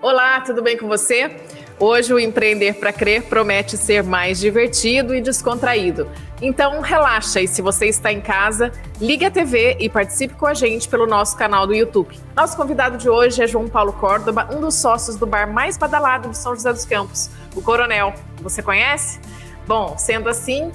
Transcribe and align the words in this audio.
Olá, 0.00 0.40
tudo 0.40 0.62
bem 0.62 0.78
com 0.78 0.86
você? 0.86 1.40
Hoje 1.76 2.14
o 2.14 2.20
Empreender 2.20 2.74
para 2.74 2.92
Crer 2.92 3.24
promete 3.24 3.76
ser 3.76 4.04
mais 4.04 4.38
divertido 4.38 5.12
e 5.12 5.20
descontraído. 5.20 6.08
Então 6.40 6.80
relaxa 6.80 7.40
e 7.40 7.48
se 7.48 7.60
você 7.60 7.86
está 7.86 8.12
em 8.12 8.20
casa, 8.20 8.70
ligue 9.00 9.24
a 9.24 9.30
TV 9.30 9.76
e 9.80 9.88
participe 9.88 10.34
com 10.34 10.46
a 10.46 10.54
gente 10.54 10.88
pelo 10.88 11.04
nosso 11.04 11.36
canal 11.36 11.66
do 11.66 11.74
YouTube. 11.74 12.16
Nosso 12.36 12.56
convidado 12.56 12.96
de 12.96 13.10
hoje 13.10 13.42
é 13.42 13.46
João 13.48 13.66
Paulo 13.66 13.92
Córdoba, 13.92 14.48
um 14.52 14.60
dos 14.60 14.76
sócios 14.76 15.16
do 15.16 15.26
bar 15.26 15.52
mais 15.52 15.76
badalado 15.76 16.28
de 16.28 16.38
São 16.38 16.54
José 16.54 16.72
dos 16.72 16.84
Campos, 16.84 17.28
o 17.56 17.60
Coronel. 17.60 18.14
Você 18.40 18.62
conhece? 18.62 19.18
Bom, 19.66 19.98
sendo 19.98 20.28
assim, 20.28 20.70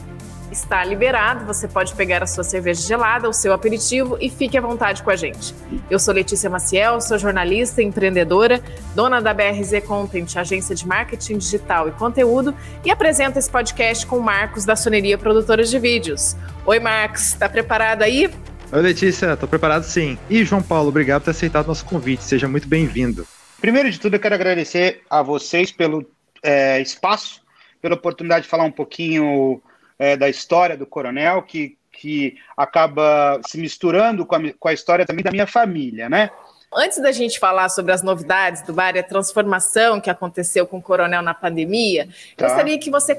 está 0.54 0.86
liberado. 0.86 1.46
Você 1.46 1.68
pode 1.68 1.94
pegar 1.96 2.24
a 2.24 2.28
sua 2.28 2.44
cerveja 2.44 2.82
gelada, 2.88 3.28
o 3.28 3.34
seu 3.34 3.52
aperitivo 3.52 4.18
e 4.22 4.30
fique 4.30 4.58
à 4.58 4.62
vontade 4.62 5.04
com 5.04 5.10
a 5.10 5.16
gente. 5.16 5.54
Eu 5.90 6.00
sou 6.00 6.14
Letícia 6.14 6.50
Maciel, 6.50 7.02
sou 7.02 7.18
jornalista 7.18 7.82
e 7.82 7.86
empreendedora, 7.86 8.64
dona 8.96 9.20
da 9.20 9.34
BRZ 9.34 9.84
Content, 9.86 10.38
agência 10.38 10.74
de 10.74 10.88
marketing 10.88 11.38
digital 11.38 11.90
e 11.90 11.92
conteúdo, 11.92 12.56
e 12.86 12.92
apresento 12.92 13.38
esse 13.38 13.50
podcast 13.50 14.06
com 14.06 14.18
o 14.18 14.24
Marcos 14.24 14.64
da 14.64 14.76
Soneria 14.76 15.18
Produtora 15.18 15.64
de 15.64 15.78
Vídeos. 15.78 16.36
Oi, 16.66 16.80
Marcos, 16.80 17.34
está 17.34 17.50
preparado 17.50 18.04
aí? 18.04 18.30
Oi, 18.72 18.82
Letícia, 18.82 19.34
estou 19.34 19.50
preparado 19.50 19.84
sim. 19.84 20.18
E 20.30 20.46
João 20.46 20.62
Paulo, 20.62 20.90
obrigado 20.90 21.22
por 21.22 21.26
ter 21.26 21.32
aceitado 21.32 21.68
nosso 21.68 21.84
convite. 21.86 22.24
Seja 22.24 22.48
muito 22.48 22.68
bem-vindo. 22.68 23.28
Primeiro 23.60 23.90
de 23.90 24.00
tudo, 24.00 24.16
eu 24.16 24.20
quero 24.20 24.36
agradecer 24.36 25.02
a 25.10 25.22
vocês 25.22 25.72
pelo 25.72 26.06
é, 26.44 26.80
espaço, 26.82 27.42
pela 27.82 27.96
oportunidade 27.96 28.44
de 28.44 28.50
falar 28.50 28.66
um 28.66 28.72
pouquinho 28.72 29.62
é, 30.04 30.18
da 30.18 30.28
história 30.28 30.76
do 30.76 30.86
coronel, 30.86 31.42
que, 31.44 31.78
que 31.90 32.36
acaba 32.58 33.40
se 33.48 33.58
misturando 33.58 34.26
com 34.26 34.36
a, 34.36 34.40
com 34.60 34.68
a 34.68 34.74
história 34.74 35.06
também 35.06 35.24
da 35.24 35.32
minha 35.32 35.48
família, 35.48 36.10
né? 36.10 36.30
Antes 36.76 37.00
da 37.00 37.12
gente 37.12 37.40
falar 37.40 37.70
sobre 37.70 37.94
as 37.94 38.02
novidades 38.02 38.64
do 38.64 38.74
bar 38.74 38.96
e 38.96 39.00
a 39.00 39.04
transformação 39.04 40.02
que 40.02 40.10
aconteceu 40.10 40.68
com 40.68 40.80
o 40.80 40.82
coronel 40.82 41.22
na 41.22 41.34
pandemia, 41.34 42.10
tá. 42.36 42.48
gostaria 42.48 42.78
que 42.78 42.90
você 42.90 43.18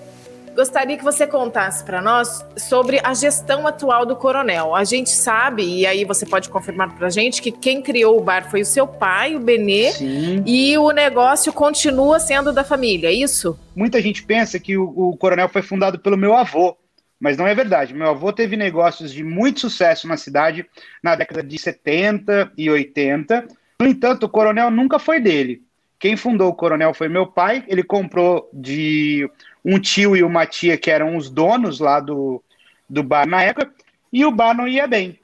gostaria 0.54 0.96
que 0.96 1.04
você 1.04 1.26
contasse 1.26 1.84
para 1.84 2.00
nós 2.00 2.44
sobre 2.56 3.00
a 3.02 3.12
gestão 3.12 3.66
atual 3.66 4.06
do 4.06 4.16
coronel. 4.16 4.74
A 4.74 4.84
gente 4.84 5.10
sabe, 5.10 5.64
e 5.64 5.86
aí 5.86 6.04
você 6.04 6.24
pode 6.24 6.48
confirmar 6.48 6.94
para 6.94 7.08
a 7.08 7.10
gente, 7.10 7.42
que 7.42 7.50
quem 7.50 7.82
criou 7.82 8.18
o 8.18 8.22
bar 8.22 8.48
foi 8.50 8.62
o 8.62 8.66
seu 8.66 8.86
pai, 8.86 9.34
o 9.34 9.40
Benê, 9.40 9.92
Sim. 9.92 10.42
e 10.46 10.78
o 10.78 10.90
negócio 10.92 11.52
continua 11.52 12.20
sendo 12.20 12.52
da 12.52 12.64
família, 12.64 13.08
é 13.08 13.12
isso? 13.12 13.58
Muita 13.74 14.00
gente 14.00 14.22
pensa 14.22 14.58
que 14.58 14.76
o, 14.76 14.84
o 14.84 15.16
coronel 15.16 15.48
foi 15.48 15.62
fundado 15.62 15.98
pelo 15.98 16.16
meu 16.16 16.34
avô. 16.34 16.76
Mas 17.20 17.38
não 17.38 17.46
é 17.46 17.54
verdade. 17.54 17.94
Meu 17.94 18.10
avô 18.10 18.32
teve 18.32 18.54
negócios 18.56 19.12
de 19.12 19.24
muito 19.24 19.60
sucesso 19.60 20.06
na 20.06 20.16
cidade 20.16 20.66
na 21.02 21.14
década 21.14 21.42
de 21.42 21.56
70 21.56 22.52
e 22.58 22.68
80. 22.68 23.46
No 23.80 23.86
entanto, 23.86 24.24
o 24.24 24.28
coronel 24.28 24.70
nunca 24.70 24.98
foi 24.98 25.20
dele. 25.20 25.62
Quem 25.98 26.16
fundou 26.18 26.50
o 26.50 26.54
coronel 26.54 26.92
foi 26.92 27.08
meu 27.08 27.26
pai. 27.26 27.64
Ele 27.66 27.82
comprou 27.82 28.50
de 28.52 29.30
um 29.64 29.78
tio 29.78 30.16
e 30.16 30.22
uma 30.22 30.46
tia 30.46 30.76
que 30.76 30.90
eram 30.90 31.16
os 31.16 31.30
donos 31.30 31.80
lá 31.80 31.98
do, 31.98 32.42
do 32.88 33.02
bar 33.02 33.26
na 33.26 33.42
época, 33.42 33.72
e 34.12 34.24
o 34.24 34.30
bar 34.30 34.54
não 34.54 34.68
ia 34.68 34.86
bem. 34.86 35.18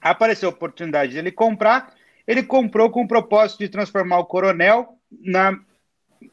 Apareceu 0.00 0.48
a 0.48 0.52
oportunidade 0.52 1.12
de 1.12 1.18
ele 1.18 1.32
comprar, 1.32 1.94
ele 2.26 2.42
comprou 2.42 2.90
com 2.90 3.02
o 3.02 3.08
propósito 3.08 3.60
de 3.60 3.68
transformar 3.68 4.18
o 4.18 4.26
Coronel 4.26 4.96
na, 5.10 5.58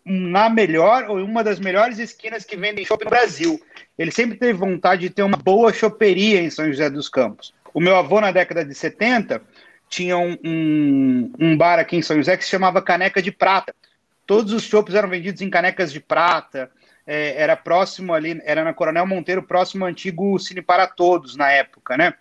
na 0.03 0.49
melhor 0.49 1.05
ou 1.09 1.17
uma 1.17 1.43
das 1.43 1.59
melhores 1.59 1.97
esquinas 1.97 2.43
que 2.43 2.57
vendem 2.57 2.85
chopp 2.85 3.03
no 3.03 3.09
Brasil. 3.09 3.61
Ele 3.97 4.11
sempre 4.11 4.37
teve 4.37 4.53
vontade 4.53 5.01
de 5.01 5.09
ter 5.09 5.23
uma 5.23 5.37
boa 5.37 5.71
choperia 5.71 6.41
em 6.41 6.49
São 6.49 6.65
José 6.67 6.89
dos 6.89 7.07
Campos. 7.07 7.53
O 7.73 7.79
meu 7.79 7.95
avô, 7.95 8.19
na 8.19 8.31
década 8.31 8.65
de 8.65 8.73
70, 8.73 9.41
tinha 9.87 10.17
um, 10.17 10.37
um, 10.43 11.31
um 11.39 11.57
bar 11.57 11.79
aqui 11.79 11.95
em 11.95 12.01
São 12.01 12.17
José 12.17 12.35
que 12.35 12.43
se 12.43 12.49
chamava 12.49 12.81
Caneca 12.81 13.21
de 13.21 13.31
Prata. 13.31 13.73
Todos 14.25 14.53
os 14.53 14.63
chopps 14.63 14.95
eram 14.95 15.09
vendidos 15.09 15.41
em 15.41 15.49
canecas 15.49 15.91
de 15.91 15.99
prata, 15.99 16.71
é, 17.05 17.41
era 17.41 17.55
próximo 17.55 18.13
ali, 18.13 18.41
era 18.45 18.63
na 18.63 18.73
Coronel 18.73 19.05
Monteiro, 19.05 19.43
próximo 19.43 19.83
ao 19.83 19.91
antigo 19.91 20.39
Cine 20.39 20.61
para 20.61 20.87
Todos 20.87 21.35
na 21.35 21.51
época, 21.51 21.97
né? 21.97 22.13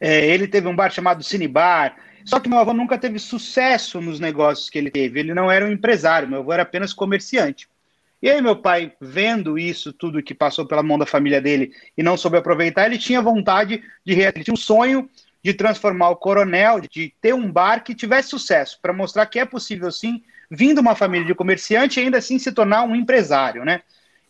É, 0.00 0.26
ele 0.26 0.48
teve 0.48 0.66
um 0.66 0.74
bar 0.74 0.90
chamado 0.90 1.22
Cine 1.22 1.46
Bar, 1.46 1.96
só 2.24 2.40
que 2.40 2.48
meu 2.48 2.58
avô 2.58 2.72
nunca 2.72 2.98
teve 2.98 3.18
sucesso 3.18 4.00
nos 4.00 4.18
negócios 4.20 4.68
que 4.68 4.78
ele 4.78 4.90
teve. 4.90 5.20
Ele 5.20 5.34
não 5.34 5.50
era 5.50 5.64
um 5.64 5.72
empresário, 5.72 6.28
meu 6.28 6.40
avô 6.40 6.52
era 6.52 6.62
apenas 6.62 6.92
comerciante. 6.92 7.68
E 8.20 8.30
aí, 8.30 8.40
meu 8.40 8.56
pai, 8.56 8.92
vendo 9.00 9.58
isso, 9.58 9.92
tudo 9.92 10.22
que 10.22 10.32
passou 10.32 10.64
pela 10.64 10.82
mão 10.82 10.96
da 10.96 11.04
família 11.04 11.40
dele 11.40 11.72
e 11.98 12.02
não 12.04 12.16
soube 12.16 12.36
aproveitar, 12.36 12.86
ele 12.86 12.98
tinha 12.98 13.20
vontade 13.20 13.82
de 14.04 14.14
realizar 14.14 14.52
um 14.52 14.56
sonho 14.56 15.10
de 15.42 15.52
transformar 15.52 16.10
o 16.10 16.16
Coronel, 16.16 16.80
de 16.80 17.12
ter 17.20 17.34
um 17.34 17.50
bar 17.50 17.82
que 17.82 17.96
tivesse 17.96 18.28
sucesso, 18.28 18.78
para 18.80 18.92
mostrar 18.92 19.26
que 19.26 19.40
é 19.40 19.44
possível 19.44 19.90
sim 19.90 20.22
vindo 20.54 20.82
uma 20.82 20.94
família 20.94 21.26
de 21.26 21.34
comerciante 21.34 21.98
e 21.98 22.02
ainda 22.02 22.18
assim 22.18 22.38
se 22.38 22.52
tornar 22.52 22.82
um 22.84 22.94
empresário, 22.94 23.64
né? 23.64 23.80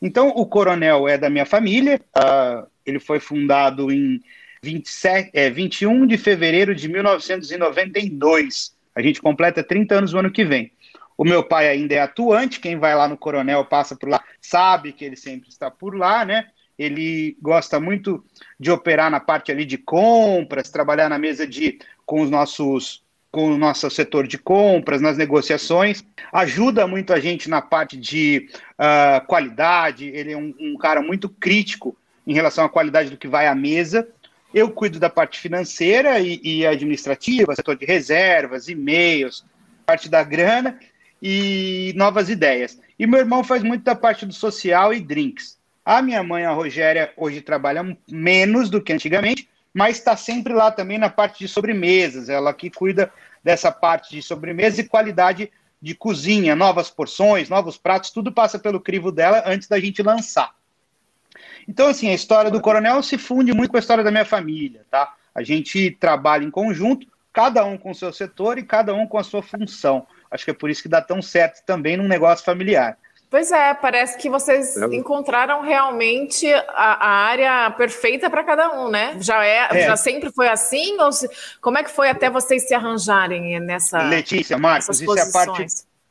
Então, 0.01 0.29
o 0.29 0.47
Coronel 0.47 1.09
é 1.09 1.19
da 1.19 1.29
minha 1.29 1.45
família, 1.45 2.01
uh, 2.17 2.65
ele 2.87 3.01
foi 3.01 3.19
fundado 3.19 3.91
em 3.91 4.21
27, 4.63 5.31
é, 5.33 5.51
21 5.51 6.07
de 6.07 6.17
fevereiro 6.17 6.77
de 6.77 6.89
1992. 6.89 8.73
A 8.95 9.03
gente 9.03 9.21
completa 9.21 9.65
30 9.65 9.97
anos 9.97 10.13
no 10.13 10.21
ano 10.21 10.31
que 10.31 10.45
vem. 10.45 10.71
O 11.19 11.25
meu 11.25 11.43
pai 11.43 11.69
ainda 11.69 11.95
é 11.95 12.01
atuante, 12.01 12.61
quem 12.61 12.79
vai 12.79 12.95
lá 12.95 13.09
no 13.09 13.17
Coronel 13.17 13.65
passa 13.65 13.97
por 13.97 14.09
lá, 14.09 14.23
sabe 14.41 14.93
que 14.93 15.05
ele 15.05 15.17
sempre 15.17 15.49
está 15.49 15.73
por 15.73 15.97
lá, 15.97 16.25
né? 16.25 16.47
Ele 16.79 17.37
gosta 17.43 17.81
muito 17.81 18.25
de 18.59 18.71
operar 18.71 19.11
na 19.11 19.19
parte 19.19 19.51
ali 19.51 19.65
de 19.65 19.77
compras, 19.77 20.71
trabalhar 20.71 21.09
na 21.09 21.19
mesa 21.19 21.47
de 21.47 21.81
com 22.07 22.23
os 22.23 22.31
nossos 22.31 23.03
com 23.33 23.47
o 23.47 23.57
nosso 23.57 23.91
setor 23.91 24.27
de 24.29 24.37
compras, 24.37 25.01
nas 25.01 25.17
negociações, 25.17 26.05
ajuda 26.31 26.87
muito 26.87 27.15
a 27.15 27.19
gente 27.19 27.49
na 27.49 27.63
parte 27.63 27.97
de 27.97 28.47
uh, 28.79 29.27
qualidade. 29.27 30.07
Ele 30.09 30.33
é 30.33 30.37
um, 30.37 30.55
um, 30.61 30.77
cara 30.77 31.01
muito 31.01 31.31
crítico 31.31 31.97
em 32.27 32.35
relação 32.35 32.63
à 32.63 32.69
qualidade 32.69 33.09
do 33.09 33.17
que 33.17 33.27
vai 33.27 33.47
à 33.47 33.55
mesa. 33.55 34.07
Eu 34.53 34.71
cuido 34.71 35.01
da 35.01 35.09
parte 35.09 35.41
financeira 35.41 36.21
e, 36.21 36.41
e 36.45 36.67
administrativa, 36.67 37.57
setor 37.57 37.75
de 37.75 37.87
reservas, 37.87 38.69
e-mails, 38.69 39.47
parte 39.87 40.11
da 40.11 40.23
grana 40.23 40.79
e 41.23 41.95
novas 41.97 42.29
ideias. 42.29 42.79
E 42.99 43.07
meu 43.07 43.21
irmão 43.21 43.43
faz 43.43 43.63
muito 43.63 43.83
da 43.83 43.95
parte 43.95 44.27
do 44.27 44.35
social 44.35 44.93
e 44.93 45.01
drinks. 45.01 45.57
A 45.83 46.03
minha 46.03 46.23
mãe, 46.23 46.45
a 46.45 46.53
Rogéria, 46.53 47.11
hoje 47.17 47.41
trabalha 47.41 47.97
menos 48.11 48.69
do 48.69 48.81
que 48.81 48.93
antigamente, 48.93 49.49
mas 49.73 49.99
está 49.99 50.17
sempre 50.17 50.53
lá 50.53 50.71
também 50.71 50.99
na 50.99 51.09
parte 51.09 51.39
de 51.41 51.49
sobremesas. 51.49 52.29
Ela 52.29 52.53
que 52.53 52.71
cuida 52.71 53.13
dessa 53.43 53.73
parte 53.73 54.11
de 54.11 54.23
sobremesa 54.23 54.81
e 54.81 54.89
qualidade 54.89 55.51
de 55.81 55.95
cozinha, 55.95 56.55
novas 56.55 56.91
porções, 56.91 57.49
novos 57.49 57.77
pratos, 57.77 58.11
tudo 58.11 58.31
passa 58.31 58.59
pelo 58.59 58.81
crivo 58.81 59.11
dela 59.11 59.43
antes 59.47 59.67
da 59.67 59.81
gente 59.81 60.03
lançar. 60.03 60.55
Então, 61.67 61.89
assim, 61.89 62.09
a 62.09 62.15
história 62.15 62.51
do 62.51 62.61
coronel 62.61 63.03
se 63.03 63.19
funde 63.19 63.53
muito 63.53 63.71
com 63.71 63.77
a 63.77 63.81
história 63.81 64.05
da 64.05 64.11
minha 64.11 64.25
família, 64.25 64.85
tá? 64.91 65.15
A 65.35 65.43
gente 65.43 65.91
trabalha 65.93 66.45
em 66.45 66.51
conjunto, 66.51 67.07
cada 67.33 67.65
um 67.65 67.79
com 67.79 67.91
o 67.91 67.95
seu 67.95 68.13
setor 68.13 68.59
e 68.59 68.63
cada 68.63 68.95
um 68.95 69.07
com 69.07 69.19
a 69.19 69.25
sua 69.25 69.43
função. 69.43 70.07
Acho 70.31 70.45
que 70.45 70.51
é 70.51 70.55
por 70.55 70.71
isso 70.71 70.83
que 70.83 70.89
dá 70.89 71.01
tão 71.01 71.23
certo 71.23 71.65
também 71.65 71.97
num 71.97 72.07
negócio 72.07 72.45
familiar. 72.45 72.97
Pois 73.33 73.51
é, 73.51 73.73
parece 73.73 74.19
que 74.19 74.29
vocês 74.29 74.77
é. 74.77 74.85
encontraram 74.95 75.63
realmente 75.63 76.53
a, 76.53 76.63
a 76.69 77.09
área 77.09 77.71
perfeita 77.71 78.29
para 78.29 78.45
cada 78.45 78.79
um, 78.79 78.91
né? 78.91 79.17
Já 79.21 79.43
é, 79.43 79.69
é, 79.71 79.87
já 79.87 79.97
sempre 79.97 80.31
foi 80.31 80.49
assim? 80.49 81.01
Ou 81.01 81.11
se, 81.11 81.31
como 81.59 81.79
é 81.79 81.83
que 81.83 81.91
foi 81.91 82.11
até 82.11 82.29
vocês 82.29 82.69
se 82.69 82.75
arranjarem 82.75 83.59
nessa? 83.59 84.03
Letícia, 84.03 84.59
Marcos, 84.59 85.01
isso 85.01 85.19
é 85.19 85.23
a 85.23 85.33
parte. 85.33 85.65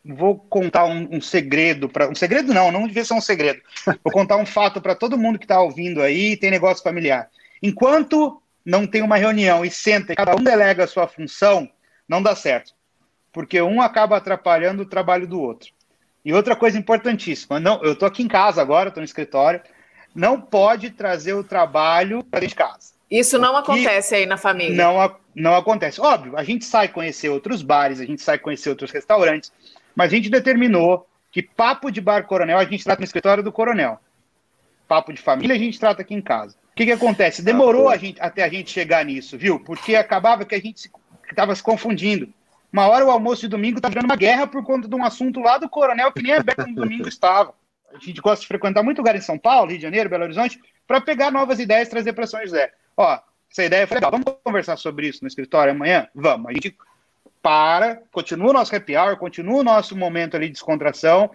Vou 0.04 0.36
contar 0.36 0.86
um, 0.86 1.10
um 1.12 1.22
segredo 1.22 1.88
para 1.88 2.10
um 2.10 2.16
segredo 2.16 2.56
não, 2.56 2.72
não 2.72 2.88
devia 2.88 3.06
ser 3.06 3.14
um 3.14 3.22
segredo. 3.22 3.62
Vou 4.04 4.12
contar 4.12 4.38
um 4.38 4.46
fato 4.48 4.82
para 4.82 4.96
todo 4.96 5.16
mundo 5.16 5.38
que 5.38 5.46
está 5.46 5.62
ouvindo 5.62 6.02
aí 6.02 6.32
e 6.32 6.38
tem 6.38 6.50
negócio 6.50 6.84
familiar. 6.84 7.30
Enquanto 7.62 8.42
não 8.66 8.88
tem 8.88 9.04
uma 9.04 9.18
reunião 9.18 9.64
e 9.64 9.70
senta 9.70 10.14
e 10.14 10.16
cada 10.16 10.36
um 10.36 10.44
delega 10.44 10.86
a 10.86 10.88
sua 10.88 11.08
função, 11.08 11.70
não 12.10 12.20
dá 12.20 12.36
certo, 12.36 12.74
porque 13.32 13.62
um 13.62 13.80
acaba 13.80 14.18
atrapalhando 14.18 14.82
o 14.82 14.90
trabalho 14.90 15.28
do 15.28 15.40
outro. 15.40 15.70
E 16.24 16.34
outra 16.34 16.56
coisa 16.56 16.78
importantíssima, 16.78 17.60
não, 17.60 17.82
eu 17.84 17.94
estou 17.94 18.08
aqui 18.08 18.22
em 18.22 18.28
casa 18.28 18.62
agora, 18.62 18.90
estou 18.90 19.02
no 19.02 19.06
escritório, 19.06 19.62
não 20.14 20.40
pode 20.40 20.92
trazer 20.92 21.34
o 21.34 21.44
trabalho 21.44 22.24
para 22.24 22.42
dentro 22.42 22.50
de 22.50 22.56
casa. 22.56 22.94
Isso 23.10 23.38
não 23.38 23.58
acontece 23.58 24.16
aí 24.16 24.26
na 24.26 24.38
família. 24.38 24.76
Não, 24.76 25.16
não 25.36 25.56
acontece. 25.56 26.00
Óbvio, 26.00 26.38
a 26.38 26.44
gente 26.44 26.64
sai 26.64 26.88
conhecer 26.88 27.30
outros 27.30 27.62
bares, 27.62 28.00
a 28.00 28.06
gente 28.06 28.22
sai 28.22 28.38
conhecer 28.38 28.70
outros 28.70 28.92
restaurantes, 28.92 29.52
mas 29.96 30.12
a 30.12 30.16
gente 30.16 30.30
determinou 30.30 31.08
que 31.32 31.42
papo 31.42 31.92
de 31.92 32.00
bar 32.00 32.26
coronel 32.26 32.58
a 32.58 32.66
gente 32.66 32.84
trata 32.84 33.02
no 33.02 33.06
escritório 33.06 33.44
do 33.44 33.52
coronel. 33.52 34.00
Papo 34.88 35.12
de 35.12 35.22
família 35.22 35.56
a 35.56 35.60
gente 35.60 35.80
trata 35.80 36.02
aqui 36.02 36.14
em 36.14 36.22
casa. 36.22 36.56
O 36.72 36.76
que, 36.76 36.86
que 36.86 36.92
acontece? 36.92 37.42
Demorou 37.42 37.90
ah, 37.90 37.94
a 37.94 37.98
gente, 37.98 38.22
até 38.22 38.44
a 38.44 38.50
gente 38.50 38.72
chegar 38.72 39.04
nisso, 39.04 39.38
viu? 39.38 39.60
Porque 39.60 39.96
acabava 39.96 40.46
que 40.46 40.56
a 40.56 40.60
gente 40.60 40.90
estava 41.30 41.54
se, 41.54 41.60
se 41.60 41.64
confundindo. 41.64 42.34
Uma 42.72 42.88
hora 42.88 43.06
o 43.06 43.12
almoço 43.12 43.42
de 43.42 43.48
domingo 43.48 43.82
tá 43.82 43.90
virando 43.90 44.06
uma 44.06 44.16
guerra 44.16 44.48
por 44.48 44.64
conta 44.64 44.88
de 44.88 44.96
um 44.96 45.04
assunto 45.04 45.40
lá 45.40 45.58
do 45.58 45.70
coronel 45.70 46.12
que 46.12 46.24
nem 46.24 46.34
aberto 46.34 46.66
no 46.68 46.76
domingo 46.76 47.08
estava. 47.08 47.54
A 47.94 47.98
gente 48.00 48.22
gosta 48.22 48.42
de 48.42 48.48
frequentar 48.48 48.82
muito 48.82 49.00
lugar 49.00 49.16
em 49.16 49.22
São 49.22 49.38
Paulo, 49.38 49.70
Rio 49.70 49.78
de 49.78 49.84
Janeiro, 49.84 50.10
Belo 50.10 50.24
Horizonte, 50.24 50.60
para 50.88 51.02
pegar 51.02 51.32
novas 51.32 51.60
ideias 51.60 51.88
e 51.88 51.92
trazer 51.92 52.14
para 52.14 52.26
São 52.26 52.42
José. 52.42 52.72
Ó, 52.96 53.20
essa 53.52 53.66
ideia 53.66 53.86
foi 53.86 53.96
legal. 53.96 54.12
Vamos 54.12 54.34
conversar 54.44 54.78
sobre 54.78 55.10
isso 55.10 55.20
no 55.22 55.28
escritório 55.28 55.74
amanhã? 55.74 56.08
Vamos. 56.16 56.50
A 56.50 56.54
gente 56.54 56.78
para, 57.42 58.02
continua 58.12 58.52
o 58.52 58.54
nosso 58.54 58.74
happy 58.74 58.96
hour, 58.96 59.18
continua 59.18 59.60
o 59.60 59.64
nosso 59.64 59.96
momento 59.96 60.36
ali 60.36 60.46
de 60.48 60.54
descontração, 60.54 61.30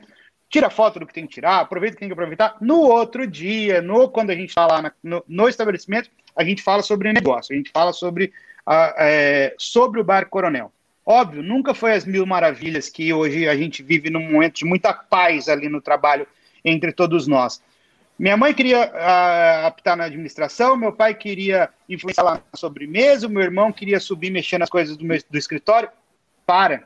tira 0.49 0.71
foto 0.71 1.01
do 1.01 1.07
que 1.07 1.13
tem 1.13 1.27
que 1.27 1.35
tirar, 1.35 1.61
aproveita 1.61 1.95
o 1.95 1.97
que 1.97 2.01
tem 2.01 2.09
que 2.09 2.13
aproveitar. 2.13 2.57
No 2.61 2.81
outro 2.81 3.27
dia, 3.27 3.83
no, 3.83 4.09
quando 4.09 4.31
a 4.31 4.35
gente 4.35 4.51
está 4.51 4.67
lá 4.67 4.81
na, 4.81 4.93
no, 5.03 5.23
no, 5.27 5.49
estabelecimento, 5.49 6.11
a 6.35 6.45
gente 6.45 6.63
fala 6.63 6.83
sobre 6.83 7.13
negócio, 7.13 7.53
a 7.53 7.57
gente 7.57 7.71
fala 7.71 7.93
sobre, 7.93 8.33
a, 8.65 8.95
é, 8.99 9.55
sobre 9.59 10.01
o 10.01 10.05
Bar 10.05 10.29
Coronel. 10.29 10.73
Óbvio, 11.09 11.41
nunca 11.41 11.73
foi 11.73 11.93
as 11.93 12.05
mil 12.05 12.27
maravilhas 12.27 12.89
que 12.89 13.13
hoje 13.13 13.49
a 13.49 13.57
gente 13.57 13.81
vive 13.81 14.11
num 14.11 14.33
momento 14.33 14.57
de 14.57 14.65
muita 14.65 14.93
paz 14.93 15.49
ali 15.49 15.69
no 15.69 15.81
trabalho 15.81 16.27
entre 16.65 16.91
todos 16.93 17.29
nós. 17.29 17.63
Minha 18.19 18.37
mãe 18.37 18.53
queria 18.53 18.87
uh, 18.87 19.67
apitar 19.67 19.97
na 19.97 20.05
administração, 20.05 20.77
meu 20.77 20.93
pai 20.93 21.15
queria 21.15 21.69
influenciar 21.89 22.25
lá 22.25 22.35
na 22.35 22.59
sobremesa, 22.59 23.29
meu 23.29 23.43
irmão 23.43 23.71
queria 23.71 24.01
subir 24.01 24.31
mexendo 24.31 24.61
nas 24.61 24.71
coisas 24.71 24.97
do, 24.97 25.05
meu, 25.05 25.17
do 25.31 25.39
escritório. 25.39 25.89
Para. 26.45 26.85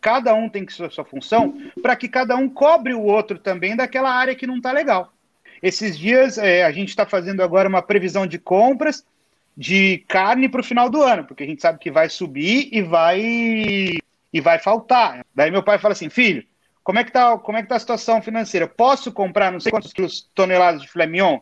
Cada 0.00 0.32
um 0.34 0.48
tem 0.48 0.64
que 0.64 0.72
sua, 0.72 0.90
sua 0.90 1.04
função 1.04 1.58
para 1.82 1.96
que 1.96 2.08
cada 2.08 2.36
um 2.36 2.48
cobre 2.48 2.94
o 2.94 3.02
outro 3.02 3.38
também 3.38 3.74
daquela 3.74 4.12
área 4.12 4.34
que 4.34 4.46
não 4.46 4.58
está 4.58 4.70
legal. 4.70 5.12
Esses 5.60 5.98
dias 5.98 6.38
é, 6.38 6.64
a 6.64 6.70
gente 6.70 6.90
está 6.90 7.06
fazendo 7.06 7.42
agora 7.42 7.68
uma 7.68 7.82
previsão 7.82 8.26
de 8.26 8.38
compras 8.38 9.04
de 9.56 10.04
carne 10.06 10.48
para 10.48 10.60
o 10.60 10.64
final 10.64 10.90
do 10.90 11.02
ano, 11.02 11.24
porque 11.24 11.42
a 11.42 11.46
gente 11.46 11.62
sabe 11.62 11.78
que 11.78 11.90
vai 11.90 12.08
subir 12.08 12.68
e 12.70 12.82
vai 12.82 13.20
e 14.32 14.40
vai 14.40 14.58
faltar. 14.58 15.24
Daí 15.34 15.50
meu 15.50 15.62
pai 15.62 15.78
fala 15.78 15.92
assim, 15.92 16.10
filho, 16.10 16.44
como 16.84 16.98
é 16.98 17.04
que 17.04 17.10
tá, 17.10 17.38
como 17.38 17.56
é 17.56 17.62
que 17.62 17.68
tá 17.68 17.76
a 17.76 17.80
situação 17.80 18.20
financeira? 18.20 18.68
Posso 18.68 19.10
comprar 19.10 19.50
não 19.50 19.58
sei 19.58 19.70
quantos 19.70 19.92
quilos, 19.92 20.30
toneladas 20.34 20.82
de 20.82 20.88
filé 20.88 21.06
mignon? 21.06 21.38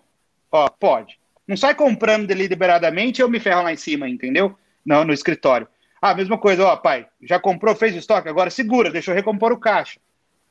Ó, 0.53 0.69
pode. 0.69 1.19
Não 1.47 1.57
sai 1.57 1.75
comprando 1.75 2.27
deliberadamente 2.27 3.21
eu 3.21 3.29
me 3.29 3.41
ferro 3.41 3.63
lá 3.63 3.73
em 3.73 3.77
cima, 3.77 4.09
entendeu? 4.09 4.57
Não, 4.87 5.05
no 5.05 5.13
escritório. 5.13 5.67
Ah, 6.01 6.15
mesma 6.15 6.39
coisa, 6.39 6.65
ó, 6.65 6.77
pai, 6.77 7.07
já 7.23 7.41
comprou, 7.41 7.75
fez 7.75 7.95
o 7.95 7.99
estoque, 7.99 8.29
agora 8.29 8.51
segura, 8.51 8.91
deixa 8.91 9.11
eu 9.11 9.15
recompor 9.15 9.53
o 9.53 9.59
caixa. 9.59 9.99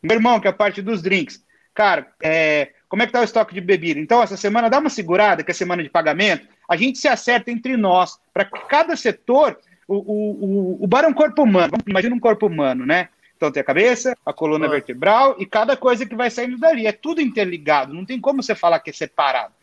Meu 0.01 0.15
irmão, 0.15 0.39
que 0.39 0.47
é 0.47 0.49
a 0.49 0.53
parte 0.53 0.81
dos 0.81 1.01
drinks. 1.01 1.43
Cara, 1.73 2.07
é, 2.21 2.69
como 2.87 3.01
é 3.01 3.07
que 3.07 3.11
tá 3.11 3.21
o 3.21 3.23
estoque 3.23 3.53
de 3.53 3.61
bebida? 3.61 3.99
Então, 3.99 4.21
essa 4.21 4.37
semana 4.37 4.69
dá 4.69 4.79
uma 4.79 4.89
segurada, 4.89 5.43
que 5.43 5.51
é 5.51 5.53
semana 5.53 5.81
de 5.81 5.89
pagamento, 5.89 6.47
a 6.69 6.75
gente 6.75 6.99
se 6.99 7.07
acerta 7.07 7.49
entre 7.49 7.75
nós, 7.75 8.19
para 8.33 8.45
cada 8.45 8.95
setor, 8.95 9.57
o, 9.87 9.95
o, 9.95 10.77
o, 10.79 10.83
o 10.83 10.87
bar 10.87 11.03
é 11.03 11.07
um 11.07 11.13
corpo 11.13 11.43
humano, 11.43 11.73
imagina 11.87 12.15
um 12.15 12.19
corpo 12.19 12.47
humano, 12.47 12.85
né? 12.85 13.09
Então 13.35 13.51
tem 13.51 13.61
a 13.61 13.65
cabeça, 13.65 14.15
a 14.25 14.31
coluna 14.31 14.67
ah. 14.67 14.69
vertebral 14.69 15.35
e 15.37 15.45
cada 15.45 15.75
coisa 15.75 16.05
que 16.05 16.15
vai 16.15 16.29
saindo 16.29 16.57
dali. 16.57 16.87
É 16.87 16.93
tudo 16.93 17.19
interligado, 17.19 17.93
não 17.93 18.05
tem 18.05 18.19
como 18.19 18.41
você 18.41 18.55
falar 18.55 18.79
que 18.79 18.89
é 18.89 18.93
separado. 18.93 19.53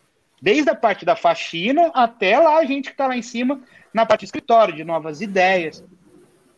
Desde 0.42 0.68
a 0.70 0.74
parte 0.74 1.04
da 1.04 1.16
faxina 1.16 1.90
até 1.94 2.38
lá 2.38 2.58
a 2.58 2.64
gente 2.64 2.86
que 2.86 2.92
está 2.92 3.06
lá 3.06 3.16
em 3.16 3.22
cima 3.22 3.60
na 3.92 4.04
parte 4.04 4.20
do 4.20 4.24
escritório, 4.24 4.74
de 4.74 4.84
novas 4.84 5.20
ideias. 5.20 5.82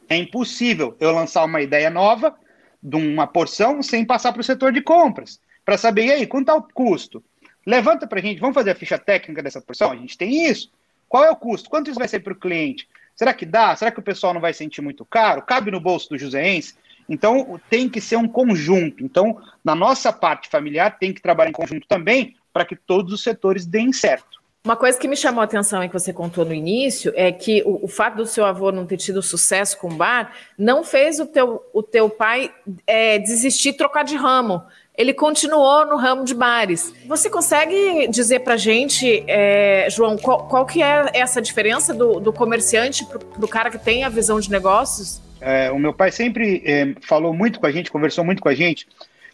É 0.08 0.16
impossível 0.16 0.96
eu 0.98 1.12
lançar 1.12 1.44
uma 1.44 1.60
ideia 1.60 1.90
nova 1.90 2.34
de 2.82 2.96
uma 2.96 3.26
porção 3.26 3.82
sem 3.82 4.04
passar 4.04 4.32
para 4.32 4.40
o 4.40 4.44
setor 4.44 4.72
de 4.72 4.82
compras, 4.82 5.40
para 5.64 5.78
saber, 5.78 6.06
e 6.06 6.12
aí, 6.12 6.26
quanto 6.26 6.48
está 6.48 6.54
o 6.54 6.62
custo? 6.62 7.22
Levanta 7.64 8.06
para 8.06 8.18
a 8.18 8.22
gente, 8.22 8.40
vamos 8.40 8.54
fazer 8.54 8.70
a 8.70 8.74
ficha 8.74 8.98
técnica 8.98 9.42
dessa 9.42 9.60
porção? 9.60 9.92
A 9.92 9.96
gente 9.96 10.18
tem 10.18 10.46
isso. 10.48 10.70
Qual 11.08 11.24
é 11.24 11.30
o 11.30 11.36
custo? 11.36 11.70
Quanto 11.70 11.90
isso 11.90 11.98
vai 11.98 12.08
ser 12.08 12.20
para 12.20 12.32
o 12.32 12.36
cliente? 12.36 12.88
Será 13.14 13.32
que 13.32 13.46
dá? 13.46 13.76
Será 13.76 13.90
que 13.90 14.00
o 14.00 14.02
pessoal 14.02 14.34
não 14.34 14.40
vai 14.40 14.52
sentir 14.52 14.80
muito 14.80 15.04
caro? 15.04 15.42
Cabe 15.42 15.70
no 15.70 15.78
bolso 15.78 16.08
do 16.08 16.18
Joséense? 16.18 16.74
Então, 17.08 17.60
tem 17.70 17.88
que 17.88 18.00
ser 18.00 18.16
um 18.16 18.26
conjunto. 18.26 19.04
Então, 19.04 19.40
na 19.64 19.74
nossa 19.74 20.12
parte 20.12 20.48
familiar, 20.48 20.98
tem 20.98 21.12
que 21.12 21.20
trabalhar 21.20 21.50
em 21.50 21.52
conjunto 21.52 21.86
também 21.86 22.34
para 22.52 22.64
que 22.64 22.74
todos 22.74 23.12
os 23.12 23.22
setores 23.22 23.64
deem 23.64 23.92
certo. 23.92 24.41
Uma 24.64 24.76
coisa 24.76 24.96
que 24.96 25.08
me 25.08 25.16
chamou 25.16 25.40
a 25.40 25.44
atenção 25.44 25.82
e 25.82 25.88
que 25.88 25.92
você 25.92 26.12
contou 26.12 26.44
no 26.44 26.54
início 26.54 27.12
é 27.16 27.32
que 27.32 27.64
o, 27.66 27.84
o, 27.84 27.88
fato 27.88 28.18
do 28.18 28.26
seu 28.26 28.44
avô 28.44 28.70
não 28.70 28.86
ter 28.86 28.96
tido 28.96 29.20
sucesso 29.20 29.76
com 29.76 29.88
o 29.88 29.94
bar 29.96 30.32
não 30.56 30.84
fez 30.84 31.18
o 31.18 31.26
teu, 31.26 31.60
o 31.72 31.82
teu 31.82 32.08
pai 32.08 32.48
é, 32.86 33.18
desistir, 33.18 33.72
trocar 33.72 34.04
de 34.04 34.14
ramo. 34.14 34.62
Ele 34.96 35.12
continuou 35.12 35.84
no 35.86 35.96
ramo 35.96 36.24
de 36.24 36.32
bares. 36.32 36.94
Você 37.06 37.28
consegue 37.28 38.06
dizer 38.06 38.44
para 38.44 38.56
gente, 38.56 39.24
é, 39.26 39.88
João, 39.90 40.16
qual, 40.16 40.46
qual, 40.46 40.64
que 40.64 40.80
é 40.80 41.10
essa 41.12 41.42
diferença 41.42 41.92
do, 41.92 42.20
do 42.20 42.32
comerciante 42.32 43.04
para 43.04 43.44
o 43.44 43.48
cara 43.48 43.68
que 43.68 43.78
tem 43.78 44.04
a 44.04 44.08
visão 44.08 44.38
de 44.38 44.48
negócios? 44.48 45.20
É, 45.40 45.72
o 45.72 45.78
meu 45.78 45.92
pai 45.92 46.12
sempre 46.12 46.62
é, 46.64 46.94
falou 47.00 47.34
muito 47.34 47.58
com 47.58 47.66
a 47.66 47.72
gente, 47.72 47.90
conversou 47.90 48.24
muito 48.24 48.40
com 48.40 48.48
a 48.48 48.54
gente, 48.54 48.86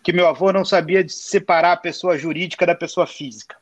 que 0.03 0.11
meu 0.11 0.27
avô 0.27 0.51
não 0.55 0.65
sabia 0.65 1.07
separar 1.07 1.73
a 1.73 1.77
pessoa 1.77 2.17
jurídica 2.17 2.65
da 2.65 2.75
pessoa 2.75 3.07
física. 3.07 3.58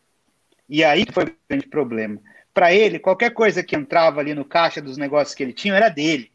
E 0.69 0.83
aí 0.83 1.05
foi 1.13 1.25
o 1.25 1.37
grande 1.49 1.67
problema. 1.67 2.19
Para 2.53 2.73
ele, 2.73 2.99
qualquer 2.99 3.31
coisa 3.31 3.63
que 3.63 3.77
entrava 3.77 4.21
ali 4.21 4.35
no 4.35 4.45
caixa 4.45 4.81
dos 4.81 4.97
negócios 4.97 5.35
que 5.35 5.43
ele 5.43 5.53
tinha 5.53 5.75
era 5.75 5.89
dele. 5.89 6.31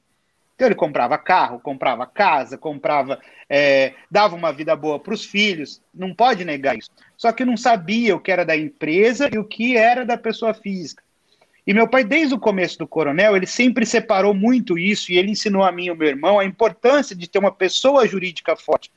Então 0.56 0.68
ele 0.68 0.76
comprava 0.76 1.18
carro, 1.18 1.60
comprava 1.60 2.06
casa, 2.06 2.58
comprava, 2.58 3.20
é, 3.50 3.94
dava 4.12 4.36
uma 4.36 4.54
vida 4.54 4.76
boa 4.76 5.00
para 5.00 5.14
os 5.14 5.26
filhos. 5.26 5.82
Não 5.92 6.14
pode 6.14 6.46
negar 6.46 6.78
isso. 6.78 6.92
Só 7.18 7.32
que 7.32 7.44
não 7.44 7.58
sabia 7.58 8.16
o 8.16 8.20
que 8.20 8.32
era 8.32 8.46
da 8.46 8.56
empresa 8.56 9.28
e 9.34 9.40
o 9.40 9.44
que 9.44 9.76
era 9.76 10.06
da 10.06 10.18
pessoa 10.18 10.54
física. 10.54 11.02
E 11.66 11.74
meu 11.74 11.88
pai, 11.88 12.04
desde 12.04 12.34
o 12.34 12.40
começo 12.40 12.78
do 12.78 12.88
coronel, 12.88 13.36
ele 13.36 13.46
sempre 13.46 13.86
separou 13.86 14.34
muito 14.34 14.78
isso 14.78 15.12
e 15.12 15.18
ele 15.18 15.32
ensinou 15.32 15.64
a 15.64 15.72
mim 15.72 15.86
e 15.86 15.90
ao 15.90 15.96
meu 15.96 16.08
irmão 16.08 16.40
a 16.40 16.46
importância 16.46 17.16
de 17.16 17.28
ter 17.28 17.40
uma 17.40 17.52
pessoa 17.52 18.08
jurídica 18.08 18.56
forte. 18.56 18.92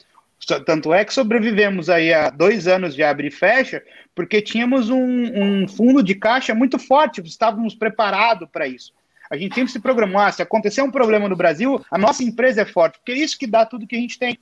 Tanto 0.46 0.92
é 0.92 1.04
que 1.04 1.14
sobrevivemos 1.14 1.88
aí 1.88 2.12
a 2.12 2.30
dois 2.30 2.66
anos 2.66 2.94
de 2.94 3.02
abre 3.02 3.28
e 3.28 3.30
fecha, 3.30 3.82
porque 4.14 4.42
tínhamos 4.42 4.90
um, 4.90 5.02
um 5.02 5.68
fundo 5.68 6.02
de 6.02 6.14
caixa 6.14 6.54
muito 6.54 6.78
forte, 6.78 7.20
estávamos 7.22 7.74
preparados 7.74 8.48
para 8.50 8.66
isso. 8.66 8.92
A 9.30 9.36
gente 9.36 9.54
sempre 9.54 9.72
se 9.72 9.80
programou, 9.80 10.20
ah, 10.20 10.30
se 10.30 10.42
acontecer 10.42 10.82
um 10.82 10.90
problema 10.90 11.28
no 11.28 11.36
Brasil, 11.36 11.84
a 11.90 11.96
nossa 11.96 12.22
empresa 12.22 12.62
é 12.62 12.64
forte, 12.64 12.98
porque 12.98 13.12
é 13.12 13.16
isso 13.18 13.38
que 13.38 13.46
dá 13.46 13.64
tudo 13.64 13.86
que 13.86 13.96
a 13.96 13.98
gente 13.98 14.18
tem. 14.18 14.38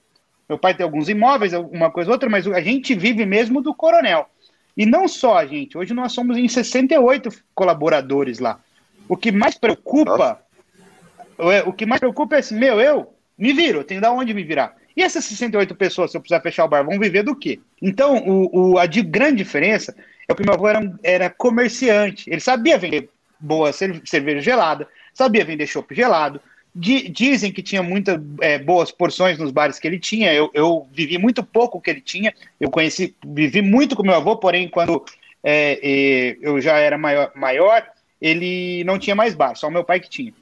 Meu 0.49 0.59
pai 0.59 0.75
tem 0.75 0.85
alguns 0.85 1.09
imóveis, 1.09 1.53
uma 1.53 1.91
coisa 1.91 2.11
ou 2.11 2.15
outra, 2.15 2.29
mas 2.29 2.47
a 2.47 2.61
gente 2.61 2.95
vive 2.95 3.25
mesmo 3.25 3.63
do 3.63 3.75
coronel. 3.75 4.29
E 4.77 4.85
não 4.85 5.07
só 5.07 5.39
a 5.39 5.47
gente, 5.47 5.79
hoje 5.79 5.95
nós 5.95 6.13
somos 6.13 6.37
em 6.37 6.49
68 6.49 7.31
colaboradores 7.55 8.39
lá. 8.39 8.59
O 9.09 9.17
que 9.17 9.31
mais 9.31 9.57
preocupa, 9.57 10.43
é, 11.39 11.63
o 11.63 11.73
que 11.73 11.87
mais 11.87 12.01
preocupa 12.01 12.37
é 12.37 12.39
assim, 12.41 12.59
meu, 12.59 12.81
eu 12.81 13.15
me 13.39 13.53
viro, 13.53 13.85
tenho 13.85 14.01
de 14.01 14.07
onde 14.09 14.35
me 14.35 14.43
virar. 14.43 14.77
E 14.97 15.03
essas 15.03 15.25
68 15.25 15.75
pessoas, 15.75 16.11
se 16.11 16.17
eu 16.17 16.21
precisar 16.21 16.41
fechar 16.41 16.65
o 16.65 16.69
bar, 16.69 16.85
vão 16.85 16.99
viver 16.99 17.23
do 17.23 17.35
quê? 17.35 17.61
Então, 17.81 18.19
o, 18.19 18.73
o 18.73 18.79
a 18.79 18.87
de 18.87 19.03
grande 19.03 19.37
diferença 19.37 19.95
é 20.29 20.35
que 20.35 20.43
meu 20.43 20.55
avô 20.55 20.69
era, 20.69 20.93
era 21.03 21.31
comerciante. 21.31 22.31
Ele 22.31 22.41
sabia 22.41 22.79
vender 22.79 23.09
boa 23.39 23.73
cerveja 23.73 24.41
gelada, 24.41 24.89
sabia 25.13 25.45
vender 25.45 25.67
chopp 25.67 25.95
gelado, 25.95 26.41
dizem 26.75 27.53
que 27.53 27.63
tinha 27.63 27.83
muitas 27.83 28.19
é, 28.41 28.59
boas 28.59 28.91
porções 28.91 29.39
nos 29.39 29.51
bares 29.51 29.79
que 29.79 29.87
ele 29.87 29.99
tinha. 29.99 30.33
Eu, 30.33 30.51
eu, 30.55 30.87
vivi 30.93 31.19
muito 31.19 31.43
pouco 31.43 31.81
que 31.81 31.91
ele 31.91 32.01
tinha. 32.01 32.33
Eu 32.61 32.71
conheci, 32.71 33.15
vivi 33.25 33.61
muito 33.61 33.95
com 33.95 34.03
meu 34.03 34.15
avô, 34.15 34.37
porém, 34.37 34.69
quando 34.69 35.05
é, 35.43 36.37
eu 36.41 36.61
já 36.61 36.79
era 36.79 36.97
maior, 36.97 37.31
maior, 37.35 37.87
ele 38.21 38.85
não 38.85 38.99
tinha 38.99 39.17
mais 39.17 39.35
bar, 39.35 39.55
só 39.57 39.69
o 39.69 39.71
meu 39.71 39.85
pai 39.85 40.01
que 40.01 40.09
tinha. 40.09 40.33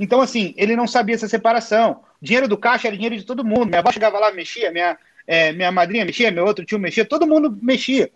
Então, 0.00 0.22
assim, 0.22 0.54
ele 0.56 0.74
não 0.74 0.86
sabia 0.86 1.14
essa 1.14 1.28
separação. 1.28 2.00
Dinheiro 2.22 2.48
do 2.48 2.56
caixa 2.56 2.88
era 2.88 2.96
dinheiro 2.96 3.18
de 3.18 3.22
todo 3.22 3.44
mundo. 3.44 3.66
Minha 3.66 3.80
avó 3.80 3.92
chegava 3.92 4.18
lá, 4.18 4.32
mexia, 4.32 4.72
minha, 4.72 4.96
é, 5.26 5.52
minha 5.52 5.70
madrinha 5.70 6.06
mexia, 6.06 6.30
meu 6.30 6.46
outro 6.46 6.64
tio 6.64 6.78
mexia, 6.78 7.04
todo 7.04 7.26
mundo 7.26 7.54
mexia. 7.60 8.10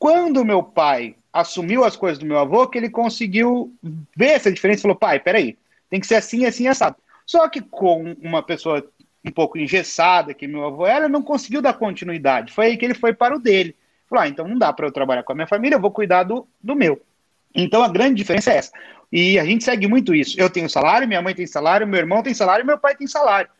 Quando 0.00 0.44
meu 0.44 0.64
pai 0.64 1.14
assumiu 1.32 1.84
as 1.84 1.94
coisas 1.94 2.18
do 2.18 2.26
meu 2.26 2.40
avô, 2.40 2.66
que 2.66 2.76
ele 2.76 2.90
conseguiu 2.90 3.72
ver 4.16 4.30
essa 4.30 4.50
diferença 4.50 4.80
e 4.80 4.82
falou: 4.82 4.96
pai, 4.96 5.20
peraí, 5.20 5.56
tem 5.88 6.00
que 6.00 6.08
ser 6.08 6.16
assim, 6.16 6.44
assim, 6.44 6.66
assado. 6.66 6.96
Só 7.24 7.48
que 7.48 7.60
com 7.60 8.16
uma 8.20 8.42
pessoa 8.42 8.84
um 9.24 9.30
pouco 9.30 9.56
engessada, 9.56 10.34
que 10.34 10.48
meu 10.48 10.64
avô 10.64 10.84
era, 10.84 11.08
não 11.08 11.22
conseguiu 11.22 11.62
dar 11.62 11.74
continuidade. 11.74 12.52
Foi 12.52 12.66
aí 12.66 12.76
que 12.76 12.84
ele 12.84 12.94
foi 12.94 13.14
para 13.14 13.36
o 13.36 13.38
dele. 13.38 13.76
Falou, 14.10 14.24
ah, 14.24 14.28
então 14.28 14.48
não 14.48 14.58
dá 14.58 14.72
para 14.72 14.88
eu 14.88 14.92
trabalhar 14.92 15.22
com 15.22 15.30
a 15.30 15.36
minha 15.36 15.46
família, 15.46 15.76
eu 15.76 15.80
vou 15.80 15.92
cuidar 15.92 16.24
do, 16.24 16.48
do 16.60 16.74
meu. 16.74 17.00
Então 17.54 17.82
a 17.82 17.88
grande 17.88 18.16
diferença 18.16 18.52
é 18.52 18.56
essa. 18.56 18.72
E 19.10 19.38
a 19.38 19.44
gente 19.44 19.62
segue 19.62 19.86
muito 19.86 20.14
isso. 20.14 20.40
Eu 20.40 20.48
tenho 20.48 20.68
salário, 20.70 21.06
minha 21.06 21.20
mãe 21.20 21.34
tem 21.34 21.46
salário, 21.46 21.86
meu 21.86 22.00
irmão 22.00 22.22
tem 22.22 22.32
salário, 22.32 22.64
meu 22.64 22.78
pai 22.78 22.96
tem 22.96 23.06
salário. 23.06 23.50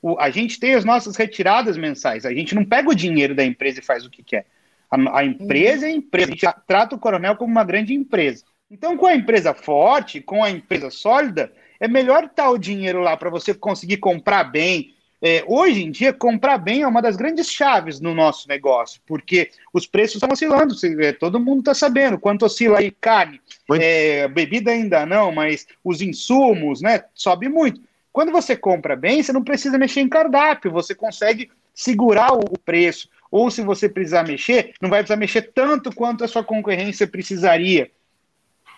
O, 0.00 0.18
a 0.18 0.30
gente 0.30 0.58
tem 0.58 0.74
as 0.74 0.84
nossas 0.84 1.16
retiradas 1.16 1.76
mensais. 1.76 2.24
A 2.24 2.32
gente 2.32 2.54
não 2.54 2.64
pega 2.64 2.88
o 2.88 2.94
dinheiro 2.94 3.34
da 3.34 3.44
empresa 3.44 3.80
e 3.80 3.82
faz 3.82 4.04
o 4.04 4.10
que 4.10 4.22
quer. 4.22 4.46
A, 4.90 5.18
a 5.18 5.24
empresa 5.24 5.86
é 5.86 5.90
a 5.90 5.92
empresa. 5.92 6.28
A 6.28 6.34
gente 6.34 6.46
trata 6.66 6.96
o 6.96 6.98
coronel 6.98 7.36
como 7.36 7.50
uma 7.50 7.64
grande 7.64 7.92
empresa. 7.92 8.44
Então, 8.70 8.96
com 8.96 9.06
a 9.06 9.14
empresa 9.14 9.52
forte, 9.52 10.20
com 10.20 10.42
a 10.42 10.50
empresa 10.50 10.90
sólida, 10.90 11.52
é 11.78 11.86
melhor 11.86 12.24
estar 12.24 12.50
o 12.50 12.58
dinheiro 12.58 13.00
lá 13.00 13.16
para 13.16 13.30
você 13.30 13.52
conseguir 13.52 13.98
comprar 13.98 14.44
bem. 14.44 14.94
É, 15.26 15.42
hoje 15.46 15.82
em 15.82 15.90
dia, 15.90 16.12
comprar 16.12 16.58
bem 16.58 16.82
é 16.82 16.86
uma 16.86 17.00
das 17.00 17.16
grandes 17.16 17.50
chaves 17.50 17.98
no 17.98 18.14
nosso 18.14 18.46
negócio, 18.46 19.00
porque 19.06 19.50
os 19.72 19.86
preços 19.86 20.16
estão 20.16 20.28
oscilando, 20.30 20.74
todo 21.18 21.40
mundo 21.40 21.60
está 21.60 21.72
sabendo 21.72 22.18
quanto 22.18 22.44
oscila 22.44 22.80
aí 22.80 22.90
carne, 22.90 23.40
é, 23.80 24.28
bebida 24.28 24.70
ainda 24.70 25.06
não, 25.06 25.32
mas 25.32 25.66
os 25.82 26.02
insumos, 26.02 26.82
né, 26.82 27.04
sobe 27.14 27.48
muito. 27.48 27.80
Quando 28.12 28.30
você 28.30 28.54
compra 28.54 28.94
bem, 28.94 29.22
você 29.22 29.32
não 29.32 29.42
precisa 29.42 29.78
mexer 29.78 30.02
em 30.02 30.10
cardápio, 30.10 30.70
você 30.70 30.94
consegue 30.94 31.50
segurar 31.72 32.34
o 32.34 32.58
preço, 32.58 33.08
ou 33.30 33.50
se 33.50 33.62
você 33.62 33.88
precisar 33.88 34.24
mexer, 34.24 34.74
não 34.78 34.90
vai 34.90 35.00
precisar 35.00 35.16
mexer 35.16 35.40
tanto 35.54 35.90
quanto 35.90 36.22
a 36.22 36.28
sua 36.28 36.44
concorrência 36.44 37.06
precisaria. 37.06 37.90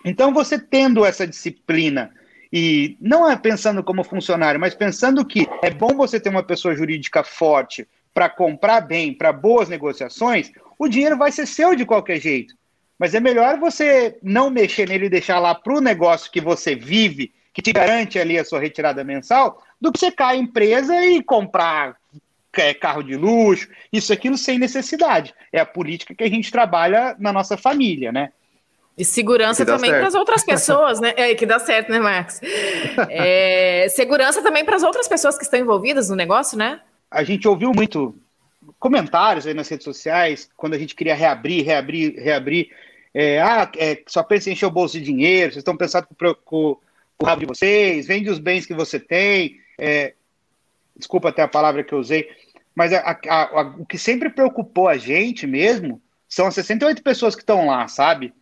Então, 0.05 0.33
você 0.33 0.61
tendo 0.61 1.05
essa 1.05 1.27
disciplina 1.27 2.15
e 2.59 2.97
não 2.99 3.31
é 3.31 3.37
pensando 3.37 3.85
como 3.85 4.03
funcionário, 4.03 4.59
mas 4.59 4.75
pensando 4.75 5.27
que 5.27 5.47
é 5.63 5.69
bom 5.69 5.95
você 5.95 6.19
ter 6.19 6.31
uma 6.31 6.43
pessoa 6.43 6.75
jurídica 6.75 7.23
forte 7.23 7.87
para 8.15 8.31
comprar 8.31 8.81
bem, 8.81 9.13
para 9.13 9.31
boas 9.31 9.69
negociações, 9.69 10.51
o 10.79 10.89
dinheiro 10.89 11.19
vai 11.19 11.31
ser 11.31 11.45
seu 11.45 11.77
de 11.77 11.85
qualquer 11.85 12.19
jeito. 12.19 12.55
Mas 12.99 13.15
é 13.15 13.21
melhor 13.21 13.59
você 13.59 14.17
não 14.23 14.49
mexer 14.49 14.89
nele 14.89 15.05
e 15.05 15.11
deixar 15.11 15.39
lá 15.39 15.55
para 15.55 15.75
o 15.75 15.83
negócio 15.83 16.33
que 16.33 16.41
você 16.41 16.75
vive, 16.75 17.31
que 17.53 17.61
te 17.61 17.75
garante 17.75 18.19
ali 18.19 18.39
a 18.39 18.45
sua 18.45 18.59
retirada 18.59 19.05
mensal, 19.05 19.63
do 19.79 19.93
que 19.93 19.99
você 19.99 20.11
cair 20.11 20.41
empresa 20.41 21.05
e 21.05 21.23
comprar 21.23 21.99
é, 22.57 22.73
carro 22.73 23.03
de 23.03 23.17
luxo, 23.17 23.69
isso 23.93 24.15
aquilo 24.15 24.39
sem 24.39 24.59
necessidade. 24.59 25.35
É 25.53 25.61
a 25.61 25.67
política 25.67 26.15
que 26.15 26.25
a 26.25 26.31
gente 26.31 26.51
trabalha 26.51 27.15
na 27.19 27.35
nossa 27.35 27.59
família, 27.59 28.11
né? 28.11 28.33
E 28.97 29.05
segurança 29.05 29.67
também 29.67 29.91
para 29.91 30.07
as 30.07 30.15
outras 30.15 30.43
pessoas, 30.45 31.01
né? 31.01 31.13
É, 31.17 31.35
que 31.35 31.45
dá 31.45 31.59
certo, 31.59 31.91
né, 31.91 31.99
Marcos? 31.99 32.41
É, 33.11 33.89
segurança 33.91 34.43
também 34.43 34.65
para 34.65 34.77
as 34.77 34.83
outras 34.83 35.07
pessoas 35.07 35.37
que 35.37 35.45
estão 35.45 35.61
envolvidas 35.61 36.09
no 36.09 36.17
negócio, 36.17 36.57
né? 36.57 36.81
A 37.11 37.23
gente 37.23 37.47
ouviu 37.47 37.73
muito 37.73 38.15
comentários 38.79 39.47
aí 39.47 39.55
nas 39.55 39.69
redes 39.69 39.85
sociais, 39.85 40.49
quando 40.57 40.75
a 40.75 40.79
gente 40.79 40.95
queria 40.95 41.15
reabrir, 41.15 41.65
reabrir, 41.65 42.15
reabrir. 42.17 42.71
É, 43.13 43.41
ah, 43.41 43.71
é, 43.77 44.03
só 44.07 44.23
pensa 44.23 44.49
em 44.49 44.53
encher 44.55 44.67
o 44.67 44.71
bolso 44.71 44.99
de 44.99 45.05
dinheiro, 45.05 45.53
vocês 45.53 45.61
estão 45.61 45.77
pensando 45.77 46.07
com, 46.07 46.15
com, 46.15 46.35
com 47.17 47.25
o 47.25 47.27
rabo 47.27 47.41
de 47.41 47.47
vocês, 47.47 48.07
vende 48.07 48.31
os 48.31 48.39
bens 48.39 48.67
que 48.67 48.75
você 48.75 48.99
tem. 48.99 49.61
É, 49.79 50.15
desculpa 50.97 51.29
até 51.29 51.43
a 51.43 51.49
palavra 51.49 51.85
que 51.85 51.93
eu 51.93 51.99
usei, 51.99 52.29
mas 52.75 52.93
a, 52.93 52.99
a, 53.29 53.43
a, 53.43 53.75
o 53.79 53.87
que 53.87 53.99
sempre 53.99 54.31
preocupou 54.31 54.89
a 54.89 54.97
gente 54.97 55.47
mesmo 55.47 56.01
são 56.29 56.47
as 56.47 56.55
68 56.55 57.03
pessoas 57.03 57.35
que 57.35 57.43
estão 57.43 57.67
lá, 57.67 57.87
sabe? 57.89 58.33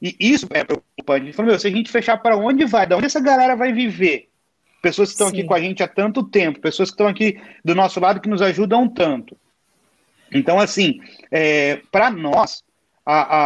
E 0.00 0.16
isso 0.18 0.46
é 0.50 0.64
preocupante. 0.64 1.22
A 1.22 1.24
gente 1.26 1.36
falou, 1.36 1.50
meu, 1.50 1.58
se 1.58 1.66
a 1.66 1.70
gente 1.70 1.90
fechar 1.90 2.16
para 2.18 2.36
onde 2.36 2.64
vai, 2.64 2.86
da 2.86 2.96
onde 2.96 3.06
essa 3.06 3.20
galera 3.20 3.54
vai 3.54 3.72
viver? 3.72 4.28
Pessoas 4.80 5.10
que 5.10 5.14
estão 5.14 5.28
aqui 5.28 5.44
com 5.44 5.52
a 5.52 5.60
gente 5.60 5.82
há 5.82 5.88
tanto 5.88 6.22
tempo, 6.22 6.60
pessoas 6.60 6.88
que 6.90 6.94
estão 6.94 7.06
aqui 7.06 7.38
do 7.62 7.74
nosso 7.74 8.00
lado 8.00 8.20
que 8.20 8.28
nos 8.28 8.40
ajudam 8.40 8.88
tanto. 8.88 9.36
Então, 10.32 10.58
assim, 10.58 11.00
é, 11.30 11.82
para 11.92 12.10
nós, 12.10 12.62
a, 13.04 13.36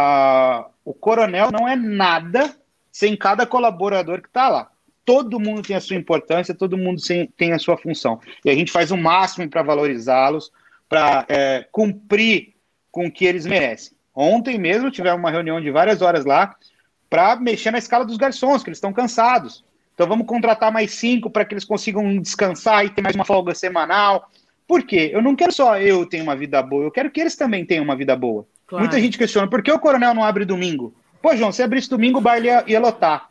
a, 0.59 0.67
o 0.85 0.93
coronel 0.93 1.51
não 1.51 1.67
é 1.67 1.75
nada 1.75 2.55
sem 2.91 3.17
cada 3.17 3.45
colaborador 3.45 4.21
que 4.21 4.27
está 4.27 4.47
lá. 4.47 4.71
Todo 5.03 5.39
mundo 5.39 5.61
tem 5.61 5.75
a 5.75 5.81
sua 5.81 5.97
importância, 5.97 6.55
todo 6.55 6.77
mundo 6.77 7.01
tem 7.35 7.51
a 7.51 7.59
sua 7.59 7.77
função. 7.77 8.19
E 8.43 8.49
a 8.49 8.55
gente 8.55 8.71
faz 8.71 8.89
o 8.91 8.97
máximo 8.97 9.49
para 9.49 9.61
valorizá-los, 9.61 10.51
para 10.87 11.25
é, 11.27 11.67
cumprir 11.71 12.53
com 12.91 13.07
o 13.07 13.11
que 13.11 13.25
eles 13.25 13.45
merecem. 13.45 13.94
Ontem 14.15 14.57
mesmo 14.57 14.89
tivemos 14.89 15.19
uma 15.19 15.29
reunião 15.29 15.59
de 15.59 15.69
várias 15.69 16.01
horas 16.01 16.23
lá 16.23 16.55
para 17.09 17.35
mexer 17.35 17.71
na 17.71 17.77
escala 17.77 18.05
dos 18.05 18.17
garçons, 18.17 18.63
que 18.63 18.69
eles 18.69 18.77
estão 18.77 18.93
cansados. 18.93 19.63
Então 19.93 20.07
vamos 20.07 20.25
contratar 20.25 20.71
mais 20.71 20.91
cinco 20.91 21.29
para 21.29 21.45
que 21.45 21.53
eles 21.53 21.65
consigam 21.65 22.19
descansar 22.19 22.85
e 22.85 22.89
ter 22.89 23.01
mais 23.01 23.15
uma 23.15 23.25
folga 23.25 23.53
semanal. 23.53 24.29
Por 24.67 24.83
quê? 24.83 25.11
Eu 25.13 25.21
não 25.21 25.35
quero 25.35 25.51
só 25.51 25.79
eu 25.79 26.05
ter 26.05 26.21
uma 26.21 26.35
vida 26.35 26.61
boa, 26.61 26.85
eu 26.85 26.91
quero 26.91 27.11
que 27.11 27.21
eles 27.21 27.35
também 27.35 27.65
tenham 27.65 27.83
uma 27.83 27.95
vida 27.95 28.15
boa. 28.15 28.47
Claro. 28.67 28.83
Muita 28.83 28.99
gente 28.99 29.17
questiona, 29.17 29.49
por 29.49 29.61
que 29.61 29.71
o 29.71 29.79
coronel 29.79 30.13
não 30.13 30.23
abre 30.23 30.43
domingo? 30.43 30.93
Pô, 31.21 31.35
João, 31.35 31.51
se 31.51 31.61
abrisse 31.61 31.89
domingo, 31.89 32.19
o 32.19 32.21
bar 32.21 32.43
ia, 32.43 32.63
ia 32.67 32.79
lotar. 32.79 33.29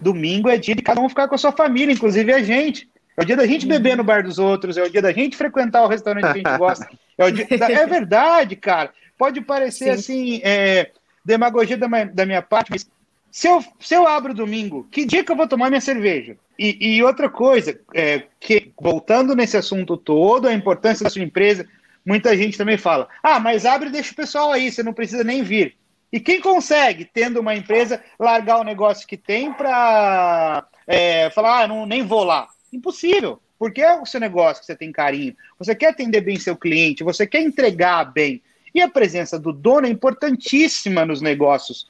Domingo 0.00 0.48
é 0.48 0.56
dia 0.56 0.74
de 0.74 0.82
cada 0.82 1.00
um 1.00 1.08
ficar 1.08 1.28
com 1.28 1.34
a 1.34 1.38
sua 1.38 1.52
família, 1.52 1.92
inclusive 1.92 2.32
a 2.32 2.42
gente. 2.42 2.88
É 3.16 3.22
o 3.22 3.24
dia 3.24 3.36
da 3.36 3.46
gente 3.46 3.66
beber 3.66 3.96
no 3.96 4.04
bar 4.04 4.22
dos 4.22 4.38
outros, 4.38 4.76
é 4.76 4.82
o 4.84 4.90
dia 4.90 5.02
da 5.02 5.12
gente 5.12 5.36
frequentar 5.36 5.82
o 5.82 5.88
restaurante 5.88 6.22
que 6.22 6.28
a 6.28 6.34
gente 6.34 6.58
gosta. 6.58 6.88
É, 7.18 7.30
dia... 7.32 7.46
é 7.50 7.86
verdade, 7.86 8.54
cara. 8.54 8.92
Pode 9.18 9.40
parecer 9.40 9.84
Sim. 9.84 9.90
assim, 9.90 10.40
é, 10.44 10.92
demagogia 11.24 11.76
da, 11.76 11.86
da 12.04 12.24
minha 12.24 12.40
parte, 12.40 12.70
mas 12.70 12.88
se 13.30 13.46
eu, 13.46 13.62
se 13.78 13.94
eu 13.94 14.06
abro 14.06 14.32
domingo, 14.32 14.86
que 14.90 15.04
dia 15.04 15.22
que 15.22 15.30
eu 15.30 15.36
vou 15.36 15.48
tomar 15.48 15.68
minha 15.68 15.80
cerveja? 15.80 16.36
E, 16.58 16.96
e 16.96 17.02
outra 17.02 17.28
coisa, 17.28 17.78
é, 17.94 18.22
que 18.40 18.72
voltando 18.80 19.36
nesse 19.36 19.56
assunto 19.56 19.96
todo, 19.96 20.48
a 20.48 20.54
importância 20.54 21.04
da 21.04 21.10
sua 21.10 21.22
empresa, 21.22 21.66
muita 22.04 22.36
gente 22.36 22.56
também 22.56 22.78
fala: 22.78 23.08
ah, 23.22 23.38
mas 23.38 23.66
abre 23.66 23.88
e 23.88 23.92
deixa 23.92 24.12
o 24.12 24.16
pessoal 24.16 24.52
aí, 24.52 24.72
você 24.72 24.82
não 24.82 24.92
precisa 24.92 25.22
nem 25.22 25.42
vir. 25.42 25.76
E 26.10 26.18
quem 26.18 26.40
consegue, 26.40 27.04
tendo 27.04 27.38
uma 27.38 27.54
empresa, 27.54 28.02
largar 28.18 28.58
o 28.58 28.64
negócio 28.64 29.06
que 29.06 29.16
tem 29.16 29.52
para 29.52 30.66
é, 30.86 31.28
falar, 31.30 31.64
ah, 31.64 31.68
não, 31.68 31.84
nem 31.84 32.02
vou 32.02 32.24
lá? 32.24 32.48
Impossível, 32.72 33.40
porque 33.58 33.82
é 33.82 34.00
o 34.00 34.06
seu 34.06 34.18
negócio 34.18 34.60
que 34.60 34.66
você 34.66 34.74
tem 34.74 34.90
carinho, 34.90 35.36
você 35.58 35.74
quer 35.74 35.90
atender 35.90 36.22
bem 36.22 36.38
seu 36.38 36.56
cliente, 36.56 37.04
você 37.04 37.26
quer 37.26 37.42
entregar 37.42 38.04
bem. 38.06 38.42
E 38.74 38.80
a 38.80 38.88
presença 38.88 39.38
do 39.38 39.52
dono 39.52 39.86
é 39.86 39.90
importantíssima 39.90 41.04
nos 41.04 41.20
negócios, 41.20 41.86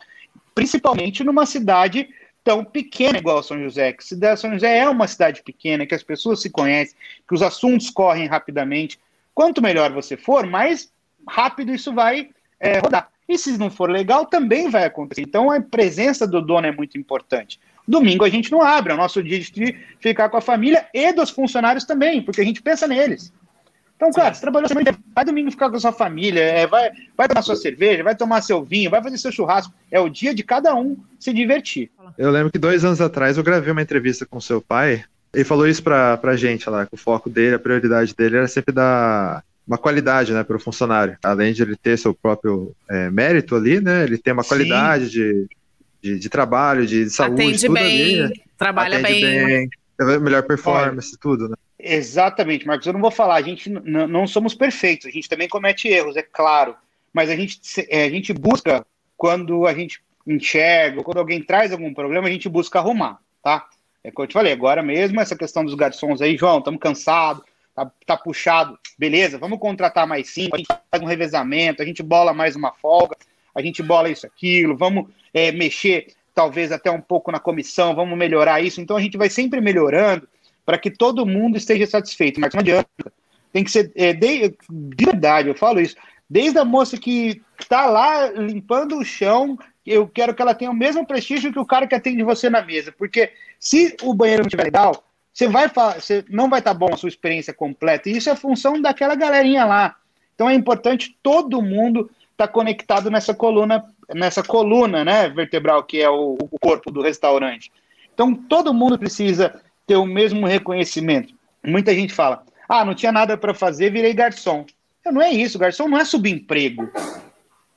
principalmente 0.54 1.24
numa 1.24 1.46
cidade 1.46 2.08
tão 2.44 2.64
pequena 2.64 3.18
igual 3.18 3.42
São 3.42 3.62
José. 3.62 3.92
Que 3.92 4.02
São 4.36 4.52
José 4.52 4.78
é 4.78 4.88
uma 4.88 5.06
cidade 5.06 5.42
pequena, 5.42 5.86
que 5.86 5.94
as 5.94 6.02
pessoas 6.02 6.40
se 6.40 6.50
conhecem, 6.50 6.96
que 7.26 7.34
os 7.34 7.42
assuntos 7.42 7.90
correm 7.90 8.26
rapidamente. 8.26 8.98
Quanto 9.34 9.62
melhor 9.62 9.92
você 9.92 10.16
for, 10.16 10.46
mais 10.46 10.90
rápido 11.28 11.72
isso 11.72 11.92
vai 11.92 12.30
é, 12.58 12.78
rodar. 12.78 13.10
E 13.28 13.36
se 13.36 13.58
não 13.58 13.70
for 13.70 13.90
legal, 13.90 14.24
também 14.24 14.70
vai 14.70 14.84
acontecer. 14.84 15.20
Então 15.20 15.50
a 15.50 15.60
presença 15.60 16.26
do 16.26 16.40
dono 16.40 16.66
é 16.66 16.72
muito 16.72 16.96
importante. 16.96 17.60
Domingo 17.86 18.24
a 18.24 18.28
gente 18.28 18.50
não 18.50 18.62
abre, 18.62 18.92
é 18.92 18.94
o 18.94 18.98
nosso 18.98 19.22
dia 19.22 19.38
de 19.38 19.78
ficar 20.00 20.28
com 20.28 20.36
a 20.36 20.42
família 20.42 20.86
e 20.92 21.12
dos 21.12 21.30
funcionários 21.30 21.84
também, 21.84 22.22
porque 22.22 22.40
a 22.40 22.44
gente 22.44 22.62
pensa 22.62 22.86
neles. 22.86 23.32
Então, 23.98 24.12
cara, 24.12 24.32
você 24.32 24.40
trabalhou 24.40 24.68
semana 24.68 24.96
vai 25.12 25.24
domingo 25.24 25.50
ficar 25.50 25.68
com 25.68 25.76
a 25.76 25.80
sua 25.80 25.90
família, 25.90 26.40
é, 26.40 26.68
vai, 26.68 26.88
vai 27.16 27.26
tomar 27.26 27.42
sua 27.42 27.56
cerveja, 27.56 28.04
vai 28.04 28.14
tomar 28.14 28.42
seu 28.42 28.62
vinho, 28.62 28.88
vai 28.88 29.02
fazer 29.02 29.18
seu 29.18 29.32
churrasco. 29.32 29.74
É 29.90 29.98
o 29.98 30.08
dia 30.08 30.32
de 30.32 30.44
cada 30.44 30.72
um 30.72 30.96
se 31.18 31.32
divertir. 31.32 31.90
Eu 32.16 32.30
lembro 32.30 32.52
que 32.52 32.60
dois 32.60 32.84
anos 32.84 33.00
atrás 33.00 33.36
eu 33.36 33.42
gravei 33.42 33.72
uma 33.72 33.82
entrevista 33.82 34.24
com 34.24 34.40
seu 34.40 34.60
pai. 34.60 35.04
Ele 35.34 35.42
falou 35.42 35.66
isso 35.66 35.82
pra, 35.82 36.16
pra 36.16 36.36
gente 36.36 36.70
lá, 36.70 36.86
que 36.86 36.94
o 36.94 36.96
foco 36.96 37.28
dele, 37.28 37.56
a 37.56 37.58
prioridade 37.58 38.14
dele 38.14 38.36
era 38.36 38.46
sempre 38.46 38.72
dar 38.72 39.42
uma 39.66 39.76
qualidade, 39.76 40.32
né, 40.32 40.44
para 40.44 40.56
o 40.56 40.60
funcionário. 40.60 41.18
Além 41.20 41.52
de 41.52 41.62
ele 41.62 41.74
ter 41.74 41.98
seu 41.98 42.14
próprio 42.14 42.72
é, 42.88 43.10
mérito 43.10 43.56
ali, 43.56 43.80
né, 43.80 44.04
ele 44.04 44.16
tem 44.16 44.32
uma 44.32 44.44
qualidade 44.44 45.10
de, 45.10 45.48
de, 46.00 46.18
de, 46.20 46.28
trabalho, 46.28 46.86
de 46.86 47.10
saúde, 47.10 47.42
Atende 47.42 47.60
tudo 47.62 47.74
bem, 47.74 48.02
ali, 48.02 48.22
né? 48.22 48.30
trabalha 48.56 49.00
bem. 49.00 49.20
bem. 49.20 49.70
Melhor 50.20 50.44
performance, 50.44 51.10
Olha, 51.10 51.18
tudo, 51.20 51.48
né? 51.48 51.56
Exatamente, 51.78 52.66
Marcos. 52.66 52.86
Eu 52.86 52.92
não 52.92 53.00
vou 53.00 53.10
falar, 53.10 53.36
a 53.36 53.42
gente 53.42 53.70
não 53.70 54.26
somos 54.26 54.54
perfeitos, 54.54 55.06
a 55.06 55.10
gente 55.10 55.28
também 55.28 55.48
comete 55.48 55.88
erros, 55.88 56.16
é 56.16 56.22
claro. 56.22 56.74
Mas 57.12 57.30
a 57.30 57.36
gente, 57.36 57.60
é, 57.88 58.04
a 58.04 58.10
gente 58.10 58.32
busca, 58.32 58.84
quando 59.16 59.66
a 59.66 59.72
gente 59.72 60.02
enxerga, 60.26 61.02
quando 61.02 61.18
alguém 61.18 61.42
traz 61.42 61.72
algum 61.72 61.94
problema, 61.94 62.26
a 62.26 62.30
gente 62.30 62.48
busca 62.48 62.78
arrumar, 62.78 63.18
tá? 63.42 63.66
É 64.02 64.10
como 64.10 64.24
eu 64.24 64.28
te 64.28 64.34
falei, 64.34 64.52
agora 64.52 64.82
mesmo, 64.82 65.20
essa 65.20 65.36
questão 65.36 65.64
dos 65.64 65.74
garçons 65.74 66.20
aí, 66.20 66.36
João, 66.36 66.58
estamos 66.58 66.80
cansados, 66.80 67.42
tá, 67.74 67.90
tá, 68.04 68.16
puxado, 68.16 68.78
beleza, 68.98 69.38
vamos 69.38 69.58
contratar 69.58 70.06
mais 70.06 70.28
cinco, 70.30 70.56
a 70.56 70.58
gente 70.58 70.68
faz 70.68 71.02
um 71.02 71.06
revezamento, 71.06 71.82
a 71.82 71.84
gente 71.84 72.02
bola 72.02 72.34
mais 72.34 72.54
uma 72.54 72.72
folga, 72.72 73.16
a 73.54 73.62
gente 73.62 73.82
bola 73.82 74.10
isso, 74.10 74.26
aquilo, 74.26 74.76
vamos 74.76 75.08
é, 75.32 75.50
mexer 75.50 76.08
talvez 76.34 76.70
até 76.70 76.90
um 76.90 77.00
pouco 77.00 77.32
na 77.32 77.40
comissão, 77.40 77.96
vamos 77.96 78.16
melhorar 78.16 78.62
isso. 78.62 78.80
Então 78.80 78.96
a 78.96 79.00
gente 79.00 79.16
vai 79.16 79.28
sempre 79.28 79.60
melhorando 79.60 80.28
para 80.68 80.76
que 80.76 80.90
todo 80.90 81.24
mundo 81.24 81.56
esteja 81.56 81.86
satisfeito. 81.86 82.38
Mas 82.38 82.52
não 82.52 82.60
adianta. 82.60 82.86
Tem 83.50 83.64
que 83.64 83.70
ser 83.70 83.90
é, 83.96 84.12
de, 84.12 84.54
de 84.68 85.04
verdade, 85.06 85.48
eu 85.48 85.54
falo 85.54 85.80
isso. 85.80 85.96
Desde 86.28 86.58
a 86.58 86.64
moça 86.64 86.98
que 86.98 87.40
está 87.58 87.86
lá 87.86 88.26
limpando 88.32 88.98
o 88.98 89.04
chão, 89.04 89.58
eu 89.86 90.06
quero 90.06 90.34
que 90.34 90.42
ela 90.42 90.54
tenha 90.54 90.70
o 90.70 90.74
mesmo 90.74 91.06
prestígio 91.06 91.50
que 91.54 91.58
o 91.58 91.64
cara 91.64 91.86
que 91.86 91.94
atende 91.94 92.22
você 92.22 92.50
na 92.50 92.60
mesa. 92.60 92.92
Porque 92.92 93.32
se 93.58 93.96
o 94.02 94.12
banheiro 94.12 94.42
não 94.42 94.46
estiver 94.48 94.64
legal, 94.64 95.02
você 95.32 95.48
vai 95.48 95.70
você 95.70 96.22
não 96.28 96.50
vai 96.50 96.58
estar 96.58 96.74
tá 96.74 96.78
bom 96.78 96.92
a 96.92 96.98
sua 96.98 97.08
experiência 97.08 97.54
completa. 97.54 98.10
E 98.10 98.18
isso 98.18 98.28
é 98.28 98.36
função 98.36 98.78
daquela 98.78 99.14
galerinha 99.14 99.64
lá. 99.64 99.96
Então 100.34 100.50
é 100.50 100.54
importante 100.54 101.16
todo 101.22 101.62
mundo 101.62 102.10
estar 102.32 102.46
tá 102.46 102.48
conectado 102.48 103.10
nessa 103.10 103.32
coluna, 103.32 103.86
nessa 104.14 104.42
coluna, 104.42 105.02
né, 105.02 105.30
vertebral 105.30 105.82
que 105.84 105.98
é 105.98 106.10
o, 106.10 106.36
o 106.38 106.58
corpo 106.60 106.90
do 106.90 107.00
restaurante. 107.00 107.72
Então 108.12 108.34
todo 108.34 108.74
mundo 108.74 108.98
precisa 108.98 109.62
ter 109.88 109.96
o 109.96 110.06
mesmo 110.06 110.46
reconhecimento. 110.46 111.34
Muita 111.64 111.92
gente 111.94 112.12
fala: 112.12 112.44
ah, 112.68 112.84
não 112.84 112.94
tinha 112.94 113.10
nada 113.10 113.36
para 113.36 113.54
fazer, 113.54 113.90
virei 113.90 114.12
garçom. 114.12 114.64
Não 115.04 115.22
é 115.22 115.32
isso, 115.32 115.58
garçom 115.58 115.88
não 115.88 115.98
é 115.98 116.04
subemprego. 116.04 116.88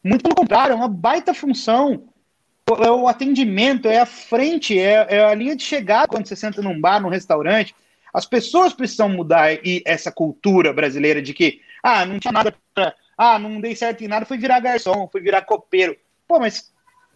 Muito 0.04 0.22
pelo 0.22 0.36
contrário, 0.36 0.74
é 0.74 0.76
uma 0.76 0.90
baita 0.90 1.34
função. 1.34 2.04
É 2.84 2.92
o 2.92 3.08
atendimento, 3.08 3.88
é 3.88 4.00
a 4.00 4.06
frente, 4.06 4.78
é, 4.78 5.08
é 5.10 5.24
a 5.24 5.34
linha 5.34 5.56
de 5.56 5.64
chegada 5.64 6.08
quando 6.08 6.28
você 6.28 6.36
senta 6.36 6.62
num 6.62 6.80
bar, 6.80 7.02
num 7.02 7.10
restaurante. 7.10 7.74
As 8.14 8.26
pessoas 8.26 8.74
precisam 8.74 9.08
mudar 9.08 9.54
e 9.66 9.82
essa 9.86 10.12
cultura 10.12 10.74
brasileira 10.74 11.22
de 11.22 11.34
que, 11.34 11.62
ah, 11.82 12.06
não 12.06 12.20
tinha 12.20 12.32
nada 12.32 12.54
para. 12.76 12.94
Ah, 13.18 13.40
não 13.40 13.62
dei 13.62 13.76
certo 13.76 14.04
em 14.04 14.08
nada, 14.08 14.26
fui 14.26 14.38
virar 14.38 14.60
garçom, 14.60 15.08
fui 15.10 15.22
virar 15.22 15.44
copeiro. 15.44 15.96
Pô, 16.28 16.40
mas 16.40 16.72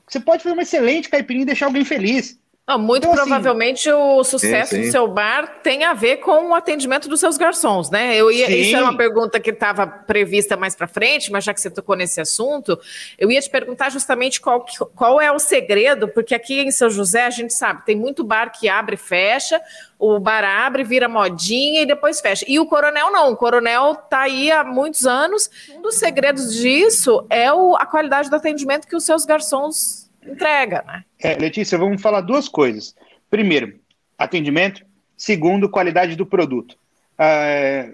você 0.07 0.19
pode 0.19 0.43
fazer 0.43 0.53
uma 0.53 0.61
excelente 0.61 1.09
caipirinha 1.09 1.43
e 1.43 1.47
deixar 1.47 1.65
alguém 1.65 1.83
feliz. 1.83 2.39
Não, 2.67 2.79
muito 2.79 3.03
então, 3.03 3.11
assim, 3.11 3.29
provavelmente 3.29 3.87
assim, 3.87 3.99
o 3.99 4.23
sucesso 4.23 4.75
do 4.75 4.89
seu 4.89 5.07
bar 5.07 5.59
tem 5.61 5.83
a 5.83 5.93
ver 5.93 6.17
com 6.17 6.49
o 6.49 6.55
atendimento 6.55 7.07
dos 7.07 7.19
seus 7.19 7.37
garçons, 7.37 7.91
né? 7.91 8.15
Eu 8.15 8.31
ia, 8.31 8.49
isso 8.49 8.75
era 8.75 8.85
uma 8.85 8.97
pergunta 8.97 9.39
que 9.39 9.51
estava 9.51 9.85
prevista 9.85 10.57
mais 10.57 10.75
para 10.75 10.87
frente, 10.87 11.31
mas 11.31 11.43
já 11.43 11.53
que 11.53 11.61
você 11.61 11.69
tocou 11.69 11.95
nesse 11.95 12.19
assunto, 12.19 12.79
eu 13.19 13.29
ia 13.29 13.39
te 13.39 13.51
perguntar 13.51 13.91
justamente 13.91 14.41
qual, 14.41 14.65
qual 14.95 15.21
é 15.21 15.31
o 15.31 15.37
segredo, 15.37 16.07
porque 16.07 16.33
aqui 16.33 16.59
em 16.59 16.71
São 16.71 16.89
José 16.89 17.27
a 17.27 17.29
gente 17.29 17.53
sabe, 17.53 17.85
tem 17.85 17.95
muito 17.95 18.23
bar 18.23 18.51
que 18.51 18.67
abre 18.67 18.95
e 18.95 18.97
fecha, 18.97 19.61
o 19.99 20.19
bar 20.19 20.43
abre, 20.43 20.83
vira 20.83 21.07
modinha 21.07 21.83
e 21.83 21.85
depois 21.85 22.19
fecha. 22.19 22.43
E 22.47 22.59
o 22.59 22.65
Coronel 22.65 23.11
não, 23.11 23.31
o 23.31 23.37
Coronel 23.37 23.91
está 23.91 24.21
aí 24.21 24.51
há 24.51 24.63
muitos 24.63 25.05
anos. 25.05 25.51
Um 25.71 25.83
dos 25.83 25.95
segredos 25.95 26.55
disso 26.55 27.27
é 27.29 27.53
o, 27.53 27.75
a 27.75 27.85
qualidade 27.85 28.27
do 28.27 28.35
atendimento 28.35 28.87
que 28.87 28.95
os 28.95 29.03
seus 29.03 29.23
garçons 29.23 30.04
entrega, 30.25 30.83
né? 30.85 31.03
É, 31.19 31.35
Letícia, 31.35 31.77
vamos 31.77 32.01
falar 32.01 32.21
duas 32.21 32.47
coisas. 32.47 32.95
Primeiro, 33.29 33.79
atendimento. 34.17 34.85
Segundo, 35.17 35.69
qualidade 35.69 36.15
do 36.15 36.25
produto. 36.25 36.77
É, 37.17 37.93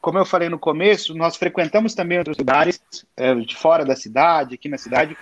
como 0.00 0.18
eu 0.18 0.26
falei 0.26 0.48
no 0.48 0.58
começo, 0.58 1.14
nós 1.14 1.36
frequentamos 1.36 1.94
também 1.94 2.18
outros 2.18 2.36
lugares 2.36 2.82
é, 3.16 3.34
de 3.34 3.54
fora 3.54 3.84
da 3.84 3.94
cidade, 3.94 4.56
aqui 4.56 4.68
na 4.68 4.76
cidade. 4.76 5.16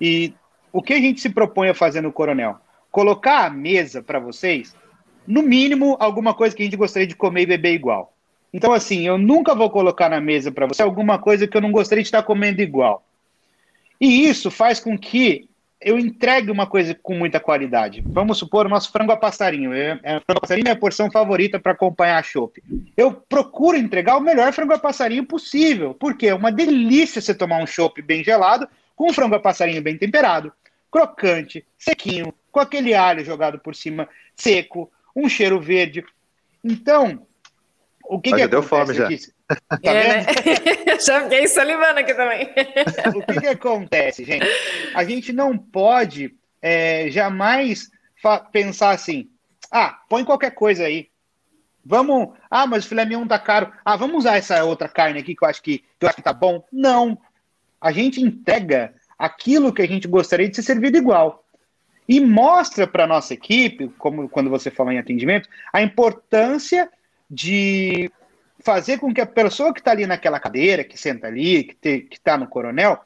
E 0.00 0.32
o 0.72 0.80
que 0.80 0.92
a 0.92 1.00
gente 1.00 1.20
se 1.20 1.28
propõe 1.28 1.68
a 1.68 1.74
fazer 1.74 2.00
no 2.00 2.12
Coronel? 2.12 2.56
Colocar 2.92 3.46
a 3.46 3.50
mesa 3.50 4.02
para 4.02 4.20
vocês, 4.20 4.74
no 5.26 5.42
mínimo, 5.42 5.96
alguma 5.98 6.32
coisa 6.32 6.54
que 6.54 6.62
a 6.62 6.64
gente 6.64 6.76
gostaria 6.76 7.08
de 7.08 7.16
comer 7.16 7.42
e 7.42 7.46
beber 7.46 7.74
igual. 7.74 8.14
Então, 8.52 8.72
assim, 8.72 9.06
eu 9.06 9.18
nunca 9.18 9.54
vou 9.54 9.68
colocar 9.68 10.08
na 10.08 10.20
mesa 10.20 10.52
para 10.52 10.66
você 10.66 10.82
alguma 10.82 11.18
coisa 11.18 11.46
que 11.46 11.56
eu 11.56 11.60
não 11.60 11.72
gostaria 11.72 12.02
de 12.02 12.08
estar 12.08 12.22
comendo 12.22 12.62
igual. 12.62 13.04
E 14.00 14.28
isso 14.28 14.50
faz 14.50 14.78
com 14.78 14.96
que 14.96 15.49
eu 15.80 15.98
entregue 15.98 16.50
uma 16.50 16.66
coisa 16.66 16.94
com 16.94 17.14
muita 17.14 17.40
qualidade. 17.40 18.02
Vamos 18.06 18.38
supor 18.38 18.66
o 18.66 18.68
nosso 18.68 18.92
frango 18.92 19.12
a 19.12 19.16
passarinho. 19.16 19.72
É, 19.72 19.98
é, 20.02 20.20
frango 20.20 20.38
a 20.38 20.40
passarinho 20.40 20.68
é 20.68 20.72
a 20.72 20.76
porção 20.76 21.10
favorita 21.10 21.58
para 21.58 21.72
acompanhar 21.72 22.18
a 22.18 22.22
chopp. 22.22 22.62
Eu 22.96 23.12
procuro 23.12 23.78
entregar 23.78 24.16
o 24.16 24.20
melhor 24.20 24.52
frango 24.52 24.74
a 24.74 24.78
passarinho 24.78 25.24
possível, 25.24 25.94
porque 25.94 26.26
é 26.26 26.34
uma 26.34 26.52
delícia 26.52 27.22
você 27.22 27.34
tomar 27.34 27.62
um 27.62 27.66
chopp 27.66 28.02
bem 28.02 28.22
gelado 28.22 28.68
com 28.94 29.10
um 29.10 29.12
frango 29.14 29.34
a 29.34 29.40
passarinho 29.40 29.80
bem 29.80 29.96
temperado, 29.96 30.52
crocante, 30.92 31.64
sequinho, 31.78 32.34
com 32.52 32.60
aquele 32.60 32.92
alho 32.92 33.24
jogado 33.24 33.58
por 33.58 33.74
cima, 33.74 34.06
seco, 34.36 34.92
um 35.16 35.28
cheiro 35.28 35.58
verde. 35.58 36.04
Então, 36.62 37.26
o 38.04 38.20
que, 38.20 38.30
Mas 38.30 38.42
que 38.42 38.48
deu 38.48 38.62
fome 38.62 38.92
já. 38.92 39.08
Tá 39.82 39.92
é, 39.92 40.18
né? 40.18 40.26
Já 41.04 41.22
fiquei 41.22 41.48
salivando 41.48 42.00
aqui 42.00 42.14
também. 42.14 42.48
o 43.16 43.22
que, 43.22 43.40
que 43.40 43.46
acontece, 43.48 44.24
gente? 44.24 44.46
A 44.94 45.04
gente 45.04 45.32
não 45.32 45.56
pode 45.56 46.34
é, 46.62 47.10
jamais 47.10 47.90
pensar 48.52 48.90
assim: 48.90 49.28
ah, 49.70 49.98
põe 50.08 50.24
qualquer 50.24 50.52
coisa 50.52 50.84
aí. 50.84 51.08
Vamos. 51.84 52.36
Ah, 52.50 52.66
mas 52.66 52.84
o 52.84 52.88
filé 52.88 53.04
mignon 53.04 53.26
tá 53.26 53.38
caro. 53.38 53.72
Ah, 53.84 53.96
vamos 53.96 54.18
usar 54.18 54.36
essa 54.36 54.64
outra 54.64 54.88
carne 54.88 55.18
aqui 55.18 55.34
que 55.34 55.44
eu 55.44 55.48
acho 55.48 55.62
que, 55.62 55.78
que 55.78 56.04
eu 56.04 56.08
acho 56.08 56.16
que 56.16 56.22
tá 56.22 56.32
bom. 56.32 56.64
Não. 56.72 57.18
A 57.80 57.90
gente 57.92 58.20
entrega 58.20 58.94
aquilo 59.18 59.72
que 59.72 59.82
a 59.82 59.86
gente 59.86 60.06
gostaria 60.06 60.48
de 60.48 60.56
ser 60.56 60.62
servido 60.62 60.98
igual. 60.98 61.44
E 62.08 62.20
mostra 62.20 62.86
para 62.86 63.06
nossa 63.06 63.34
equipe, 63.34 63.88
como 63.96 64.28
quando 64.28 64.50
você 64.50 64.70
fala 64.70 64.92
em 64.92 64.98
atendimento, 64.98 65.48
a 65.72 65.80
importância 65.80 66.90
de 67.30 68.10
fazer 68.62 68.98
com 68.98 69.12
que 69.12 69.20
a 69.20 69.26
pessoa 69.26 69.72
que 69.72 69.80
está 69.80 69.90
ali 69.90 70.06
naquela 70.06 70.40
cadeira, 70.40 70.84
que 70.84 70.98
senta 70.98 71.26
ali, 71.26 71.64
que 71.64 72.08
está 72.12 72.36
no 72.36 72.46
coronel, 72.46 72.98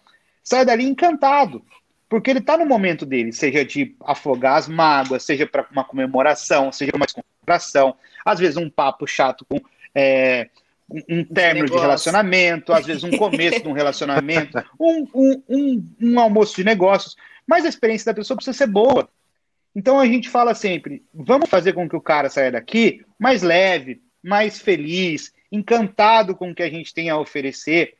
saia 0.43 0.65
dali 0.65 0.85
encantado. 0.85 1.65
Porque 2.09 2.31
ele 2.31 2.39
está 2.39 2.57
no 2.57 2.67
momento 2.67 3.05
dele, 3.05 3.33
seja 3.33 3.65
de 3.65 3.97
afogar 4.05 4.57
as 4.57 4.69
mágoas, 4.69 5.25
seja 5.25 5.47
para 5.47 5.67
uma 5.73 5.85
comemoração, 5.85 6.71
seja 6.71 6.93
uma 6.95 7.07
descontração, 7.07 7.97
às 8.25 8.39
vezes 8.39 8.57
um 8.57 8.71
papo 8.71 9.07
chato 9.07 9.45
com 9.45 9.61
é, 9.95 10.49
um 11.09 11.25
término 11.25 11.67
de, 11.67 11.73
relacionamento, 11.73 12.73
às 12.73 12.87
vezes 12.87 13.03
um 13.03 13.17
começo 13.17 13.63
de 13.63 13.69
um 13.69 13.73
relacionamento, 13.73 14.63
um, 14.79 15.07
um, 15.15 15.43
um, 15.49 15.89
um 16.01 16.21
almoço 16.21 16.57
de 16.57 16.65
negócios. 16.65 17.17
Mas 17.47 17.65
a 17.65 17.69
experiência 17.69 18.07
da 18.07 18.15
pessoa 18.15 18.37
precisa 18.37 18.57
ser 18.57 18.67
boa. 18.67 19.09
Então 19.75 19.99
a 19.99 20.07
gente 20.07 20.29
fala 20.29 20.55
sempre: 20.55 21.03
vamos 21.13 21.49
fazer 21.49 21.73
com 21.73 21.89
que 21.89 21.97
o 21.97 22.01
cara 22.01 22.31
saia 22.31 22.53
daqui 22.53 23.05
mais 23.19 23.43
leve, 23.43 24.01
mais 24.23 24.61
feliz, 24.61 25.33
encantado 25.55 26.35
com 26.35 26.51
o 26.51 26.55
que 26.55 26.63
a 26.63 26.71
gente 26.71 26.93
tem 26.93 27.09
a 27.11 27.19
oferecer. 27.19 27.95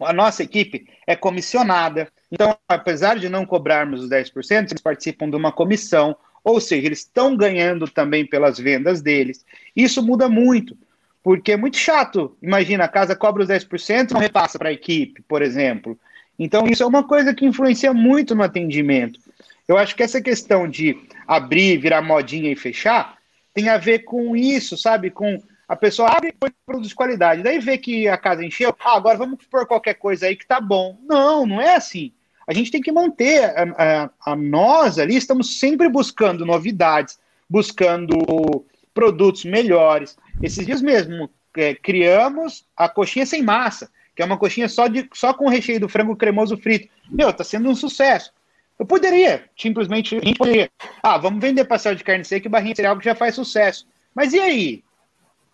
A 0.00 0.12
nossa 0.12 0.44
equipe 0.44 0.86
é 1.06 1.16
comissionada, 1.16 2.08
então, 2.30 2.56
apesar 2.68 3.18
de 3.18 3.28
não 3.28 3.44
cobrarmos 3.44 4.02
os 4.02 4.08
10%, 4.08 4.70
eles 4.70 4.80
participam 4.80 5.28
de 5.28 5.34
uma 5.34 5.50
comissão, 5.50 6.16
ou 6.44 6.60
seja, 6.60 6.86
eles 6.86 7.00
estão 7.00 7.36
ganhando 7.36 7.88
também 7.88 8.24
pelas 8.24 8.58
vendas 8.58 9.02
deles. 9.02 9.44
Isso 9.74 10.00
muda 10.02 10.28
muito, 10.28 10.78
porque 11.22 11.52
é 11.52 11.56
muito 11.56 11.76
chato. 11.76 12.36
Imagina, 12.40 12.84
a 12.84 12.88
casa 12.88 13.16
cobra 13.16 13.42
os 13.42 13.48
10% 13.48 14.10
e 14.10 14.14
não 14.14 14.20
repassa 14.20 14.56
para 14.56 14.68
a 14.68 14.72
equipe, 14.72 15.20
por 15.22 15.42
exemplo. 15.42 15.98
Então, 16.38 16.68
isso 16.68 16.84
é 16.84 16.86
uma 16.86 17.02
coisa 17.02 17.34
que 17.34 17.44
influencia 17.44 17.92
muito 17.92 18.36
no 18.36 18.44
atendimento. 18.44 19.18
Eu 19.66 19.76
acho 19.76 19.96
que 19.96 20.02
essa 20.02 20.20
questão 20.20 20.68
de 20.68 20.96
abrir, 21.26 21.78
virar 21.78 22.02
modinha 22.02 22.52
e 22.52 22.56
fechar 22.56 23.18
tem 23.52 23.68
a 23.68 23.76
ver 23.76 24.00
com 24.00 24.36
isso, 24.36 24.78
sabe? 24.78 25.10
Com 25.10 25.42
a 25.68 25.76
pessoa 25.76 26.08
abre 26.08 26.34
e 26.34 26.80
de 26.80 26.94
qualidade. 26.94 27.42
Daí 27.42 27.58
vê 27.58 27.76
que 27.76 28.08
a 28.08 28.16
casa 28.16 28.44
encheu. 28.44 28.74
Ah, 28.80 28.96
agora 28.96 29.18
vamos 29.18 29.44
pôr 29.44 29.66
qualquer 29.66 29.94
coisa 29.94 30.26
aí 30.26 30.34
que 30.34 30.46
tá 30.46 30.60
bom. 30.60 30.98
Não, 31.06 31.46
não 31.46 31.60
é 31.60 31.76
assim. 31.76 32.10
A 32.46 32.54
gente 32.54 32.70
tem 32.70 32.80
que 32.80 32.90
manter 32.90 33.44
a, 33.44 34.08
a, 34.24 34.32
a 34.32 34.36
nós 34.36 34.98
ali, 34.98 35.14
estamos 35.14 35.58
sempre 35.58 35.86
buscando 35.90 36.46
novidades, 36.46 37.18
buscando 37.48 38.64
produtos 38.94 39.44
melhores. 39.44 40.16
Esses 40.42 40.64
dias 40.64 40.80
mesmo, 40.80 41.28
é, 41.54 41.74
criamos 41.74 42.64
a 42.74 42.88
coxinha 42.88 43.26
sem 43.26 43.42
massa, 43.42 43.90
que 44.16 44.22
é 44.22 44.24
uma 44.24 44.38
coxinha 44.38 44.68
só, 44.70 44.88
de, 44.88 45.06
só 45.12 45.34
com 45.34 45.50
recheio 45.50 45.78
do 45.78 45.88
frango 45.90 46.16
cremoso 46.16 46.56
frito. 46.56 46.88
Meu, 47.10 47.30
tá 47.30 47.44
sendo 47.44 47.68
um 47.68 47.74
sucesso. 47.74 48.32
Eu 48.78 48.86
poderia, 48.86 49.44
simplesmente, 49.54 50.16
a 50.16 50.24
gente 50.24 50.38
poderia. 50.38 50.70
Ah, 51.02 51.18
vamos 51.18 51.40
vender 51.40 51.64
pastel 51.66 51.94
de 51.94 52.04
carne 52.04 52.24
seca 52.24 52.48
e 52.48 52.50
barrinha 52.50 52.72
de 52.72 52.76
cereal 52.76 52.96
que 52.96 53.04
já 53.04 53.14
faz 53.14 53.34
sucesso. 53.34 53.86
Mas 54.14 54.32
e 54.32 54.40
aí? 54.40 54.84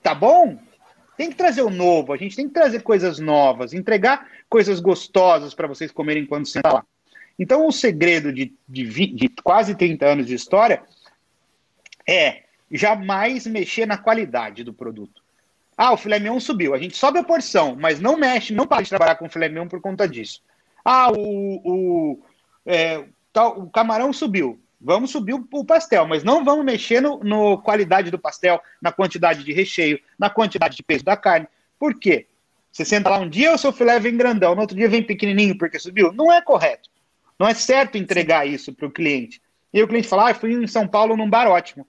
Tá 0.05 0.15
bom? 0.15 0.59
Tem 1.17 1.31
que 1.31 1.37
trazer 1.37 1.63
o 1.63 1.71
novo, 1.71 2.13
a 2.13 2.17
gente 2.17 2.37
tem 2.37 2.47
que 2.47 2.53
trazer 2.53 2.83
coisas 2.83 3.19
novas, 3.19 3.73
entregar 3.73 4.29
coisas 4.51 4.79
gostosas 4.79 5.55
para 5.55 5.67
vocês 5.67 5.91
comerem 5.91 6.27
quando 6.27 6.47
você 6.47 6.59
está 6.59 6.73
lá. 6.73 6.87
Então, 7.39 7.67
o 7.67 7.73
segredo 7.73 8.33
de, 8.33 8.55
de, 8.69 9.07
de, 9.07 9.29
quase 9.43 9.75
30 9.75 10.07
anos 10.07 10.27
de 10.27 10.35
história 10.35 10.83
é 12.07 12.43
jamais 12.71 13.47
mexer 13.47 13.87
na 13.87 13.97
qualidade 13.97 14.63
do 14.63 14.75
produto. 14.75 15.23
Ah, 15.77 15.93
o 15.93 15.97
filé 15.97 16.19
mignon 16.19 16.39
subiu. 16.39 16.75
A 16.75 16.79
gente 16.79 16.97
sobe 16.97 17.19
a 17.19 17.25
porção, 17.25 17.75
mas 17.75 17.99
não 17.99 18.17
mexe, 18.17 18.53
não 18.53 18.67
para 18.67 18.83
de 18.83 18.91
trabalhar 18.91 19.17
com 19.17 19.29
filé 19.29 19.49
mignon 19.49 19.67
por 19.67 19.81
conta 19.81 20.07
disso. 20.07 20.43
Ah, 20.85 21.11
o, 21.11 21.61
o, 21.65 22.23
é, 22.67 23.05
tal, 23.33 23.59
o 23.59 23.71
camarão 23.71 24.13
subiu. 24.13 24.61
Vamos 24.85 25.13
subir 25.13 25.33
o, 25.33 25.65
pastel, 25.65 26.07
mas 26.07 26.23
não 26.23 26.45
vamos 26.45 26.63
mexer 26.63 27.01
no, 27.01 27.19
no 27.25 27.57
qualidade 27.57 28.11
do 28.11 28.19
pastel, 28.19 28.61
na 28.83 28.93
quantidade 28.93 29.43
de 29.43 29.51
recheio, 29.51 29.99
na 30.19 30.29
quantidade 30.29 30.77
de 30.77 30.83
peso 30.83 31.03
da 31.03 31.17
carne. 31.17 31.49
Por 31.79 31.99
quê? 31.99 32.27
Você 32.71 32.85
senta 32.85 33.09
lá 33.09 33.19
um 33.19 33.29
dia, 33.29 33.55
o 33.55 33.57
seu 33.57 33.73
filé 33.73 33.99
vem 33.99 34.15
grandão, 34.15 34.55
no 34.55 34.61
outro 34.61 34.77
dia 34.77 34.87
vem 34.87 35.03
pequenininho 35.03 35.57
porque 35.57 35.79
subiu. 35.79 36.13
Não 36.13 36.31
é 36.31 36.43
correto. 36.43 36.91
Não 37.39 37.49
é 37.49 37.55
certo 37.55 37.97
entregar 37.97 38.47
isso 38.47 38.75
para 38.75 38.87
o 38.87 38.91
cliente. 38.91 39.41
E 39.73 39.83
o 39.83 39.89
cliente 39.89 40.07
fala, 40.07 40.31
ah, 40.31 40.35
fui 40.35 40.53
em 40.53 40.67
São 40.67 40.87
Paulo 40.87 41.17
num 41.17 41.31
bar 41.31 41.49
ótimo. 41.49 41.87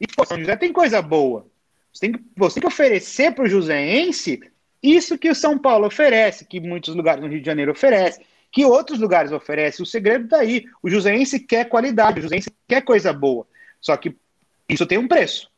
E, 0.00 0.06
pô, 0.06 0.24
São 0.24 0.38
José 0.38 0.54
tem 0.54 0.72
coisa 0.72 1.02
boa. 1.02 1.48
Você 1.92 2.02
tem 2.02 2.12
que, 2.12 2.24
você 2.36 2.54
tem 2.54 2.60
que 2.60 2.72
oferecer 2.72 3.34
para 3.34 3.44
o 3.44 3.48
joseense 3.48 4.40
isso 4.80 5.18
que 5.18 5.28
o 5.28 5.34
São 5.34 5.58
Paulo 5.58 5.86
oferece, 5.86 6.44
que 6.44 6.60
muitos 6.60 6.94
lugares 6.94 7.20
no 7.20 7.28
Rio 7.28 7.40
de 7.40 7.46
Janeiro 7.46 7.72
oferecem, 7.72 8.24
que 8.52 8.64
outros 8.64 8.98
lugares 8.98 9.32
oferecem. 9.32 9.82
O 9.82 9.86
segredo 9.86 10.24
está 10.24 10.38
aí. 10.38 10.64
O 10.82 10.90
Joseense 10.90 11.38
quer 11.38 11.68
qualidade, 11.68 12.20
o 12.20 12.22
Joseense 12.22 12.50
quer 12.66 12.82
coisa 12.82 13.12
boa. 13.12 13.46
Só 13.80 13.96
que 13.96 14.16
isso 14.68 14.86
tem 14.86 14.98
um 14.98 15.08
preço. 15.08 15.50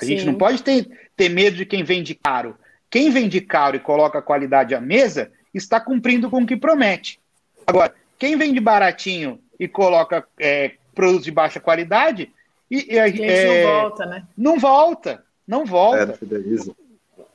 A 0.00 0.04
Sim. 0.04 0.16
gente 0.16 0.26
não 0.26 0.34
pode 0.34 0.62
ter, 0.62 1.10
ter 1.16 1.28
medo 1.28 1.56
de 1.56 1.66
quem 1.66 1.82
vende 1.82 2.14
caro. 2.14 2.56
Quem 2.90 3.10
vende 3.10 3.40
caro 3.40 3.76
e 3.76 3.80
coloca 3.80 4.22
qualidade 4.22 4.74
à 4.74 4.80
mesa 4.80 5.30
está 5.52 5.80
cumprindo 5.80 6.30
com 6.30 6.42
o 6.42 6.46
que 6.46 6.56
promete. 6.56 7.18
Agora, 7.66 7.94
quem 8.18 8.36
vende 8.36 8.60
baratinho 8.60 9.40
e 9.58 9.66
coloca 9.66 10.26
é, 10.38 10.72
produtos 10.94 11.24
de 11.24 11.30
baixa 11.30 11.60
qualidade. 11.60 12.30
E, 12.70 12.94
e, 12.94 12.98
é, 12.98 13.64
não 13.64 13.80
volta, 13.80 14.06
né? 14.06 14.26
Não 14.36 14.58
volta, 14.58 15.24
não 15.46 15.66
volta. 15.66 16.18
É, 16.22 16.81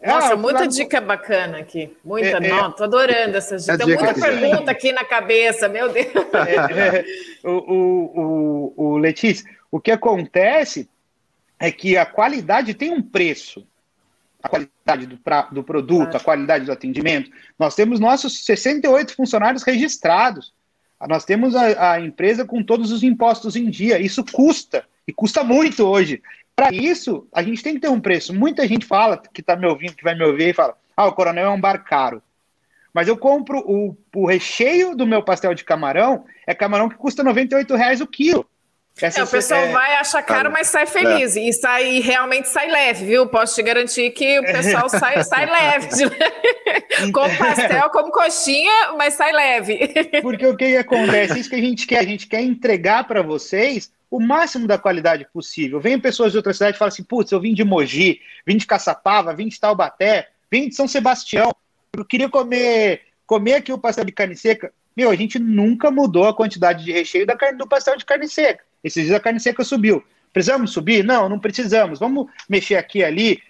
nossa, 0.06 0.34
ah, 0.34 0.38
muita 0.38 0.68
dica 0.68 1.02
bacana 1.02 1.58
aqui. 1.58 1.96
Muita, 2.06 2.38
é, 2.38 2.40
não, 2.40 2.72
tô 2.72 2.84
adorando 2.84 3.36
essas 3.36 3.66
dicas. 3.66 3.78
Tem 3.78 3.96
muita 3.96 4.14
pergunta 4.14 4.72
aqui 4.72 4.92
na 4.92 5.04
cabeça, 5.04 5.68
meu 5.68 5.90
Deus. 5.92 6.08
É, 6.48 7.00
é, 7.00 7.06
o, 7.44 7.52
o, 7.52 8.74
o, 8.76 8.84
o 8.94 8.98
Letícia, 8.98 9.50
o 9.72 9.80
que 9.80 9.92
acontece 9.92 10.88
é 11.60 11.72
que 11.72 11.98
a 11.98 12.06
qualidade 12.06 12.74
tem 12.74 12.92
um 12.92 13.02
preço. 13.02 13.66
A 14.42 14.48
qualidade 14.48 15.08
do, 15.08 15.18
pra, 15.18 15.44
do 15.44 15.64
produto, 15.64 16.16
a 16.16 16.20
qualidade 16.20 16.66
do 16.66 16.72
atendimento. 16.72 17.32
Nós 17.58 17.74
temos 17.74 18.00
nossos 18.00 18.46
68 18.46 19.16
funcionários 19.16 19.64
registrados. 19.64 20.54
Nós 21.08 21.26
temos 21.26 21.56
a, 21.56 21.94
a 21.94 22.00
empresa 22.00 22.46
com 22.46 22.64
todos 22.64 22.92
os 22.92 23.04
impostos 23.04 23.56
em 23.56 23.70
dia. 23.70 24.00
Isso 24.00 24.24
custa. 24.24 24.86
E 25.08 25.14
custa 25.14 25.44
muito 25.44 25.86
hoje. 25.86 26.22
Para 26.58 26.74
isso, 26.74 27.28
a 27.32 27.44
gente 27.44 27.62
tem 27.62 27.76
que 27.76 27.82
ter 27.82 27.88
um 27.88 28.02
preço. 28.02 28.34
Muita 28.34 28.68
gente 28.68 28.84
fala, 28.84 29.22
que 29.32 29.42
está 29.42 29.56
me 29.56 29.68
ouvindo, 29.68 29.94
que 29.94 30.04
vai 30.04 30.16
me 30.16 30.24
ouvir, 30.24 30.50
e 30.50 30.54
fala: 30.54 30.76
ah, 30.98 31.06
o 31.06 31.14
Coronel 31.14 31.46
é 31.46 31.50
um 31.52 31.62
bar 31.62 31.84
caro. 31.84 32.20
Mas 32.92 33.08
eu 33.08 33.16
compro 33.16 33.60
o, 33.60 33.96
o 34.16 34.26
recheio 34.26 34.96
do 34.96 35.06
meu 35.06 35.22
pastel 35.22 35.54
de 35.54 35.64
camarão, 35.64 36.26
é 36.48 36.56
camarão 36.56 36.90
que 36.90 36.96
custa 36.96 37.24
98 37.24 37.76
reais 37.76 38.02
o 38.02 38.08
quilo. 38.08 38.44
Essa 39.00 39.20
é, 39.20 39.24
o 39.24 39.28
pessoal 39.28 39.62
é... 39.62 39.72
vai 39.72 39.96
achar 39.96 40.24
caro, 40.24 40.52
mas 40.52 40.68
sai 40.68 40.88
feliz. 40.88 41.36
É. 41.36 41.42
E 41.42 41.54
sai 41.54 42.00
realmente 42.00 42.50
sai 42.50 42.70
leve, 42.70 43.06
viu? 43.06 43.28
Posso 43.28 43.54
te 43.56 43.62
garantir 43.62 44.10
que 44.12 44.40
o 44.40 44.44
pessoal 44.44 44.90
sai, 44.90 45.22
sai 45.26 45.46
leve. 45.46 45.88
De... 45.90 47.12
como 47.12 47.38
pastel, 47.38 47.90
como 47.92 48.12
coxinha, 48.12 48.94
mas 48.98 49.14
sai 49.14 49.32
leve. 49.32 49.80
Porque 50.22 50.48
o 50.48 50.58
que, 50.58 50.70
que 50.70 50.78
acontece? 50.78 51.40
Isso 51.40 51.50
que 51.50 51.56
a 51.56 51.62
gente 51.62 51.86
quer. 51.86 52.00
A 52.00 52.06
gente 52.06 52.28
quer 52.28 52.42
entregar 52.42 53.04
para 53.04 53.22
vocês 53.22 53.92
o 54.10 54.20
máximo 54.20 54.66
da 54.66 54.78
qualidade 54.78 55.28
possível. 55.32 55.80
Vem 55.80 56.00
pessoas 56.00 56.32
de 56.32 56.38
outra 56.38 56.54
cidade 56.54 56.76
e 56.76 56.80
falam 56.80 56.90
assim: 56.90 57.04
putz, 57.04 57.32
eu 57.32 57.40
vim 57.40 57.54
de 57.54 57.64
Mogi, 57.64 58.20
vim 58.46 58.58
de 58.58 58.66
Caçapava, 58.66 59.34
vim 59.34 59.48
de 59.48 59.60
Taubaté, 59.60 60.30
vim 60.50 60.70
de 60.70 60.76
São 60.76 60.88
Sebastião. 60.88 61.54
Eu 61.94 62.06
queria 62.06 62.30
comer, 62.30 63.02
comer 63.26 63.56
aqui 63.56 63.72
o 63.72 63.78
pastel 63.78 64.06
de 64.06 64.12
carne 64.12 64.36
seca. 64.36 64.72
Meu, 64.96 65.12
a 65.12 65.16
gente 65.16 65.38
nunca 65.38 65.92
mudou 65.92 66.26
a 66.26 66.34
quantidade 66.34 66.84
de 66.84 66.92
recheio 66.92 67.26
da 67.26 67.36
carne, 67.36 67.58
do 67.58 67.68
pastel 67.68 67.96
de 67.96 68.06
carne 68.06 68.28
seca. 68.28 68.64
Esses 68.84 69.06
dias 69.06 69.16
a 69.16 69.20
carne 69.20 69.40
seca 69.40 69.64
subiu. 69.64 70.04
Precisamos 70.34 70.72
subir? 70.72 71.04
Não, 71.04 71.28
não 71.28 71.40
precisamos. 71.40 72.00
Vamos 72.00 72.28
mexer 72.48 72.76
aqui 72.76 73.00
e 73.00 73.04
ali. 73.04 73.42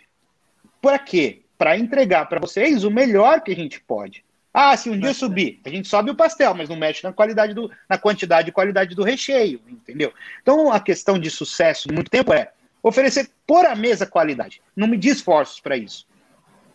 Para 0.81 0.99
quê? 0.99 1.41
Para 1.57 1.77
entregar 1.77 2.27
para 2.27 2.39
vocês 2.39 2.83
o 2.83 2.91
melhor 2.91 3.41
que 3.41 3.51
a 3.51 3.55
gente 3.55 3.79
pode. 3.81 4.23
Ah, 4.53 4.75
se 4.75 4.89
um 4.89 4.99
dia 4.99 5.13
subir, 5.13 5.59
a 5.63 5.69
gente 5.69 5.87
sobe 5.87 6.09
o 6.09 6.15
pastel, 6.15 6.55
mas 6.55 6.67
não 6.67 6.75
mexe 6.75 7.03
na 7.03 7.13
qualidade 7.13 7.53
do, 7.53 7.69
na 7.87 7.95
quantidade 7.95 8.49
e 8.49 8.51
qualidade 8.51 8.95
do 8.95 9.03
recheio, 9.03 9.61
entendeu? 9.67 10.11
Então 10.41 10.71
a 10.71 10.79
questão 10.79 11.19
de 11.19 11.29
sucesso 11.29 11.87
muito 11.93 12.09
tempo 12.09 12.33
é 12.33 12.51
oferecer 12.81 13.29
por 13.45 13.65
a 13.65 13.75
mesa 13.75 14.07
qualidade. 14.07 14.61
Não 14.75 14.87
me 14.87 14.97
esforços 14.97 15.59
para 15.59 15.77
isso. 15.77 16.07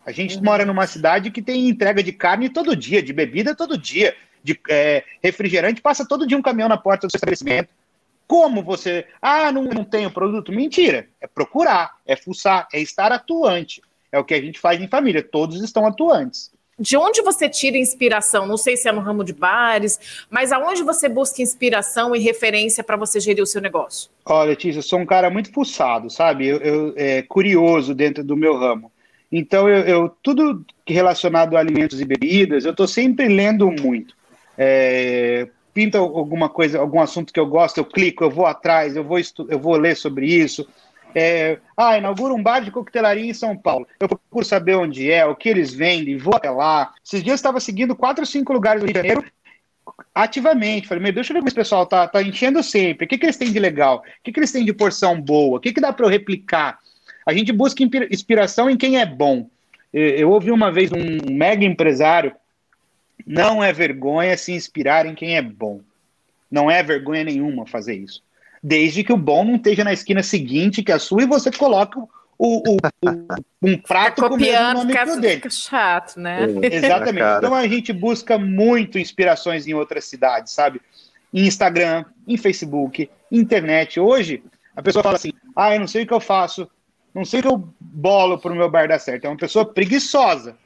A 0.06 0.12
gente 0.12 0.36
uhum. 0.36 0.44
mora 0.44 0.64
numa 0.64 0.86
cidade 0.86 1.30
que 1.30 1.42
tem 1.42 1.68
entrega 1.68 2.02
de 2.02 2.12
carne 2.12 2.48
todo 2.48 2.76
dia, 2.76 3.02
de 3.02 3.12
bebida 3.12 3.54
todo 3.54 3.78
dia, 3.78 4.14
de 4.44 4.58
é, 4.68 5.04
refrigerante 5.22 5.80
passa 5.80 6.06
todo 6.06 6.26
dia 6.26 6.36
um 6.36 6.42
caminhão 6.42 6.68
na 6.68 6.76
porta 6.76 7.06
do 7.06 7.10
estabelecimento. 7.10 7.70
Como 8.32 8.62
você. 8.62 9.04
Ah, 9.20 9.52
não, 9.52 9.64
não 9.64 9.84
tenho 9.84 10.10
produto? 10.10 10.50
Mentira. 10.50 11.06
É 11.20 11.26
procurar, 11.26 11.98
é 12.06 12.16
fuçar, 12.16 12.66
é 12.72 12.80
estar 12.80 13.12
atuante. 13.12 13.82
É 14.10 14.18
o 14.18 14.24
que 14.24 14.32
a 14.32 14.40
gente 14.40 14.58
faz 14.58 14.80
em 14.80 14.88
família. 14.88 15.22
Todos 15.22 15.62
estão 15.62 15.84
atuantes. 15.84 16.50
De 16.78 16.96
onde 16.96 17.20
você 17.20 17.46
tira 17.46 17.76
inspiração? 17.76 18.46
Não 18.46 18.56
sei 18.56 18.74
se 18.74 18.88
é 18.88 18.92
no 18.92 19.02
ramo 19.02 19.22
de 19.22 19.34
bares, 19.34 20.24
mas 20.30 20.50
aonde 20.50 20.82
você 20.82 21.10
busca 21.10 21.42
inspiração 21.42 22.16
e 22.16 22.20
referência 22.20 22.82
para 22.82 22.96
você 22.96 23.20
gerir 23.20 23.42
o 23.42 23.46
seu 23.46 23.60
negócio? 23.60 24.10
Olha, 24.24 24.48
Letícia, 24.48 24.78
eu 24.78 24.82
sou 24.82 24.98
um 24.98 25.04
cara 25.04 25.28
muito 25.28 25.52
fuçado, 25.52 26.08
sabe? 26.08 26.46
Eu, 26.46 26.56
eu 26.56 26.94
é, 26.96 27.20
curioso 27.20 27.94
dentro 27.94 28.24
do 28.24 28.34
meu 28.34 28.56
ramo. 28.56 28.90
Então, 29.30 29.68
eu, 29.68 29.84
eu 29.84 30.08
tudo 30.22 30.64
relacionado 30.86 31.54
a 31.54 31.60
alimentos 31.60 32.00
e 32.00 32.04
bebidas, 32.06 32.64
eu 32.64 32.70
estou 32.70 32.88
sempre 32.88 33.28
lendo 33.28 33.70
muito. 33.70 34.16
É, 34.56 35.48
pinta 35.72 35.98
alguma 35.98 36.48
coisa, 36.48 36.78
algum 36.78 37.00
assunto 37.00 37.32
que 37.32 37.40
eu 37.40 37.46
gosto, 37.46 37.78
eu 37.78 37.84
clico, 37.84 38.24
eu 38.24 38.30
vou 38.30 38.46
atrás, 38.46 38.94
eu 38.96 39.04
vou, 39.04 39.18
eu 39.48 39.58
vou 39.58 39.76
ler 39.76 39.96
sobre 39.96 40.26
isso. 40.26 40.66
É, 41.14 41.58
ah, 41.76 41.98
inaugura 41.98 42.32
um 42.32 42.42
bar 42.42 42.60
de 42.60 42.70
coquetelaria 42.70 43.24
em 43.24 43.34
São 43.34 43.56
Paulo. 43.56 43.86
Eu 44.00 44.08
procuro 44.08 44.44
saber 44.44 44.76
onde 44.76 45.10
é, 45.10 45.24
o 45.26 45.36
que 45.36 45.48
eles 45.48 45.72
vendem, 45.72 46.16
vou 46.16 46.34
até 46.34 46.50
lá. 46.50 46.92
Esses 47.04 47.22
dias 47.22 47.32
eu 47.32 47.36
estava 47.36 47.60
seguindo 47.60 47.94
quatro 47.94 48.22
ou 48.22 48.26
cinco 48.26 48.52
lugares 48.52 48.80
do 48.80 48.86
Rio 48.86 48.94
de 48.94 48.98
Janeiro 48.98 49.24
ativamente. 50.14 50.88
Falei, 50.88 51.02
meu, 51.02 51.12
deixa 51.12 51.32
eu 51.32 51.34
ver 51.34 51.40
como 51.40 51.48
esse 51.48 51.54
pessoal 51.54 51.86
tá, 51.86 52.08
tá 52.08 52.22
enchendo 52.22 52.62
sempre. 52.62 53.04
O 53.04 53.08
que, 53.08 53.18
que 53.18 53.26
eles 53.26 53.36
têm 53.36 53.52
de 53.52 53.58
legal? 53.58 53.98
O 53.98 54.22
que, 54.22 54.32
que 54.32 54.40
eles 54.40 54.52
têm 54.52 54.64
de 54.64 54.72
porção 54.72 55.20
boa? 55.20 55.58
O 55.58 55.60
que, 55.60 55.72
que 55.72 55.80
dá 55.80 55.92
para 55.92 56.06
eu 56.06 56.10
replicar? 56.10 56.78
A 57.26 57.32
gente 57.32 57.52
busca 57.52 57.82
inspiração 58.10 58.68
em 58.68 58.76
quem 58.76 58.98
é 58.98 59.06
bom. 59.06 59.48
Eu 59.92 60.30
ouvi 60.30 60.50
uma 60.50 60.72
vez 60.72 60.90
um 60.90 61.32
mega 61.32 61.64
empresário 61.64 62.34
não 63.26 63.62
é 63.62 63.72
vergonha 63.72 64.36
se 64.36 64.52
inspirar 64.52 65.06
em 65.06 65.14
quem 65.14 65.36
é 65.36 65.42
bom. 65.42 65.80
Não 66.50 66.70
é 66.70 66.82
vergonha 66.82 67.24
nenhuma 67.24 67.66
fazer 67.66 67.94
isso. 67.94 68.22
Desde 68.62 69.02
que 69.02 69.12
o 69.12 69.16
bom 69.16 69.44
não 69.44 69.56
esteja 69.56 69.82
na 69.82 69.92
esquina 69.92 70.22
seguinte 70.22 70.82
que 70.82 70.92
a 70.92 70.98
sua 70.98 71.22
e 71.22 71.26
você 71.26 71.50
coloca 71.50 71.98
o, 71.98 72.08
o, 72.38 72.76
o 72.76 72.76
um 73.62 73.78
prato 73.78 74.22
tá 74.22 74.28
com 74.28 74.34
o 74.34 74.38
mesmo 74.38 74.74
nome 74.74 74.92
fica, 74.92 75.04
que 75.04 75.10
o 75.10 75.20
dele. 75.20 75.34
Fica 75.36 75.50
chato, 75.50 76.18
né? 76.18 76.46
É, 76.62 76.74
Exatamente. 76.76 77.38
Então 77.38 77.54
a 77.54 77.66
gente 77.66 77.92
busca 77.92 78.38
muito 78.38 78.98
inspirações 78.98 79.66
em 79.66 79.74
outras 79.74 80.04
cidades, 80.04 80.52
sabe? 80.52 80.80
Em 81.32 81.46
Instagram, 81.46 82.04
em 82.26 82.36
Facebook, 82.36 83.08
internet. 83.30 83.98
Hoje, 83.98 84.42
a 84.76 84.82
pessoa 84.82 85.02
fala 85.02 85.16
assim: 85.16 85.32
ah, 85.56 85.74
eu 85.74 85.80
não 85.80 85.86
sei 85.86 86.02
o 86.02 86.06
que 86.06 86.12
eu 86.12 86.20
faço, 86.20 86.68
não 87.14 87.24
sei 87.24 87.40
o 87.40 87.42
que 87.42 87.48
eu 87.48 87.68
bolo 87.80 88.38
para 88.38 88.52
o 88.52 88.56
meu 88.56 88.70
bar 88.70 88.88
dar 88.88 88.98
certo. 88.98 89.24
É 89.24 89.28
uma 89.28 89.36
pessoa 89.36 89.64
preguiçosa 89.64 90.56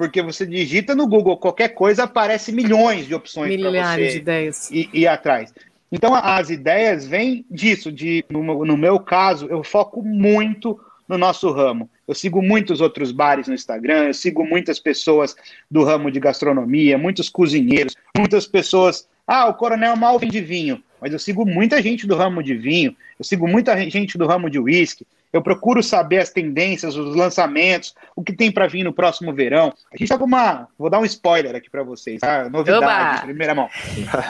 porque 0.00 0.22
você 0.22 0.46
digita 0.46 0.94
no 0.94 1.06
Google 1.06 1.36
qualquer 1.36 1.68
coisa, 1.74 2.04
aparece 2.04 2.50
milhões 2.50 3.06
de 3.06 3.14
opções 3.14 3.60
para 3.60 3.70
você 3.70 4.08
de 4.12 4.16
ideias. 4.16 4.70
Ir, 4.70 4.88
ir 4.94 5.06
atrás. 5.06 5.52
Então, 5.92 6.14
as 6.14 6.48
ideias 6.48 7.06
vêm 7.06 7.44
disso, 7.50 7.92
de 7.92 8.24
no, 8.30 8.64
no, 8.64 8.78
meu 8.78 8.98
caso, 8.98 9.46
eu 9.50 9.62
foco 9.62 10.02
muito 10.02 10.80
no 11.06 11.18
nosso 11.18 11.52
ramo. 11.52 11.90
Eu 12.08 12.14
sigo 12.14 12.40
muitos 12.40 12.80
outros 12.80 13.12
bares 13.12 13.46
no 13.46 13.52
Instagram, 13.52 14.04
eu 14.04 14.14
sigo 14.14 14.42
muitas 14.42 14.80
pessoas 14.80 15.36
do 15.70 15.84
ramo 15.84 16.10
de 16.10 16.18
gastronomia, 16.18 16.96
muitos 16.96 17.28
cozinheiros, 17.28 17.94
muitas 18.16 18.46
pessoas. 18.46 19.06
Ah, 19.26 19.48
o 19.48 19.54
Coronel 19.54 19.96
mal 19.96 20.18
vende 20.18 20.40
vinho, 20.40 20.82
mas 20.98 21.12
eu 21.12 21.18
sigo 21.18 21.44
muita 21.44 21.82
gente 21.82 22.06
do 22.06 22.16
ramo 22.16 22.42
de 22.42 22.54
vinho, 22.54 22.96
eu 23.18 23.24
sigo 23.24 23.46
muita 23.46 23.78
gente 23.90 24.16
do 24.16 24.26
ramo 24.26 24.48
de 24.48 24.58
uísque, 24.58 25.06
eu 25.32 25.42
procuro 25.42 25.82
saber 25.82 26.18
as 26.18 26.30
tendências, 26.30 26.96
os 26.96 27.14
lançamentos, 27.14 27.94
o 28.16 28.22
que 28.22 28.32
tem 28.32 28.50
para 28.50 28.66
vir 28.66 28.84
no 28.84 28.92
próximo 28.92 29.32
verão. 29.32 29.72
A 29.92 29.96
gente 29.96 30.04
está 30.04 30.18
com 30.18 30.24
uma. 30.24 30.68
Vou 30.78 30.90
dar 30.90 30.98
um 30.98 31.04
spoiler 31.04 31.54
aqui 31.54 31.70
para 31.70 31.82
vocês, 31.82 32.20
tá? 32.20 32.48
Novidade, 32.48 32.84
Oba! 32.84 33.22
primeira 33.22 33.54
mão. 33.54 33.68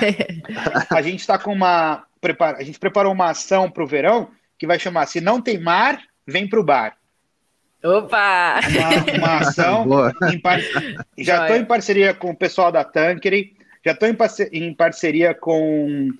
a 0.91 1.03
gente 1.03 1.21
está 1.21 1.39
com 1.39 1.53
uma. 1.53 2.05
A 2.57 2.63
gente 2.63 2.79
preparou 2.79 3.13
uma 3.13 3.31
ação 3.31 3.71
para 3.71 3.83
o 3.83 3.87
verão 3.87 4.29
que 4.59 4.67
vai 4.67 4.79
chamar 4.79 5.07
Se 5.07 5.21
Não 5.21 5.41
Tem 5.41 5.59
Mar, 5.59 6.01
Vem 6.27 6.47
para 6.47 6.61
o 6.61 6.65
Bar. 6.65 6.97
Opa! 7.83 8.61
Uma, 8.69 9.17
uma 9.17 9.37
ação. 9.39 9.87
par... 10.43 10.61
Já 11.19 11.43
estou 11.43 11.57
em 11.57 11.65
parceria 11.65 12.15
com 12.15 12.31
o 12.31 12.37
pessoal 12.37 12.71
da 12.71 12.85
Tankery, 12.85 13.57
já 13.85 13.93
estou 13.93 14.09
em 14.09 14.75
parceria 14.75 15.35
com 15.35 16.11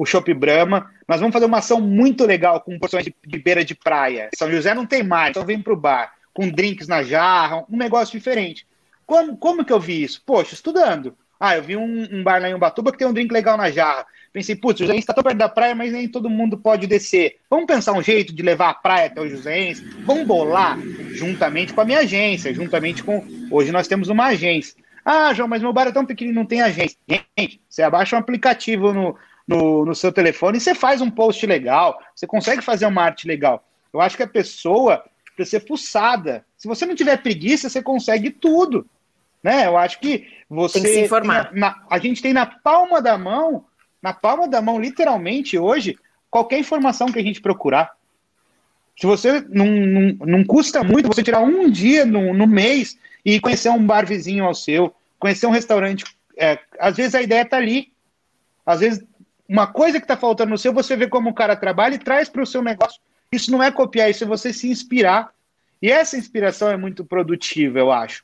o 0.00 0.06
Shop 0.06 0.32
Brahma. 0.32 0.90
Nós 1.06 1.20
vamos 1.20 1.34
fazer 1.34 1.44
uma 1.44 1.58
ação 1.58 1.78
muito 1.78 2.24
legal 2.24 2.58
com 2.62 2.78
porções 2.78 3.04
de, 3.04 3.14
de 3.26 3.38
beira 3.38 3.62
de 3.62 3.74
praia. 3.74 4.30
São 4.34 4.50
José 4.50 4.72
não 4.72 4.86
tem 4.86 5.02
mar, 5.02 5.28
então 5.28 5.44
vem 5.44 5.60
para 5.60 5.74
o 5.74 5.76
bar, 5.76 6.14
com 6.32 6.48
drinks 6.48 6.88
na 6.88 7.02
jarra, 7.02 7.66
um 7.70 7.76
negócio 7.76 8.18
diferente. 8.18 8.66
Como, 9.04 9.36
como 9.36 9.62
que 9.62 9.72
eu 9.72 9.78
vi 9.78 10.02
isso? 10.02 10.22
Poxa, 10.24 10.54
estudando. 10.54 11.14
Ah, 11.38 11.56
eu 11.56 11.62
vi 11.62 11.76
um, 11.76 12.08
um 12.12 12.22
bar 12.22 12.40
lá 12.40 12.48
em 12.48 12.54
Ubatuba 12.54 12.90
que 12.90 12.96
tem 12.96 13.06
um 13.06 13.12
drink 13.12 13.30
legal 13.30 13.58
na 13.58 13.70
jarra. 13.70 14.06
Pensei, 14.32 14.56
putz, 14.56 14.80
o 14.80 14.84
José 14.84 14.96
está 14.96 15.12
tão 15.12 15.22
perto 15.22 15.36
da 15.36 15.50
praia, 15.50 15.74
mas 15.74 15.92
nem 15.92 16.08
todo 16.08 16.30
mundo 16.30 16.56
pode 16.56 16.86
descer. 16.86 17.36
Vamos 17.50 17.66
pensar 17.66 17.92
um 17.92 18.02
jeito 18.02 18.34
de 18.34 18.42
levar 18.42 18.70
a 18.70 18.74
praia 18.74 19.06
até 19.06 19.20
o 19.20 19.28
José? 19.28 19.74
Vamos 20.06 20.26
bolar 20.26 20.78
juntamente 21.10 21.74
com 21.74 21.80
a 21.82 21.84
minha 21.84 21.98
agência, 21.98 22.54
juntamente 22.54 23.02
com. 23.02 23.22
Hoje 23.50 23.70
nós 23.70 23.86
temos 23.86 24.08
uma 24.08 24.28
agência. 24.28 24.74
Ah, 25.04 25.34
João, 25.34 25.48
mas 25.48 25.60
meu 25.60 25.72
bar 25.72 25.88
é 25.88 25.92
tão 25.92 26.06
pequeno 26.06 26.32
não 26.32 26.46
tem 26.46 26.62
agência. 26.62 26.96
Gente, 27.08 27.60
você 27.68 27.82
abaixa 27.82 28.16
um 28.16 28.18
aplicativo 28.18 28.92
no, 28.92 29.16
no, 29.50 29.84
no 29.84 29.94
seu 29.96 30.12
telefone 30.12 30.58
e 30.58 30.60
você 30.60 30.76
faz 30.76 31.00
um 31.00 31.10
post 31.10 31.44
legal, 31.44 32.00
você 32.14 32.24
consegue 32.24 32.62
fazer 32.62 32.86
uma 32.86 33.02
arte 33.02 33.26
legal. 33.26 33.64
Eu 33.92 34.00
acho 34.00 34.16
que 34.16 34.22
a 34.22 34.28
pessoa 34.28 35.04
precisa 35.34 35.58
ser 35.58 35.66
fuçada. 35.66 36.44
Se 36.56 36.68
você 36.68 36.86
não 36.86 36.94
tiver 36.94 37.20
preguiça, 37.20 37.68
você 37.68 37.82
consegue 37.82 38.30
tudo. 38.30 38.86
Né? 39.42 39.66
Eu 39.66 39.76
acho 39.76 39.98
que 39.98 40.28
você. 40.48 40.74
Tem 40.74 40.82
que 40.82 40.94
se 40.94 41.04
informar. 41.04 41.50
Na, 41.52 41.60
na, 41.60 41.82
a 41.90 41.98
gente 41.98 42.22
tem 42.22 42.32
na 42.32 42.46
palma 42.46 43.02
da 43.02 43.18
mão, 43.18 43.64
na 44.00 44.12
palma 44.12 44.46
da 44.46 44.62
mão, 44.62 44.80
literalmente, 44.80 45.58
hoje, 45.58 45.98
qualquer 46.30 46.60
informação 46.60 47.10
que 47.10 47.18
a 47.18 47.22
gente 47.22 47.40
procurar. 47.40 47.90
Se 48.96 49.06
você 49.06 49.40
não, 49.48 49.66
não, 49.66 50.26
não 50.26 50.44
custa 50.44 50.84
muito 50.84 51.08
você 51.08 51.22
tirar 51.22 51.40
um 51.40 51.68
dia 51.68 52.04
no, 52.04 52.32
no 52.34 52.46
mês 52.46 52.96
e 53.24 53.40
conhecer 53.40 53.70
um 53.70 53.84
bar 53.84 54.06
vizinho 54.06 54.44
ao 54.44 54.54
seu, 54.54 54.94
conhecer 55.18 55.46
um 55.46 55.50
restaurante. 55.50 56.04
É, 56.36 56.58
às 56.78 56.96
vezes 56.96 57.14
a 57.16 57.22
ideia 57.22 57.42
está 57.42 57.56
ali. 57.56 57.90
Às 58.64 58.80
vezes 58.80 59.02
uma 59.50 59.66
coisa 59.66 59.98
que 59.98 60.04
está 60.04 60.16
faltando 60.16 60.50
no 60.50 60.58
seu, 60.58 60.72
você 60.72 60.94
vê 60.94 61.08
como 61.08 61.30
o 61.30 61.34
cara 61.34 61.56
trabalha 61.56 61.96
e 61.96 61.98
traz 61.98 62.28
para 62.28 62.40
o 62.40 62.46
seu 62.46 62.62
negócio. 62.62 63.00
Isso 63.32 63.50
não 63.50 63.60
é 63.60 63.68
copiar, 63.72 64.08
isso 64.08 64.22
é 64.22 64.26
você 64.26 64.52
se 64.52 64.70
inspirar. 64.70 65.32
E 65.82 65.90
essa 65.90 66.16
inspiração 66.16 66.70
é 66.70 66.76
muito 66.76 67.04
produtiva, 67.04 67.76
eu 67.76 67.90
acho. 67.90 68.22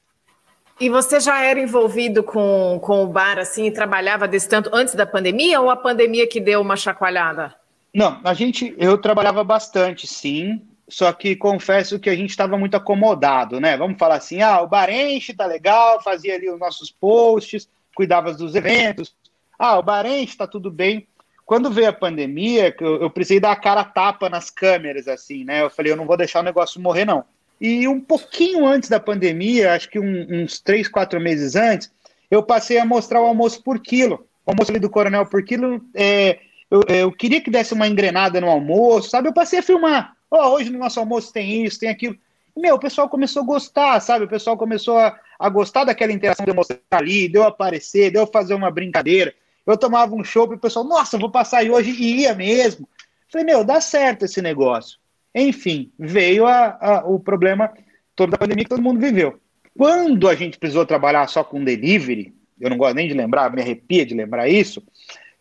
E 0.78 0.88
você 0.88 1.18
já 1.18 1.42
era 1.42 1.58
envolvido 1.58 2.22
com, 2.22 2.78
com 2.80 3.02
o 3.02 3.08
bar, 3.08 3.40
assim, 3.40 3.66
e 3.66 3.72
trabalhava 3.72 4.28
desse 4.28 4.48
tanto 4.48 4.70
antes 4.72 4.94
da 4.94 5.04
pandemia 5.04 5.60
ou 5.60 5.68
a 5.68 5.74
pandemia 5.74 6.28
que 6.28 6.38
deu 6.38 6.60
uma 6.60 6.76
chacoalhada? 6.76 7.52
Não, 7.92 8.20
a 8.22 8.32
gente, 8.32 8.72
eu 8.78 8.96
trabalhava 8.96 9.42
bastante, 9.42 10.06
sim, 10.06 10.62
só 10.88 11.12
que 11.12 11.34
confesso 11.34 11.98
que 11.98 12.10
a 12.10 12.14
gente 12.14 12.30
estava 12.30 12.56
muito 12.56 12.76
acomodado, 12.76 13.58
né? 13.58 13.76
Vamos 13.76 13.98
falar 13.98 14.16
assim, 14.16 14.42
ah, 14.42 14.60
o 14.60 14.68
bar 14.68 14.90
enche, 14.90 15.34
tá 15.34 15.46
legal, 15.46 16.00
fazia 16.02 16.36
ali 16.36 16.48
os 16.48 16.60
nossos 16.60 16.88
posts, 16.88 17.68
cuidava 17.96 18.32
dos 18.32 18.54
eventos. 18.54 19.12
Ah, 19.58 19.76
o 19.76 19.82
bar 19.82 20.06
enche, 20.06 20.36
tá 20.36 20.46
tudo 20.46 20.70
bem. 20.70 21.08
Quando 21.46 21.70
veio 21.70 21.88
a 21.88 21.92
pandemia, 21.92 22.74
eu, 22.80 23.02
eu 23.02 23.10
precisei 23.10 23.38
dar 23.38 23.52
a 23.52 23.56
cara 23.56 23.82
a 23.82 23.84
tapa 23.84 24.28
nas 24.28 24.50
câmeras, 24.50 25.06
assim, 25.06 25.44
né? 25.44 25.62
Eu 25.62 25.70
falei, 25.70 25.92
eu 25.92 25.96
não 25.96 26.04
vou 26.04 26.16
deixar 26.16 26.40
o 26.40 26.42
negócio 26.42 26.80
morrer, 26.80 27.04
não. 27.04 27.24
E 27.60 27.86
um 27.86 28.00
pouquinho 28.00 28.66
antes 28.66 28.90
da 28.90 28.98
pandemia, 28.98 29.72
acho 29.72 29.88
que 29.88 29.98
um, 29.98 30.42
uns 30.42 30.60
três, 30.60 30.88
quatro 30.88 31.20
meses 31.20 31.54
antes, 31.54 31.90
eu 32.28 32.42
passei 32.42 32.78
a 32.78 32.84
mostrar 32.84 33.22
o 33.22 33.26
almoço 33.26 33.62
por 33.62 33.78
quilo. 33.78 34.26
O 34.44 34.50
almoço 34.50 34.72
ali 34.72 34.80
do 34.80 34.90
Coronel 34.90 35.24
por 35.24 35.44
quilo, 35.44 35.80
é, 35.94 36.40
eu, 36.68 36.82
eu, 36.88 37.12
queria 37.12 37.40
que 37.40 37.50
desse 37.50 37.72
uma 37.72 37.86
engrenada 37.86 38.40
no 38.40 38.50
almoço, 38.50 39.08
sabe? 39.08 39.28
Eu 39.28 39.32
passei 39.32 39.60
a 39.60 39.62
filmar. 39.62 40.16
Oh, 40.28 40.48
hoje 40.48 40.68
no 40.68 40.80
nosso 40.80 40.98
almoço 40.98 41.32
tem 41.32 41.64
isso, 41.64 41.78
tem 41.78 41.88
aquilo. 41.88 42.16
E, 42.56 42.60
meu, 42.60 42.74
o 42.74 42.80
pessoal 42.80 43.08
começou 43.08 43.42
a 43.42 43.46
gostar, 43.46 44.00
sabe? 44.00 44.24
O 44.24 44.28
pessoal 44.28 44.56
começou 44.56 44.98
a, 44.98 45.16
a 45.38 45.48
gostar 45.48 45.84
daquela 45.84 46.12
interação 46.12 46.44
de 46.44 46.50
eu 46.50 46.56
mostrar 46.56 46.80
ali, 46.90 47.28
de 47.28 47.38
eu 47.38 47.44
aparecer, 47.44 48.10
de 48.10 48.18
eu 48.18 48.26
fazer 48.26 48.54
uma 48.54 48.70
brincadeira. 48.70 49.32
Eu 49.66 49.76
tomava 49.76 50.14
um 50.14 50.22
show 50.22 50.50
e 50.52 50.54
o 50.54 50.58
pessoal, 50.58 50.84
nossa, 50.84 51.18
vou 51.18 51.30
passar 51.30 51.58
aí 51.58 51.70
hoje 51.70 51.90
e 51.90 52.22
ia 52.22 52.34
mesmo. 52.34 52.88
Falei, 53.30 53.44
meu, 53.44 53.64
dá 53.64 53.80
certo 53.80 54.24
esse 54.24 54.40
negócio. 54.40 54.98
Enfim, 55.34 55.90
veio 55.98 56.46
a, 56.46 56.78
a, 56.80 57.04
o 57.06 57.18
problema 57.18 57.72
todo 58.14 58.30
da 58.30 58.38
pandemia 58.38 58.64
que 58.64 58.70
todo 58.70 58.82
mundo 58.82 59.00
viveu. 59.00 59.38
Quando 59.76 60.28
a 60.28 60.34
gente 60.34 60.58
precisou 60.58 60.86
trabalhar 60.86 61.28
só 61.28 61.44
com 61.44 61.62
delivery, 61.62 62.34
eu 62.58 62.70
não 62.70 62.78
gosto 62.78 62.94
nem 62.94 63.08
de 63.08 63.14
lembrar, 63.14 63.52
me 63.52 63.60
arrepia 63.60 64.06
de 64.06 64.14
lembrar 64.14 64.48
isso. 64.48 64.82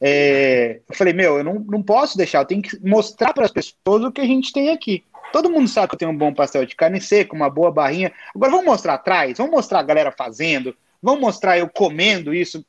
É, 0.01 0.81
eu 0.89 0.95
falei, 0.95 1.13
meu, 1.13 1.37
eu 1.37 1.43
não, 1.43 1.53
não 1.55 1.81
posso 1.81 2.17
deixar, 2.17 2.39
eu 2.39 2.45
tenho 2.45 2.61
que 2.61 2.77
mostrar 2.85 3.33
para 3.33 3.45
as 3.45 3.51
pessoas 3.51 4.03
o 4.03 4.11
que 4.11 4.19
a 4.19 4.25
gente 4.25 4.51
tem 4.51 4.69
aqui. 4.69 5.03
Todo 5.31 5.49
mundo 5.49 5.67
sabe 5.67 5.87
que 5.87 5.95
eu 5.95 5.99
tenho 5.99 6.11
um 6.11 6.17
bom 6.17 6.33
pastel 6.33 6.65
de 6.65 6.75
carne 6.75 6.99
seca, 6.99 7.35
uma 7.35 7.49
boa 7.49 7.71
barrinha. 7.71 8.11
Agora 8.35 8.51
vamos 8.51 8.65
mostrar 8.65 8.95
atrás, 8.95 9.37
vamos 9.37 9.53
mostrar 9.53 9.79
a 9.79 9.83
galera 9.83 10.11
fazendo, 10.11 10.75
vamos 11.01 11.21
mostrar 11.21 11.57
eu 11.57 11.69
comendo 11.69 12.33
isso. 12.33 12.65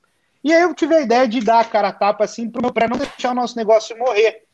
E 0.47 0.53
aí 0.53 0.63
eu 0.63 0.73
tive 0.73 0.95
a 0.95 1.01
ideia 1.01 1.27
de 1.27 1.41
dar 1.41 1.59
a 1.59 1.65
cara 1.65 1.89
a 1.89 1.93
tapa 1.93 2.23
assim 2.23 2.49
para 2.49 2.87
não 2.87 2.97
deixar 2.97 3.33
o 3.33 3.35
nosso 3.35 3.57
negócio 3.57 3.99
morrer. 3.99 4.45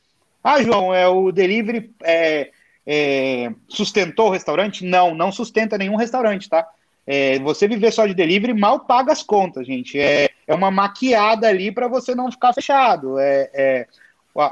Ah, 0.43 0.63
João, 0.63 0.95
é 0.95 1.07
o 1.07 1.31
delivery 1.31 1.95
é, 2.03 2.51
é, 2.87 3.53
sustentou 3.69 4.29
o 4.29 4.31
restaurante? 4.31 4.87
Não, 4.87 5.15
não 5.15 5.31
sustenta 5.31 5.77
nenhum 5.77 5.97
restaurante, 5.97 6.49
tá? 6.49 6.67
É, 7.07 7.39
você 7.41 7.69
viver 7.69 7.93
só 7.93 8.07
de 8.07 8.15
delivery 8.15 8.55
mal 8.55 8.81
paga 8.81 9.13
as 9.13 9.23
contas, 9.23 9.67
gente. 9.67 10.01
É, 10.01 10.31
é 10.47 10.55
uma 10.55 10.71
maquiada 10.71 11.47
ali 11.47 11.71
para 11.71 11.89
você 11.89 12.15
não 12.15 12.33
ficar 12.33 12.55
fechado. 12.55 13.19
É, 13.19 13.51
é 13.53 13.87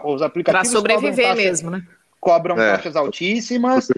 os 0.05 0.21
aplicativos. 0.21 0.69
Para 0.69 0.79
sobreviver 0.79 1.25
taxas, 1.25 1.43
mesmo, 1.43 1.71
né? 1.71 1.83
Cobram 2.21 2.61
é, 2.61 2.73
taxas 2.73 2.97
altíssimas. 2.97 3.89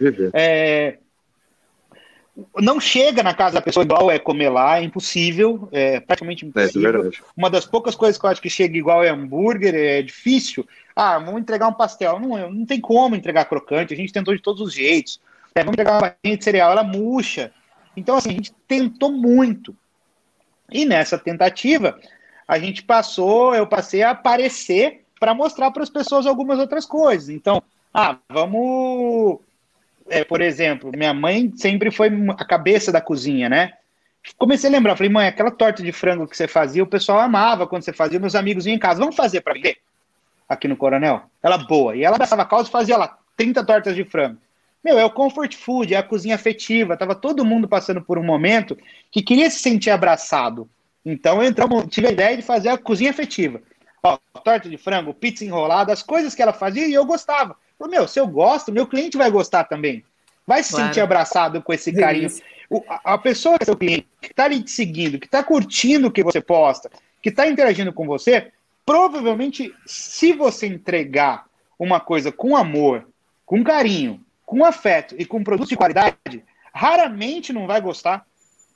É, 2.36 2.62
não 2.62 2.80
chega 2.80 3.22
na 3.22 3.34
casa 3.34 3.54
da 3.54 3.62
pessoa 3.62 3.84
igual 3.84 4.10
é 4.10 4.18
comer 4.18 4.48
lá, 4.48 4.78
é 4.78 4.82
impossível, 4.82 5.68
é 5.70 6.00
praticamente 6.00 6.46
impossível. 6.46 7.08
É, 7.08 7.10
Uma 7.36 7.50
das 7.50 7.66
poucas 7.66 7.94
coisas 7.94 8.18
que 8.18 8.24
eu 8.24 8.30
acho 8.30 8.42
que 8.42 8.50
chega 8.50 8.76
igual 8.76 9.04
é 9.04 9.08
hambúrguer, 9.08 9.74
é 9.74 10.02
difícil. 10.02 10.66
Ah, 10.94 11.18
vamos 11.18 11.40
entregar 11.40 11.68
um 11.68 11.74
pastel. 11.74 12.18
Não, 12.18 12.50
não 12.50 12.66
tem 12.66 12.80
como 12.80 13.14
entregar 13.16 13.44
crocante, 13.44 13.94
a 13.94 13.96
gente 13.96 14.12
tentou 14.12 14.34
de 14.34 14.42
todos 14.42 14.60
os 14.60 14.72
jeitos. 14.74 15.20
É, 15.54 15.60
vamos 15.60 15.74
entregar 15.74 15.94
uma 15.94 16.00
barrinha 16.00 16.36
de 16.36 16.44
cereal, 16.44 16.72
ela 16.72 16.84
murcha. 16.84 17.52
Então, 17.96 18.16
assim, 18.16 18.30
a 18.30 18.34
gente 18.34 18.52
tentou 18.66 19.12
muito. 19.12 19.76
E 20.70 20.84
nessa 20.86 21.18
tentativa, 21.18 21.98
a 22.48 22.58
gente 22.58 22.82
passou, 22.82 23.54
eu 23.54 23.66
passei 23.66 24.02
a 24.02 24.10
aparecer 24.10 25.04
para 25.20 25.34
mostrar 25.34 25.70
para 25.70 25.82
as 25.82 25.90
pessoas 25.90 26.26
algumas 26.26 26.58
outras 26.58 26.86
coisas. 26.86 27.28
Então, 27.28 27.62
ah, 27.92 28.16
vamos. 28.28 29.40
É, 30.08 30.24
por 30.24 30.40
exemplo, 30.40 30.90
minha 30.94 31.14
mãe 31.14 31.52
sempre 31.56 31.90
foi 31.90 32.10
a 32.38 32.44
cabeça 32.44 32.90
da 32.90 33.00
cozinha, 33.00 33.48
né? 33.48 33.72
Comecei 34.38 34.68
a 34.68 34.72
lembrar, 34.72 34.96
falei, 34.96 35.10
mãe, 35.10 35.26
aquela 35.26 35.50
torta 35.50 35.82
de 35.82 35.90
frango 35.92 36.28
que 36.28 36.36
você 36.36 36.46
fazia, 36.46 36.82
o 36.82 36.86
pessoal 36.86 37.18
amava 37.18 37.66
quando 37.66 37.82
você 37.82 37.92
fazia, 37.92 38.20
meus 38.20 38.34
amigos 38.34 38.66
iam 38.66 38.74
em 38.74 38.78
casa, 38.78 39.00
vamos 39.00 39.16
fazer 39.16 39.40
para 39.40 39.54
vender 39.54 39.78
aqui 40.52 40.68
no 40.68 40.76
Coronel? 40.76 41.22
Ela 41.42 41.58
boa. 41.58 41.96
E 41.96 42.04
ela 42.04 42.18
passava 42.18 42.44
causa 42.44 42.68
e 42.68 42.72
fazia 42.72 42.96
lá 42.96 43.18
30 43.36 43.64
tortas 43.64 43.96
de 43.96 44.04
frango. 44.04 44.38
Meu, 44.84 44.98
é 44.98 45.04
o 45.04 45.10
comfort 45.10 45.54
food, 45.54 45.94
é 45.94 45.96
a 45.96 46.02
cozinha 46.02 46.34
afetiva. 46.34 46.96
Tava 46.96 47.14
todo 47.14 47.44
mundo 47.44 47.68
passando 47.68 48.02
por 48.02 48.18
um 48.18 48.24
momento 48.24 48.76
que 49.10 49.22
queria 49.22 49.48
se 49.50 49.60
sentir 49.60 49.90
abraçado. 49.90 50.68
Então 51.04 51.42
eu 51.42 51.52
tive 51.88 52.08
a 52.08 52.12
ideia 52.12 52.36
de 52.36 52.42
fazer 52.42 52.68
a 52.68 52.78
cozinha 52.78 53.10
afetiva. 53.10 53.60
Ó, 54.02 54.18
torta 54.44 54.68
de 54.68 54.76
frango, 54.76 55.14
pizza 55.14 55.44
enrolada, 55.44 55.92
as 55.92 56.02
coisas 56.02 56.34
que 56.34 56.42
ela 56.42 56.52
fazia 56.52 56.86
e 56.86 56.94
eu 56.94 57.04
gostava. 57.04 57.56
Falei, 57.82 57.98
meu, 57.98 58.06
se 58.06 58.20
eu 58.20 58.28
gosto, 58.28 58.70
meu 58.70 58.86
cliente 58.86 59.16
vai 59.16 59.28
gostar 59.28 59.64
também. 59.64 60.04
Vai 60.46 60.62
se 60.62 60.70
claro. 60.70 60.86
sentir 60.86 61.00
abraçado 61.00 61.60
com 61.60 61.72
esse 61.72 61.92
carinho. 61.92 62.28
O, 62.70 62.80
a, 62.88 63.14
a, 63.14 63.18
pessoa 63.18 63.58
que 63.58 63.64
é 63.64 63.66
seu 63.66 63.76
cliente, 63.76 64.06
que 64.20 64.28
está 64.28 64.44
ali 64.44 64.62
te 64.62 64.70
seguindo, 64.70 65.18
que 65.18 65.26
está 65.26 65.42
curtindo 65.42 66.06
o 66.06 66.10
que 66.10 66.22
você 66.22 66.40
posta, 66.40 66.88
que 67.20 67.28
está 67.28 67.48
interagindo 67.48 67.92
com 67.92 68.06
você, 68.06 68.52
provavelmente, 68.86 69.74
se 69.84 70.32
você 70.32 70.68
entregar 70.68 71.46
uma 71.76 71.98
coisa 71.98 72.30
com 72.30 72.56
amor, 72.56 73.04
com 73.44 73.64
carinho, 73.64 74.20
com 74.46 74.64
afeto 74.64 75.16
e 75.18 75.24
com 75.24 75.42
produto 75.42 75.70
de 75.70 75.76
qualidade, 75.76 76.44
raramente 76.72 77.52
não 77.52 77.66
vai 77.66 77.80
gostar. 77.80 78.24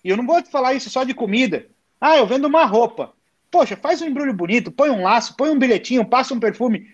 E 0.03 0.11
eu 0.11 0.17
não 0.17 0.27
vou 0.27 0.43
te 0.43 0.51
falar 0.51 0.75
isso 0.75 0.91
só 0.91 1.05
de 1.05 1.15
comida. 1.15 1.67
Ah, 2.01 2.17
eu 2.17 2.27
vendo 2.27 2.47
uma 2.47 2.65
roupa. 2.65 3.13
Poxa, 3.53 3.77
faz 3.77 4.03
um 4.03 4.07
embrulho 4.07 4.35
bonito, 4.35 4.73
põe 4.73 4.91
um 4.91 5.05
laço, 5.05 5.37
põe 5.37 5.51
um 5.51 5.59
bilhetinho, 5.59 6.05
passa 6.05 6.35
um 6.35 6.41
perfume. 6.41 6.89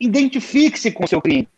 Identifique-se 0.00 0.90
com 0.90 1.04
o 1.04 1.08
seu 1.08 1.20
cliente. 1.20 1.48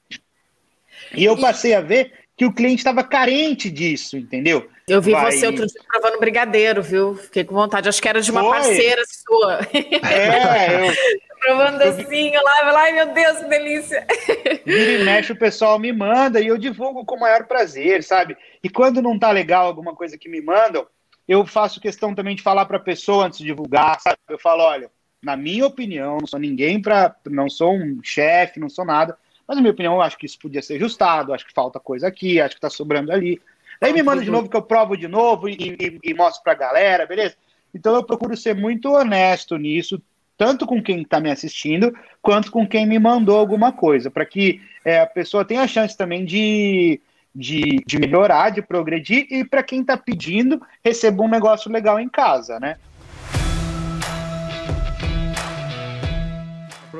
E 1.14 1.24
eu 1.24 1.36
passei 1.38 1.74
a 1.74 1.80
ver 1.80 2.12
que 2.36 2.44
o 2.44 2.52
cliente 2.52 2.78
estava 2.78 3.04
carente 3.04 3.70
disso, 3.70 4.16
entendeu? 4.16 4.68
Eu 4.88 5.00
vi 5.00 5.12
Vai... 5.12 5.30
você 5.30 5.46
outro 5.46 5.66
dia 5.66 5.80
provando 5.86 6.18
brigadeiro, 6.18 6.82
viu? 6.82 7.14
Fiquei 7.14 7.44
com 7.44 7.54
vontade. 7.54 7.88
Acho 7.88 8.02
que 8.02 8.08
era 8.08 8.20
de 8.20 8.30
uma 8.30 8.40
Foi. 8.40 8.50
parceira 8.50 9.02
sua. 9.06 9.60
É, 9.72 10.88
eu, 10.88 10.94
provando 11.38 11.78
docinho 11.78 12.40
lá, 12.42 12.78
ai 12.78 12.92
meu 12.92 13.12
Deus, 13.12 13.38
que 13.38 13.44
delícia. 13.44 14.06
Vira 14.66 14.92
e 14.92 15.04
mexe, 15.04 15.32
o 15.32 15.38
pessoal 15.38 15.78
me 15.78 15.92
manda 15.92 16.40
e 16.40 16.46
eu 16.46 16.58
divulgo 16.58 17.04
com 17.04 17.16
o 17.16 17.20
maior 17.20 17.46
prazer, 17.46 18.02
sabe? 18.02 18.36
E 18.62 18.68
quando 18.68 19.02
não 19.02 19.18
tá 19.18 19.30
legal 19.30 19.66
alguma 19.66 19.94
coisa 19.94 20.18
que 20.18 20.28
me 20.28 20.40
mandam, 20.40 20.86
eu 21.28 21.46
faço 21.46 21.80
questão 21.80 22.14
também 22.14 22.34
de 22.34 22.42
falar 22.42 22.66
para 22.66 22.76
a 22.76 22.80
pessoa 22.80 23.26
antes 23.26 23.38
de 23.38 23.44
divulgar, 23.44 24.00
sabe? 24.00 24.18
Eu 24.28 24.38
falo, 24.38 24.62
olha, 24.62 24.90
na 25.22 25.36
minha 25.36 25.66
opinião, 25.66 26.18
não 26.18 26.26
sou 26.26 26.40
ninguém 26.40 26.80
para, 26.82 27.14
não 27.30 27.48
sou 27.48 27.74
um 27.74 28.00
chefe, 28.02 28.58
não 28.58 28.68
sou 28.68 28.84
nada, 28.84 29.16
mas 29.46 29.56
na 29.56 29.62
minha 29.62 29.72
opinião, 29.72 29.94
eu 29.94 30.02
acho 30.02 30.18
que 30.18 30.26
isso 30.26 30.38
podia 30.38 30.62
ser 30.62 30.74
ajustado, 30.74 31.32
acho 31.32 31.46
que 31.46 31.52
falta 31.52 31.78
coisa 31.78 32.08
aqui, 32.08 32.40
acho 32.40 32.54
que 32.54 32.60
tá 32.60 32.70
sobrando 32.70 33.12
ali. 33.12 33.40
Daí 33.80 33.92
me 33.92 34.02
manda 34.02 34.22
de 34.22 34.30
novo 34.30 34.48
que 34.48 34.56
eu 34.56 34.62
provo 34.62 34.96
de 34.96 35.08
novo 35.08 35.48
e, 35.48 35.76
e, 35.78 36.00
e 36.02 36.14
mostro 36.14 36.42
pra 36.42 36.54
galera, 36.54 37.06
beleza? 37.06 37.36
Então 37.74 37.94
eu 37.94 38.04
procuro 38.04 38.36
ser 38.36 38.54
muito 38.54 38.90
honesto 38.90 39.56
nisso, 39.56 40.00
tanto 40.36 40.66
com 40.66 40.82
quem 40.82 41.02
está 41.02 41.20
me 41.20 41.30
assistindo, 41.30 41.94
quanto 42.20 42.50
com 42.50 42.66
quem 42.66 42.86
me 42.86 42.98
mandou 42.98 43.38
alguma 43.38 43.72
coisa, 43.72 44.10
para 44.10 44.26
que 44.26 44.60
é, 44.84 45.00
a 45.00 45.06
pessoa 45.06 45.44
tenha 45.44 45.62
a 45.62 45.68
chance 45.68 45.96
também 45.96 46.24
de, 46.24 47.00
de, 47.34 47.82
de 47.86 47.98
melhorar, 47.98 48.50
de 48.50 48.62
progredir, 48.62 49.26
e 49.30 49.44
para 49.44 49.62
quem 49.62 49.80
está 49.80 49.96
pedindo, 49.96 50.60
receba 50.84 51.22
um 51.22 51.28
negócio 51.28 51.70
legal 51.70 51.98
em 51.98 52.08
casa, 52.08 52.58
né? 52.60 52.76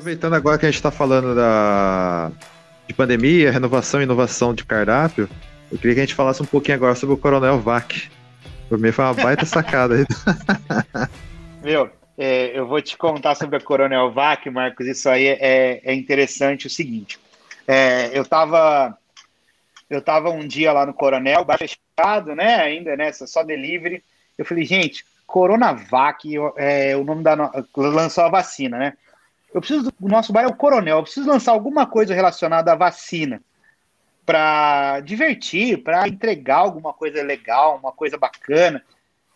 Aproveitando 0.03 0.35
agora 0.35 0.59
que 0.59 0.67
a 0.67 0.69
gente 0.69 0.79
está 0.79 0.91
falando 0.91 1.33
da, 1.33 2.33
de 2.89 2.93
pandemia, 2.93 3.53
renovação 3.53 4.01
e 4.01 4.03
inovação 4.03 4.53
de 4.53 4.65
cardápio, 4.65 5.29
eu 5.71 5.79
queria 5.79 5.95
que 5.95 6.01
a 6.01 6.03
gente 6.03 6.17
falasse 6.17 6.43
um 6.43 6.45
pouquinho 6.45 6.77
agora 6.77 6.97
sobre 6.97 7.15
o 7.15 7.17
Coronel 7.17 7.61
Vac. 7.61 8.11
Por 8.69 8.79
mim 8.79 8.91
foi 8.91 9.05
uma 9.05 9.15
baita 9.15 9.47
sacada. 9.47 9.95
Meu, 11.63 11.89
é, 12.19 12.51
eu 12.53 12.67
vou 12.67 12.83
te 12.83 12.97
contar 12.97 13.37
sobre 13.37 13.55
a 13.55 13.61
Coronel 13.61 14.11
Vac, 14.11 14.45
Marcos. 14.51 14.89
Isso 14.89 15.09
aí 15.09 15.29
é, 15.29 15.81
é 15.85 15.95
interessante. 15.95 16.67
O 16.67 16.71
seguinte, 16.71 17.17
é, 17.69 18.11
eu 18.13 18.23
estava 18.23 18.99
eu 19.89 20.03
tava 20.03 20.31
um 20.31 20.45
dia 20.45 20.73
lá 20.73 20.85
no 20.85 20.95
Coronel, 20.95 21.47
fechado, 21.57 22.35
né? 22.35 22.57
Ainda 22.57 22.97
nessa 22.97 23.29
só 23.29 23.45
delivery. 23.45 24.03
Eu 24.37 24.45
falei, 24.45 24.65
gente, 24.65 25.05
Coronavac 25.29 26.29
é 26.57 26.97
o 26.97 27.05
nome 27.05 27.23
da 27.23 27.53
lançou 27.77 28.25
a 28.25 28.29
vacina, 28.29 28.77
né? 28.77 28.95
Eu 29.55 29.61
preciso 29.61 29.93
o 30.01 30.09
nosso 30.09 30.33
bar 30.33 30.43
é 30.43 30.47
o 30.47 30.57
Coronel. 30.57 30.99
Eu 30.99 31.03
preciso 31.03 31.29
lançar 31.29 31.53
alguma 31.53 31.87
coisa 31.87 32.15
relacionada 32.15 32.73
à 32.73 32.75
vacina 32.75 33.43
para 34.25 35.01
divertir, 35.01 35.83
para 35.83 36.09
entregar 36.09 36.59
alguma 36.59 36.93
coisa 36.93 37.23
legal, 37.23 37.77
uma 37.77 37.93
coisa 37.93 38.17
bacana. 38.17 38.83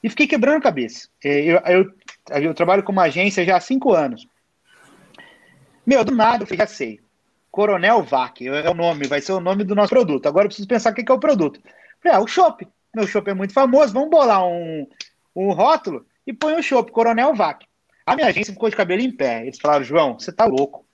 E 0.02 0.08
fiquei 0.08 0.26
quebrando 0.26 0.58
a 0.58 0.62
cabeça. 0.62 1.08
É, 1.22 1.44
eu, 1.44 1.60
eu, 1.66 2.42
eu 2.42 2.54
trabalho 2.54 2.82
com 2.82 2.92
uma 2.92 3.04
agência 3.04 3.44
já 3.44 3.56
há 3.56 3.60
cinco 3.60 3.92
anos. 3.92 4.26
Meu, 5.84 6.04
do 6.04 6.14
nada 6.14 6.46
eu 6.48 6.56
já 6.56 6.66
sei. 6.66 7.00
Coronel 7.50 8.02
Vac 8.02 8.42
é 8.42 8.68
o 8.68 8.74
nome, 8.74 9.06
vai 9.06 9.20
ser 9.20 9.32
o 9.32 9.40
nome 9.40 9.64
do 9.64 9.74
nosso 9.74 9.88
produto. 9.88 10.26
Agora 10.26 10.44
eu 10.44 10.48
preciso 10.48 10.68
pensar 10.68 10.92
o 10.92 10.94
que 10.94 11.10
é 11.10 11.14
o 11.14 11.18
produto. 11.18 11.60
Ah, 12.04 12.20
o 12.20 12.26
Chopp. 12.26 12.66
Meu 12.94 13.06
Chopp 13.06 13.30
é 13.30 13.34
muito 13.34 13.52
famoso, 13.52 13.92
vamos 13.92 14.10
bolar 14.10 14.46
um, 14.46 14.86
um 15.34 15.52
rótulo 15.52 16.06
e 16.26 16.32
põe 16.32 16.54
o 16.54 16.62
Chopp, 16.62 16.90
Coronel 16.92 17.34
Vac. 17.34 17.64
A 18.06 18.14
minha 18.14 18.28
agência 18.28 18.52
ficou 18.52 18.70
de 18.70 18.76
cabelo 18.76 19.02
em 19.02 19.10
pé. 19.10 19.42
Eles 19.42 19.58
falaram, 19.58 19.84
João, 19.84 20.16
você 20.16 20.30
tá 20.30 20.46
louco. 20.46 20.86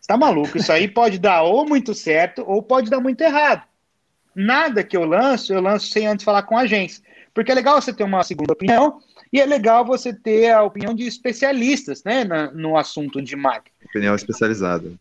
Você 0.00 0.06
tá 0.06 0.16
maluco. 0.16 0.56
Isso 0.56 0.70
aí 0.70 0.86
pode 0.86 1.18
dar 1.18 1.42
ou 1.42 1.66
muito 1.66 1.92
certo 1.92 2.44
ou 2.46 2.62
pode 2.62 2.88
dar 2.88 3.00
muito 3.00 3.20
errado. 3.20 3.66
Nada 4.34 4.84
que 4.84 4.96
eu 4.96 5.04
lanço, 5.04 5.52
eu 5.52 5.60
lanço 5.60 5.88
sem 5.88 6.06
antes 6.06 6.24
falar 6.24 6.44
com 6.44 6.56
a 6.56 6.60
agência. 6.60 7.02
Porque 7.34 7.50
é 7.50 7.54
legal 7.54 7.80
você 7.80 7.92
ter 7.92 8.04
uma 8.04 8.22
segunda 8.22 8.52
opinião 8.52 9.00
E 9.32 9.40
é 9.40 9.46
legal 9.46 9.84
você 9.84 10.12
ter 10.12 10.52
a 10.52 10.62
opinião 10.62 10.94
de 10.94 11.06
especialistas 11.06 12.04
né, 12.04 12.24
no 12.54 12.76
assunto 12.76 13.20
de 13.20 13.34
marketing. 13.34 13.74
Opinião 13.84 14.14
especializada. 14.14 14.92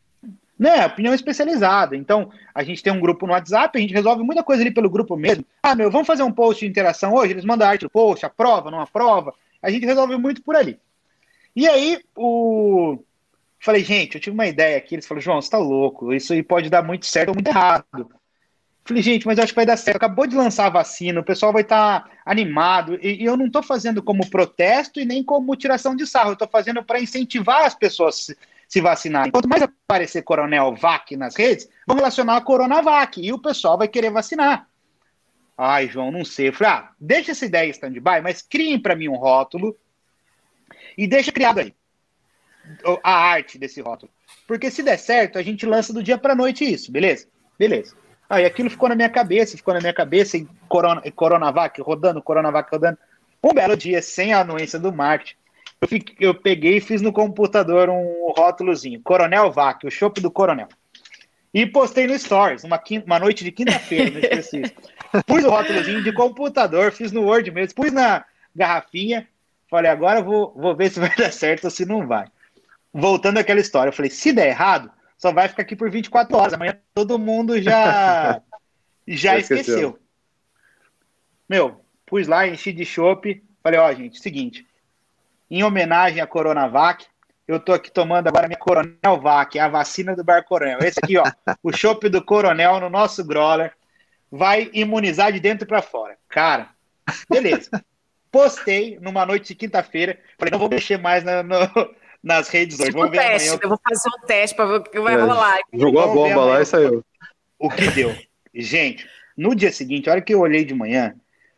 Né, 0.57 0.87
opinião 0.87 1.13
especializada. 1.13 1.95
Então, 1.95 2.31
a 2.53 2.63
gente 2.63 2.81
tem 2.81 2.91
um 2.91 2.99
grupo 2.99 3.27
no 3.27 3.33
WhatsApp, 3.33 3.77
a 3.77 3.81
gente 3.81 3.93
resolve 3.93 4.23
muita 4.23 4.43
coisa 4.43 4.63
ali 4.63 4.71
pelo 4.71 4.89
grupo 4.89 5.15
mesmo. 5.15 5.45
Ah, 5.61 5.75
meu, 5.75 5.91
vamos 5.91 6.07
fazer 6.07 6.23
um 6.23 6.31
post 6.31 6.65
de 6.65 6.69
interação 6.69 7.13
hoje? 7.13 7.33
Eles 7.33 7.45
mandam 7.45 7.67
arte 7.67 7.81
do 7.81 7.91
post, 7.91 8.25
aprova, 8.25 8.71
não 8.71 8.81
aprova. 8.81 9.35
A 9.61 9.69
gente 9.69 9.85
resolve 9.85 10.17
muito 10.17 10.41
por 10.41 10.55
ali. 10.55 10.79
E 11.57 11.67
aí, 11.67 11.99
o. 12.15 12.99
Falei, 13.59 13.83
gente, 13.83 14.13
eu 14.13 14.21
tive 14.21 14.35
uma 14.35 14.45
ideia 14.45 14.77
aqui. 14.77 14.93
Eles 14.93 15.07
falaram, 15.07 15.23
João, 15.23 15.41
você 15.41 15.49
tá 15.49 15.57
louco, 15.57 16.13
isso 16.13 16.31
aí 16.31 16.43
pode 16.43 16.69
dar 16.69 16.83
muito 16.83 17.07
certo 17.07 17.29
ou 17.29 17.33
muito 17.33 17.47
errado. 17.47 17.83
Falei, 18.85 19.01
gente, 19.01 19.25
mas 19.25 19.39
eu 19.39 19.43
acho 19.43 19.53
que 19.53 19.55
vai 19.55 19.65
dar 19.65 19.75
certo. 19.75 19.97
Acabou 19.97 20.27
de 20.27 20.35
lançar 20.35 20.67
a 20.67 20.69
vacina, 20.69 21.19
o 21.19 21.25
pessoal 21.25 21.51
vai 21.51 21.63
estar 21.63 22.03
tá 22.03 22.11
animado. 22.23 22.99
E, 23.01 23.23
e, 23.23 23.25
eu 23.25 23.35
não 23.35 23.47
estou 23.47 23.63
fazendo 23.63 24.03
como 24.03 24.29
protesto 24.29 24.99
e 24.99 25.05
nem 25.05 25.23
como 25.23 25.55
tiração 25.55 25.95
de 25.95 26.05
sarro. 26.05 26.29
Eu 26.29 26.33
estou 26.33 26.47
fazendo 26.47 26.83
para 26.83 27.01
incentivar 27.01 27.65
as 27.65 27.73
pessoas 27.73 28.27
se 28.67 28.79
vacinar. 28.79 29.31
Quanto 29.31 29.49
mais 29.49 29.63
aparecer 29.63 30.21
Coronel 30.21 30.75
VAC 30.75 31.17
nas 31.17 31.35
redes, 31.35 31.67
vão 31.87 31.97
relacionar 31.97 32.37
a 32.37 32.41
Coronavac 32.41 33.19
e 33.19 33.33
o 33.33 33.39
pessoal 33.39 33.79
vai 33.79 33.87
querer 33.87 34.11
vacinar. 34.11 34.69
Ai, 35.57 35.87
João, 35.87 36.11
não 36.11 36.23
sei. 36.23 36.49
Eu 36.49 36.53
falei, 36.53 36.73
ah, 36.73 36.91
deixa 36.99 37.31
essa 37.31 37.47
ideia 37.47 37.71
stand-by, 37.71 38.21
mas 38.21 38.43
criem 38.43 38.79
para 38.79 38.95
mim 38.95 39.07
um 39.07 39.17
rótulo 39.17 39.75
e 40.97 41.07
deixa 41.07 41.31
criado 41.31 41.59
aí 41.59 41.73
a 43.03 43.11
arte 43.11 43.57
desse 43.57 43.81
rótulo. 43.81 44.11
Porque 44.45 44.69
se 44.69 44.83
der 44.83 44.97
certo, 44.97 45.37
a 45.37 45.43
gente 45.43 45.65
lança 45.65 45.93
do 45.93 46.03
dia 46.03 46.17
para 46.17 46.35
noite 46.35 46.65
isso, 46.65 46.91
beleza? 46.91 47.27
Beleza. 47.57 47.95
Aí 48.29 48.45
aquilo 48.45 48.69
ficou 48.69 48.89
na 48.89 48.95
minha 48.95 49.09
cabeça, 49.09 49.55
ficou 49.55 49.73
na 49.73 49.79
minha 49.79 49.93
cabeça 49.93 50.37
em 50.37 50.47
Corona, 50.67 51.01
Coronavac, 51.11 51.81
rodando, 51.81 52.21
Coronavac 52.21 52.69
rodando. 52.69 52.97
Um 53.41 53.53
belo 53.53 53.77
dia, 53.77 54.01
sem 54.01 54.33
a 54.33 54.41
anuência 54.41 54.77
do 54.77 54.91
marketing, 54.91 55.35
eu, 55.79 55.87
fiquei, 55.87 56.15
eu 56.19 56.33
peguei 56.33 56.77
e 56.77 56.81
fiz 56.81 57.01
no 57.01 57.13
computador 57.13 57.89
um 57.89 58.33
rótulozinho, 58.35 59.01
Coronel 59.01 59.51
Vac, 59.51 59.85
o 59.85 59.91
chopp 59.91 60.19
do 60.19 60.31
Coronel. 60.31 60.67
E 61.53 61.65
postei 61.65 62.07
no 62.07 62.17
Stories, 62.17 62.63
uma, 62.63 62.77
quinta, 62.77 63.05
uma 63.05 63.19
noite 63.19 63.43
de 63.43 63.51
quinta-feira, 63.51 64.11
no 64.11 64.19
específico. 64.19 64.81
Pus 65.25 65.43
o 65.45 65.49
rótulozinho 65.49 66.03
de 66.03 66.11
computador, 66.11 66.91
fiz 66.91 67.11
no 67.11 67.23
Word 67.23 67.49
mesmo, 67.51 67.75
pus 67.75 67.93
na 67.93 68.25
garrafinha, 68.53 69.27
falei, 69.69 69.91
agora 69.91 70.21
vou, 70.21 70.53
vou 70.55 70.75
ver 70.75 70.91
se 70.91 70.99
vai 70.99 71.13
dar 71.15 71.31
certo 71.31 71.65
ou 71.65 71.71
se 71.71 71.85
não 71.85 72.07
vai. 72.07 72.27
Voltando 72.93 73.37
àquela 73.37 73.59
história, 73.59 73.89
eu 73.89 73.93
falei, 73.93 74.09
se 74.09 74.31
der 74.31 74.47
errado, 74.47 74.91
só 75.17 75.31
vai 75.31 75.47
ficar 75.47 75.63
aqui 75.63 75.75
por 75.75 75.89
24 75.89 76.35
horas. 76.35 76.53
Amanhã 76.53 76.77
todo 76.93 77.19
mundo 77.19 77.61
já, 77.61 78.41
já 79.07 79.37
esqueceu. 79.37 79.99
Meu, 81.47 81.81
pus 82.05 82.27
lá, 82.27 82.47
enchi 82.47 82.73
de 82.73 82.85
chopp, 82.85 83.43
falei, 83.63 83.79
ó, 83.79 83.93
gente, 83.93 84.19
seguinte, 84.19 84.67
em 85.49 85.63
homenagem 85.63 86.21
à 86.21 86.27
Coronavac. 86.27 87.05
Eu 87.47 87.61
tô 87.61 87.71
aqui 87.71 87.89
tomando 87.89 88.27
agora 88.27 88.45
minha 88.45 88.59
Coronel 88.59 89.21
Vac, 89.21 89.57
a 89.57 89.69
vacina 89.69 90.13
do 90.13 90.21
Bar 90.21 90.43
Coronel. 90.43 90.79
Esse 90.79 90.99
aqui, 91.01 91.17
ó, 91.17 91.23
o 91.63 91.71
chopp 91.71 92.09
do 92.09 92.21
Coronel 92.21 92.79
no 92.81 92.89
nosso 92.89 93.23
growler. 93.23 93.73
Vai 94.29 94.69
imunizar 94.73 95.31
de 95.31 95.39
dentro 95.39 95.65
para 95.65 95.81
fora. 95.81 96.17
Cara, 96.27 96.69
beleza. 97.29 97.69
Postei 98.37 98.99
numa 99.01 99.25
noite 99.25 99.47
de 99.47 99.55
quinta-feira. 99.55 100.19
Falei, 100.37 100.51
não 100.51 100.59
vou 100.59 100.69
mexer 100.69 100.97
mais 100.97 101.23
na, 101.23 101.41
no, 101.43 101.55
nas 102.23 102.49
redes 102.49 102.79
hoje. 102.79 102.91
Vamos 102.91 103.11
ver 103.11 103.17
teste, 103.17 103.49
amanhã. 103.49 103.59
Eu 103.63 103.69
vou 103.69 103.79
fazer 103.87 104.09
um 104.09 104.25
teste 104.25 104.55
para 104.55 104.65
ver 104.65 104.73
o 104.75 104.83
que 104.83 104.99
vai 104.99 105.15
é, 105.15 105.17
rolar. 105.17 105.59
Jogou 105.73 106.01
a 106.01 106.07
bomba 106.07 106.45
lá 106.45 106.61
e 106.61 106.65
saiu. 106.65 107.03
O 107.57 107.69
que 107.69 107.89
deu. 107.91 108.15
Gente, 108.53 109.07
no 109.35 109.55
dia 109.55 109.71
seguinte, 109.71 110.09
a 110.09 110.13
hora 110.13 110.21
que 110.21 110.33
eu 110.33 110.39
olhei 110.39 110.63
de 110.63 110.73
manhã, 110.73 111.15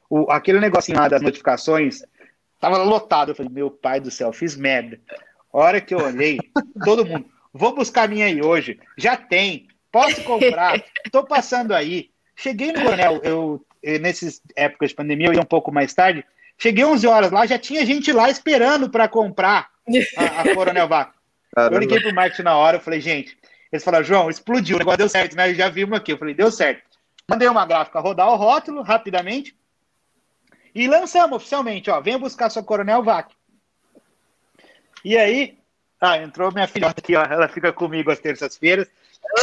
o, 0.09 0.31
aquele 0.31 0.59
negocinho 0.59 0.97
lá 0.97 1.07
das 1.07 1.21
notificações 1.21 2.03
Tava 2.59 2.77
lotado. 2.77 3.31
Eu 3.31 3.35
falei, 3.35 3.51
meu 3.51 3.71
pai 3.71 3.99
do 3.99 4.11
céu, 4.11 4.33
fiz 4.33 4.55
merda. 4.55 4.99
A 5.51 5.57
hora 5.57 5.81
que 5.81 5.93
eu 5.93 5.99
olhei, 5.99 6.37
todo 6.83 7.05
mundo, 7.05 7.25
vou 7.53 7.73
buscar 7.73 8.03
a 8.03 8.07
minha 8.07 8.25
aí 8.25 8.41
hoje. 8.41 8.79
Já 8.97 9.15
tem, 9.15 9.67
posso 9.91 10.21
comprar, 10.23 10.83
tô 11.11 11.23
passando 11.23 11.73
aí. 11.73 12.09
Cheguei 12.35 12.71
no 12.71 12.81
Coronel, 12.81 13.21
eu, 13.23 13.65
nessas 13.99 14.41
épocas 14.55 14.89
de 14.89 14.95
pandemia, 14.95 15.27
eu 15.27 15.33
ia 15.33 15.41
um 15.41 15.45
pouco 15.45 15.71
mais 15.71 15.93
tarde. 15.93 16.23
Cheguei 16.61 16.83
11 16.83 17.07
horas 17.07 17.31
lá, 17.31 17.45
já 17.45 17.57
tinha 17.57 17.85
gente 17.85 18.11
lá 18.11 18.29
esperando 18.29 18.89
para 18.89 19.07
comprar 19.07 19.69
a, 20.17 20.41
a 20.41 20.43
Coronel 20.53 20.87
Vaca. 20.87 21.13
Eu 21.55 21.79
liguei 21.79 22.01
pro 22.01 22.13
marketing 22.13 22.43
na 22.43 22.57
hora, 22.57 22.77
eu 22.77 22.81
falei, 22.81 22.99
gente, 22.99 23.37
eles 23.71 23.83
falaram, 23.83 24.03
João, 24.03 24.29
explodiu, 24.29 24.75
o 24.75 24.79
negócio 24.79 24.97
deu 24.97 25.09
certo, 25.09 25.35
né? 25.35 25.53
Já 25.53 25.69
vimos 25.69 25.97
aqui. 25.97 26.11
Eu 26.11 26.17
falei, 26.17 26.33
deu 26.33 26.51
certo. 26.51 26.83
Mandei 27.29 27.47
uma 27.47 27.65
gráfica 27.65 27.99
rodar 27.99 28.29
o 28.29 28.35
rótulo 28.35 28.81
rapidamente. 28.81 29.55
E 30.73 30.87
lançamos 30.87 31.37
oficialmente, 31.37 31.89
ó. 31.89 32.01
Venha 32.01 32.19
buscar 32.19 32.49
sua 32.49 32.63
Coronel 32.63 33.03
Vac. 33.03 33.31
E 35.03 35.17
aí. 35.17 35.57
Ah, 36.01 36.17
entrou 36.17 36.51
minha 36.51 36.67
filhota 36.67 36.99
aqui, 36.99 37.15
ó. 37.15 37.23
Ela 37.23 37.47
fica 37.47 37.71
comigo 37.71 38.09
às 38.09 38.19
terças-feiras. 38.19 38.87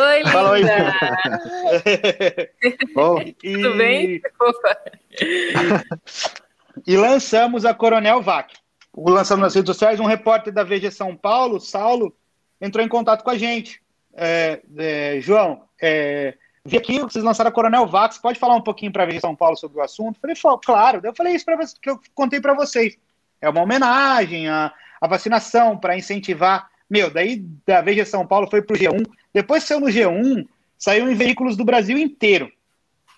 Oi, 0.00 0.24
Fala 0.24 0.52
oi. 0.52 0.62
Bom, 2.94 3.20
e... 3.20 3.32
Tudo 3.34 3.74
bem? 3.74 4.22
e 6.86 6.96
lançamos 6.96 7.64
a 7.64 7.72
Coronel 7.72 8.20
Vac. 8.20 8.52
Lançamos 8.96 9.42
nas 9.42 9.54
redes 9.54 9.68
sociais. 9.68 10.00
Um 10.00 10.06
repórter 10.06 10.52
da 10.52 10.64
VG 10.64 10.90
São 10.90 11.14
Paulo, 11.14 11.60
Saulo, 11.60 12.14
entrou 12.60 12.84
em 12.84 12.88
contato 12.88 13.22
com 13.22 13.30
a 13.30 13.38
gente. 13.38 13.80
É, 14.14 14.62
é, 14.78 15.20
João, 15.20 15.62
é, 15.80 16.34
vi 16.64 16.78
aqui, 16.78 16.98
vocês 17.00 17.22
lançaram 17.24 17.48
a 17.48 17.52
Coronel 17.52 17.86
Vax, 17.86 18.16
pode 18.18 18.38
falar 18.38 18.56
um 18.56 18.62
pouquinho 18.62 18.90
para 18.90 19.04
ver 19.04 19.20
São 19.20 19.36
Paulo 19.36 19.56
sobre 19.56 19.78
o 19.78 19.82
assunto? 19.82 20.18
Falei, 20.18 20.36
claro, 20.64 21.00
eu 21.04 21.14
falei 21.14 21.34
isso 21.34 21.44
para 21.44 21.56
vocês, 21.56 21.78
que 21.80 21.90
eu 21.90 22.00
contei 22.14 22.40
para 22.40 22.54
vocês. 22.54 22.96
É 23.40 23.48
uma 23.48 23.62
homenagem 23.62 24.48
à, 24.48 24.72
à 25.00 25.06
vacinação 25.06 25.76
para 25.76 25.96
incentivar. 25.96 26.70
Meu, 26.88 27.10
daí 27.10 27.44
da 27.66 27.82
Veja 27.82 28.04
São 28.04 28.26
Paulo 28.26 28.48
foi 28.48 28.62
pro 28.62 28.76
G1. 28.76 29.04
Depois 29.34 29.64
saiu 29.64 29.80
no 29.80 29.88
G1, 29.88 30.46
saiu 30.78 31.10
em 31.10 31.14
veículos 31.14 31.56
do 31.56 31.64
Brasil 31.64 31.98
inteiro. 31.98 32.50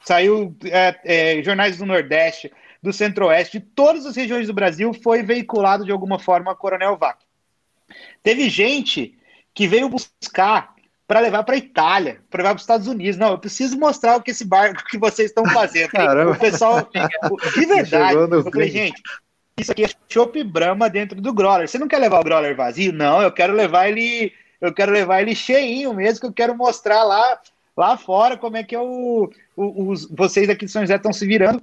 Saiu 0.04 0.56
é, 0.64 0.98
é, 1.04 1.42
jornais 1.42 1.78
do 1.78 1.86
Nordeste, 1.86 2.50
do 2.82 2.92
Centro-Oeste, 2.92 3.58
de 3.58 3.64
todas 3.64 4.06
as 4.06 4.16
regiões 4.16 4.46
do 4.46 4.54
Brasil 4.54 4.92
foi 4.94 5.22
veiculado 5.22 5.84
de 5.84 5.92
alguma 5.92 6.18
forma 6.18 6.52
a 6.52 6.54
Coronel 6.54 6.96
Vac. 6.96 7.18
Teve 8.22 8.48
gente 8.48 9.18
que 9.54 9.66
veio 9.66 9.88
buscar 9.88 10.74
para 11.06 11.20
levar 11.20 11.42
para 11.42 11.56
Itália, 11.56 12.20
para 12.30 12.42
levar 12.42 12.50
para 12.50 12.56
os 12.56 12.62
Estados 12.62 12.86
Unidos. 12.86 13.16
Não, 13.16 13.30
eu 13.30 13.38
preciso 13.38 13.78
mostrar 13.78 14.16
o 14.16 14.22
que 14.22 14.30
esse 14.30 14.44
barco 14.44 14.84
que 14.84 14.98
vocês 14.98 15.30
estão 15.30 15.44
fazendo. 15.46 15.88
Caramba. 15.90 16.32
O 16.32 16.38
pessoal, 16.38 16.86
de 17.54 17.66
verdade, 17.66 18.14
eu 18.14 18.44
falei, 18.44 18.70
gente, 18.70 19.02
isso 19.58 19.72
aqui 19.72 19.84
é 19.84 19.88
chopp 20.08 20.44
Brahma 20.44 20.90
dentro 20.90 21.20
do 21.20 21.32
growler. 21.32 21.66
Você 21.66 21.78
não 21.78 21.88
quer 21.88 21.98
levar 21.98 22.20
o 22.20 22.24
growler 22.24 22.54
vazio? 22.54 22.92
Não, 22.92 23.22
eu 23.22 23.32
quero 23.32 23.54
levar 23.54 23.88
ele, 23.88 24.32
eu 24.60 24.72
quero 24.72 24.92
levar 24.92 25.22
ele 25.22 25.34
cheinho 25.34 25.94
mesmo, 25.94 26.20
que 26.20 26.26
eu 26.26 26.32
quero 26.32 26.54
mostrar 26.54 27.02
lá, 27.02 27.40
lá 27.74 27.96
fora 27.96 28.36
como 28.36 28.58
é 28.58 28.62
que 28.62 28.76
eu, 28.76 29.30
os, 29.56 30.04
vocês 30.10 30.48
aqui 30.50 30.66
de 30.66 30.70
São 30.70 30.82
José 30.82 30.96
estão 30.96 31.12
se 31.12 31.26
virando 31.26 31.62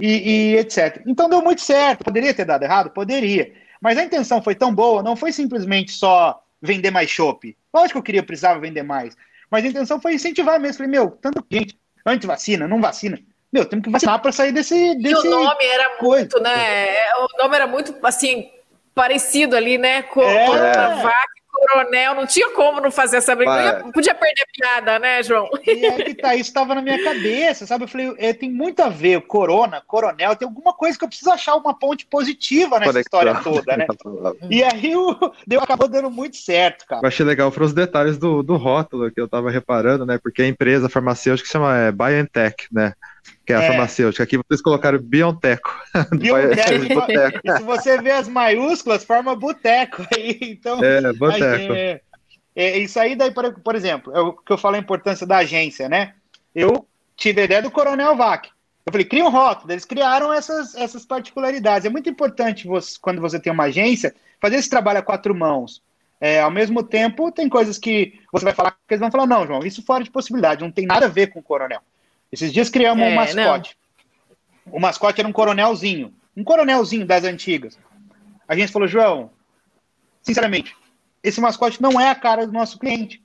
e, 0.00 0.52
e 0.52 0.56
etc. 0.56 1.02
Então 1.06 1.28
deu 1.28 1.42
muito 1.42 1.60
certo. 1.60 2.04
Poderia 2.04 2.34
ter 2.34 2.44
dado 2.44 2.62
errado? 2.62 2.90
Poderia. 2.90 3.52
Mas 3.80 3.98
a 3.98 4.04
intenção 4.04 4.42
foi 4.42 4.54
tão 4.54 4.74
boa, 4.74 5.02
não 5.02 5.16
foi 5.16 5.32
simplesmente 5.32 5.92
só 5.92 6.42
vender 6.60 6.90
mais 6.90 7.10
chopp. 7.10 7.56
Lógico 7.74 7.94
que 7.94 7.98
eu 7.98 8.02
queria, 8.02 8.22
precisava 8.22 8.60
vender 8.60 8.82
mais. 8.82 9.16
Mas 9.50 9.64
a 9.64 9.68
intenção 9.68 10.00
foi 10.00 10.14
incentivar 10.14 10.60
mesmo. 10.60 10.78
Falei, 10.78 10.92
meu, 10.92 11.10
tanta 11.10 11.42
gente, 11.50 11.76
anti-vacina, 12.06 12.68
não 12.68 12.80
vacina. 12.80 13.18
Meu, 13.52 13.66
temos 13.66 13.84
que 13.84 13.90
vacinar 13.90 14.20
para 14.22 14.32
sair 14.32 14.52
desse, 14.52 14.94
desse. 14.94 15.26
E 15.26 15.28
o 15.28 15.30
nome 15.30 15.64
era 15.64 15.90
coisa. 15.96 16.20
muito, 16.20 16.40
né? 16.40 16.94
O 17.18 17.42
nome 17.42 17.54
era 17.56 17.66
muito, 17.66 17.94
assim, 18.02 18.50
parecido 18.94 19.56
ali, 19.56 19.76
né? 19.76 20.02
Com 20.02 20.22
é. 20.22 20.46
Coronavac 20.46 21.31
coronel, 21.52 22.14
não 22.14 22.26
tinha 22.26 22.50
como 22.50 22.80
não 22.80 22.90
fazer 22.90 23.18
essa 23.18 23.36
brincadeira. 23.36 23.84
Podia 23.92 24.14
perder 24.14 24.46
piada, 24.52 24.98
né, 24.98 25.22
João? 25.22 25.48
E 25.66 25.86
aí 25.86 26.04
que 26.04 26.14
tá, 26.14 26.34
isso 26.34 26.50
estava 26.50 26.74
na 26.74 26.82
minha 26.82 27.02
cabeça, 27.02 27.66
sabe? 27.66 27.84
Eu 27.84 27.88
falei, 27.88 28.14
é, 28.18 28.32
tem 28.32 28.50
muito 28.50 28.80
a 28.82 28.88
ver, 28.88 29.20
corona, 29.22 29.82
coronel, 29.86 30.34
tem 30.34 30.46
alguma 30.46 30.72
coisa 30.72 30.98
que 30.98 31.04
eu 31.04 31.08
preciso 31.08 31.30
achar 31.30 31.54
uma 31.54 31.78
ponte 31.78 32.06
positiva 32.06 32.78
nessa 32.80 33.00
história 33.00 33.34
toda, 33.42 33.76
né? 33.76 33.86
e 34.50 34.62
aí 34.62 34.96
o 34.96 35.16
deu, 35.46 35.60
acabou 35.60 35.88
dando 35.88 36.10
muito 36.10 36.36
certo, 36.36 36.86
cara. 36.86 37.02
Eu 37.02 37.08
achei 37.08 37.24
legal 37.24 37.50
foram 37.50 37.66
os 37.66 37.74
detalhes 37.74 38.18
do, 38.18 38.42
do 38.42 38.56
rótulo 38.56 39.10
que 39.10 39.20
eu 39.20 39.28
tava 39.28 39.50
reparando, 39.50 40.06
né? 40.06 40.18
Porque 40.18 40.42
a 40.42 40.48
empresa 40.48 40.88
farmacêutica 40.88 41.46
se 41.46 41.52
chama 41.52 41.76
é, 41.76 41.92
BioNTech, 41.92 42.66
né? 42.72 42.94
Que 43.44 43.52
é 43.52 43.56
a 43.56 43.62
é. 43.62 43.68
farmacêutica. 43.68 44.22
Aqui 44.22 44.36
vocês 44.36 44.62
colocaram 44.62 44.98
Bionteco. 44.98 45.74
Bionteco. 46.16 47.58
se 47.58 47.62
você 47.62 48.00
vê 48.00 48.12
as 48.12 48.28
maiúsculas, 48.28 49.04
forma 49.04 49.34
boteco. 49.34 50.06
Então, 50.40 50.82
é, 50.82 51.12
boteco. 51.12 51.72
É, 51.74 52.00
é, 52.54 52.78
isso 52.78 52.98
aí, 53.00 53.16
daí, 53.16 53.32
por, 53.32 53.60
por 53.60 53.74
exemplo, 53.74 54.14
é 54.14 54.20
o 54.20 54.32
que 54.32 54.52
eu 54.52 54.58
falo 54.58 54.76
a 54.76 54.78
importância 54.78 55.26
da 55.26 55.38
agência, 55.38 55.88
né? 55.88 56.14
Eu 56.54 56.86
tive 57.16 57.40
a 57.40 57.44
ideia 57.44 57.62
do 57.62 57.70
Coronel 57.70 58.16
Vac. 58.16 58.48
Eu 58.84 58.92
falei, 58.92 59.06
cria 59.06 59.24
um 59.24 59.30
rótulo. 59.30 59.72
Eles 59.72 59.84
criaram 59.84 60.32
essas, 60.32 60.74
essas 60.74 61.04
particularidades. 61.04 61.86
É 61.86 61.90
muito 61.90 62.10
importante, 62.10 62.66
você, 62.66 62.98
quando 63.00 63.20
você 63.20 63.38
tem 63.38 63.52
uma 63.52 63.64
agência, 63.64 64.14
fazer 64.40 64.56
esse 64.56 64.68
trabalho 64.68 64.98
a 64.98 65.02
quatro 65.02 65.34
mãos. 65.34 65.82
É, 66.20 66.40
ao 66.40 66.50
mesmo 66.50 66.82
tempo, 66.82 67.32
tem 67.32 67.48
coisas 67.48 67.78
que 67.78 68.20
você 68.32 68.44
vai 68.44 68.54
falar 68.54 68.72
que 68.72 68.78
eles 68.90 69.00
vão 69.00 69.10
falar, 69.10 69.26
não, 69.26 69.46
João, 69.46 69.60
isso 69.64 69.82
fora 69.82 70.04
de 70.04 70.10
possibilidade, 70.10 70.62
não 70.62 70.70
tem 70.70 70.86
nada 70.86 71.06
a 71.06 71.08
ver 71.08 71.28
com 71.28 71.40
o 71.40 71.42
coronel. 71.42 71.80
Esses 72.32 72.52
dias 72.52 72.70
criamos 72.70 73.04
é, 73.04 73.10
um 73.10 73.14
mascote. 73.14 73.76
Não. 74.66 74.74
O 74.74 74.80
mascote 74.80 75.20
era 75.20 75.28
um 75.28 75.32
coronelzinho. 75.32 76.14
Um 76.34 76.42
coronelzinho 76.42 77.06
das 77.06 77.24
antigas. 77.24 77.78
a 78.48 78.56
gente 78.56 78.72
falou, 78.72 78.88
João, 78.88 79.30
sinceramente, 80.22 80.74
esse 81.22 81.40
mascote 81.40 81.80
não 81.82 82.00
é 82.00 82.08
a 82.10 82.14
cara 82.14 82.46
do 82.46 82.52
nosso 82.52 82.78
cliente. 82.78 83.22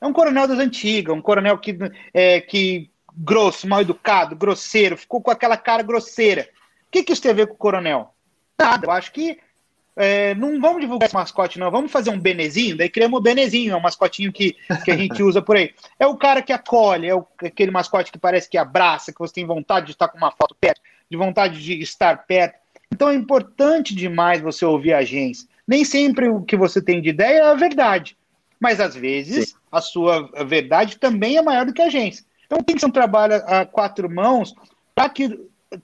É 0.00 0.06
um 0.06 0.12
coronel 0.12 0.46
das 0.46 0.58
antigas, 0.58 1.16
um 1.16 1.22
coronel 1.22 1.58
que, 1.58 1.76
é, 2.14 2.40
que 2.40 2.90
grosso, 3.16 3.66
mal 3.66 3.80
educado, 3.80 4.36
grosseiro, 4.36 4.96
ficou 4.96 5.20
com 5.20 5.30
aquela 5.30 5.56
cara 5.56 5.82
grosseira. 5.82 6.48
O 6.86 6.90
que, 6.90 7.02
que 7.02 7.12
isso 7.12 7.22
tem 7.22 7.32
a 7.32 7.34
ver 7.34 7.48
com 7.48 7.54
o 7.54 7.58
coronel? 7.58 8.14
Nada. 8.58 8.86
Eu 8.86 8.90
acho 8.90 9.10
que 9.12 9.38
é, 9.96 10.34
não 10.34 10.60
vamos 10.60 10.82
divulgar 10.82 11.06
esse 11.06 11.14
mascote, 11.14 11.58
não. 11.58 11.70
Vamos 11.70 11.90
fazer 11.90 12.10
um 12.10 12.20
benezinho, 12.20 12.76
daí 12.76 12.90
criamos 12.90 13.18
o 13.18 13.22
benezinho, 13.22 13.72
é 13.72 13.76
um 13.76 13.80
mascotinho 13.80 14.30
que, 14.30 14.54
que 14.84 14.90
a 14.90 14.96
gente 14.96 15.22
usa 15.22 15.40
por 15.40 15.56
aí. 15.56 15.72
É 15.98 16.06
o 16.06 16.16
cara 16.16 16.42
que 16.42 16.52
acolhe, 16.52 17.08
é 17.08 17.14
o, 17.14 17.26
aquele 17.42 17.70
mascote 17.70 18.12
que 18.12 18.18
parece 18.18 18.48
que 18.48 18.58
abraça, 18.58 19.10
que 19.10 19.18
você 19.18 19.32
tem 19.32 19.46
vontade 19.46 19.86
de 19.86 19.92
estar 19.92 20.08
com 20.08 20.18
uma 20.18 20.30
foto 20.30 20.54
perto, 20.60 20.82
de 21.10 21.16
vontade 21.16 21.62
de 21.62 21.80
estar 21.80 22.26
perto. 22.26 22.58
Então 22.92 23.08
é 23.08 23.14
importante 23.14 23.94
demais 23.94 24.42
você 24.42 24.66
ouvir 24.66 24.92
a 24.92 24.98
agência. 24.98 25.48
Nem 25.66 25.84
sempre 25.84 26.28
o 26.28 26.42
que 26.42 26.56
você 26.56 26.80
tem 26.80 27.00
de 27.00 27.08
ideia 27.08 27.38
é 27.38 27.50
a 27.50 27.54
verdade, 27.54 28.16
mas 28.60 28.80
às 28.80 28.94
vezes 28.94 29.48
Sim. 29.48 29.56
a 29.72 29.80
sua 29.80 30.30
verdade 30.44 30.98
também 30.98 31.38
é 31.38 31.42
maior 31.42 31.64
do 31.64 31.72
que 31.72 31.82
a 31.82 31.86
agência. 31.86 32.24
Então 32.44 32.62
tem 32.62 32.76
que 32.76 32.80
ser 32.80 32.86
um 32.86 32.90
trabalho 32.90 33.34
a 33.46 33.64
quatro 33.64 34.08
mãos 34.08 34.54
para 34.94 35.08
que 35.08 35.40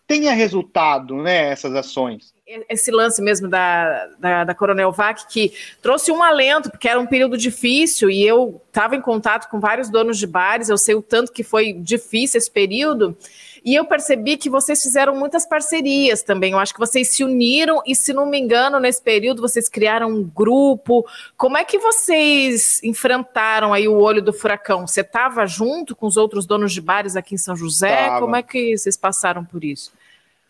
tenha 0.07 0.33
resultado, 0.33 1.17
né, 1.17 1.51
essas 1.51 1.75
ações. 1.75 2.32
Esse 2.69 2.91
lance 2.91 3.23
mesmo 3.23 3.49
da, 3.49 4.07
da, 4.19 4.45
da, 4.45 4.55
Coronel 4.55 4.91
Vac, 4.91 5.27
que 5.29 5.53
trouxe 5.81 6.11
um 6.11 6.23
alento, 6.23 6.71
porque 6.71 6.89
era 6.89 6.99
um 6.99 7.07
período 7.07 7.39
difícil, 7.39 8.11
e 8.11 8.27
eu 8.27 8.61
estava 8.67 8.97
em 8.97 9.01
contato 9.01 9.49
com 9.49 9.61
vários 9.61 9.89
donos 9.89 10.19
de 10.19 10.27
bares, 10.27 10.69
eu 10.69 10.77
sei 10.77 10.95
o 10.95 11.03
tanto 11.03 11.33
que 11.33 11.45
foi 11.45 11.73
difícil 11.73 12.39
esse 12.39 12.51
período, 12.51 13.17
e 13.65 13.77
eu 13.77 13.85
percebi 13.85 14.37
que 14.37 14.51
vocês 14.51 14.83
fizeram 14.83 15.15
muitas 15.15 15.47
parcerias 15.47 16.23
também. 16.23 16.53
Eu 16.53 16.59
acho 16.59 16.75
que 16.75 16.81
vocês 16.81 17.09
se 17.09 17.23
uniram 17.23 17.81
e, 17.87 17.95
se 17.95 18.13
não 18.13 18.27
me 18.27 18.39
engano, 18.39 18.81
nesse 18.81 19.01
período 19.01 19.41
vocês 19.41 19.69
criaram 19.69 20.11
um 20.11 20.25
grupo. 20.25 21.07
Como 21.37 21.57
é 21.57 21.65
que 21.65 21.79
vocês 21.79 22.83
enfrentaram 22.83 23.73
aí 23.73 23.87
o 23.87 23.99
olho 23.99 24.21
do 24.21 24.33
furacão? 24.33 24.87
Você 24.87 25.03
estava 25.03 25.47
junto 25.47 25.95
com 25.95 26.07
os 26.07 26.17
outros 26.17 26.45
donos 26.45 26.73
de 26.73 26.81
bares 26.81 27.15
aqui 27.15 27.37
em 27.37 27.39
São 27.39 27.55
José? 27.55 28.09
Tava. 28.09 28.21
Como 28.21 28.35
é 28.35 28.43
que 28.43 28.77
vocês 28.77 28.97
passaram 28.97 29.45
por 29.45 29.63
isso? 29.63 29.93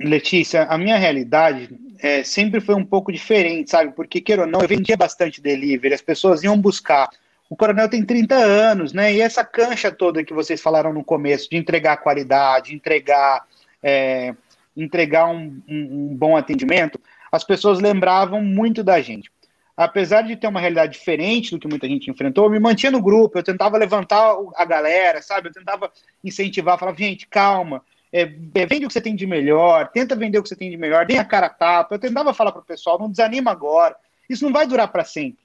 Letícia, 0.00 0.64
a 0.64 0.76
minha 0.76 0.96
realidade 0.96 1.68
é, 2.00 2.24
sempre 2.24 2.60
foi 2.60 2.74
um 2.74 2.84
pouco 2.84 3.12
diferente, 3.12 3.70
sabe? 3.70 3.92
Porque, 3.92 4.20
queira 4.20 4.42
ou 4.42 4.48
não, 4.48 4.60
eu 4.60 4.68
vendia 4.68 4.96
bastante 4.96 5.40
delivery, 5.40 5.94
as 5.94 6.02
pessoas 6.02 6.42
iam 6.42 6.58
buscar 6.58 7.08
o 7.52 7.56
coronel 7.56 7.86
tem 7.86 8.02
30 8.02 8.34
anos, 8.34 8.94
né? 8.94 9.12
E 9.12 9.20
essa 9.20 9.44
cancha 9.44 9.92
toda 9.92 10.24
que 10.24 10.32
vocês 10.32 10.58
falaram 10.58 10.90
no 10.90 11.04
começo, 11.04 11.50
de 11.50 11.58
entregar 11.58 11.98
qualidade, 11.98 12.74
entregar, 12.74 13.46
é, 13.82 14.34
entregar 14.74 15.26
um, 15.26 15.60
um, 15.68 16.08
um 16.12 16.16
bom 16.16 16.34
atendimento, 16.34 16.98
as 17.30 17.44
pessoas 17.44 17.78
lembravam 17.78 18.42
muito 18.42 18.82
da 18.82 19.02
gente. 19.02 19.30
Apesar 19.76 20.22
de 20.22 20.34
ter 20.34 20.46
uma 20.46 20.60
realidade 20.60 20.94
diferente 20.94 21.50
do 21.50 21.58
que 21.58 21.68
muita 21.68 21.86
gente 21.86 22.10
enfrentou, 22.10 22.46
eu 22.46 22.50
me 22.50 22.58
mantinha 22.58 22.90
no 22.90 23.02
grupo, 23.02 23.36
eu 23.36 23.42
tentava 23.42 23.76
levantar 23.76 24.34
a 24.56 24.64
galera, 24.64 25.20
sabe? 25.20 25.50
Eu 25.50 25.52
tentava 25.52 25.92
incentivar, 26.24 26.78
falava, 26.78 26.96
gente, 26.96 27.26
calma, 27.26 27.84
é, 28.12 28.22
é, 28.54 28.66
vende 28.66 28.84
o 28.84 28.88
que 28.88 28.92
você 28.92 29.00
tem 29.00 29.16
de 29.16 29.26
melhor, 29.26 29.88
tenta 29.88 30.14
vender 30.14 30.38
o 30.38 30.42
que 30.42 30.48
você 30.48 30.56
tem 30.56 30.70
de 30.70 30.76
melhor, 30.76 31.06
dê 31.06 31.16
a 31.16 31.24
cara 31.24 31.46
a 31.46 31.50
tapa. 31.50 31.94
Eu 31.94 31.98
tentava 31.98 32.34
falar 32.34 32.52
para 32.52 32.60
o 32.60 32.64
pessoal, 32.64 32.98
não 32.98 33.10
desanima 33.10 33.50
agora, 33.50 33.96
isso 34.28 34.44
não 34.44 34.52
vai 34.52 34.66
durar 34.66 34.88
para 34.88 35.04
sempre. 35.04 35.42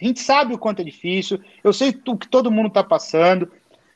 A 0.00 0.04
gente 0.04 0.20
sabe 0.20 0.54
o 0.54 0.58
quanto 0.58 0.82
é 0.82 0.84
difícil, 0.84 1.40
eu 1.64 1.72
sei 1.72 1.98
o 2.06 2.16
que 2.16 2.28
todo 2.28 2.50
mundo 2.50 2.68
está 2.68 2.84
passando, 2.84 3.50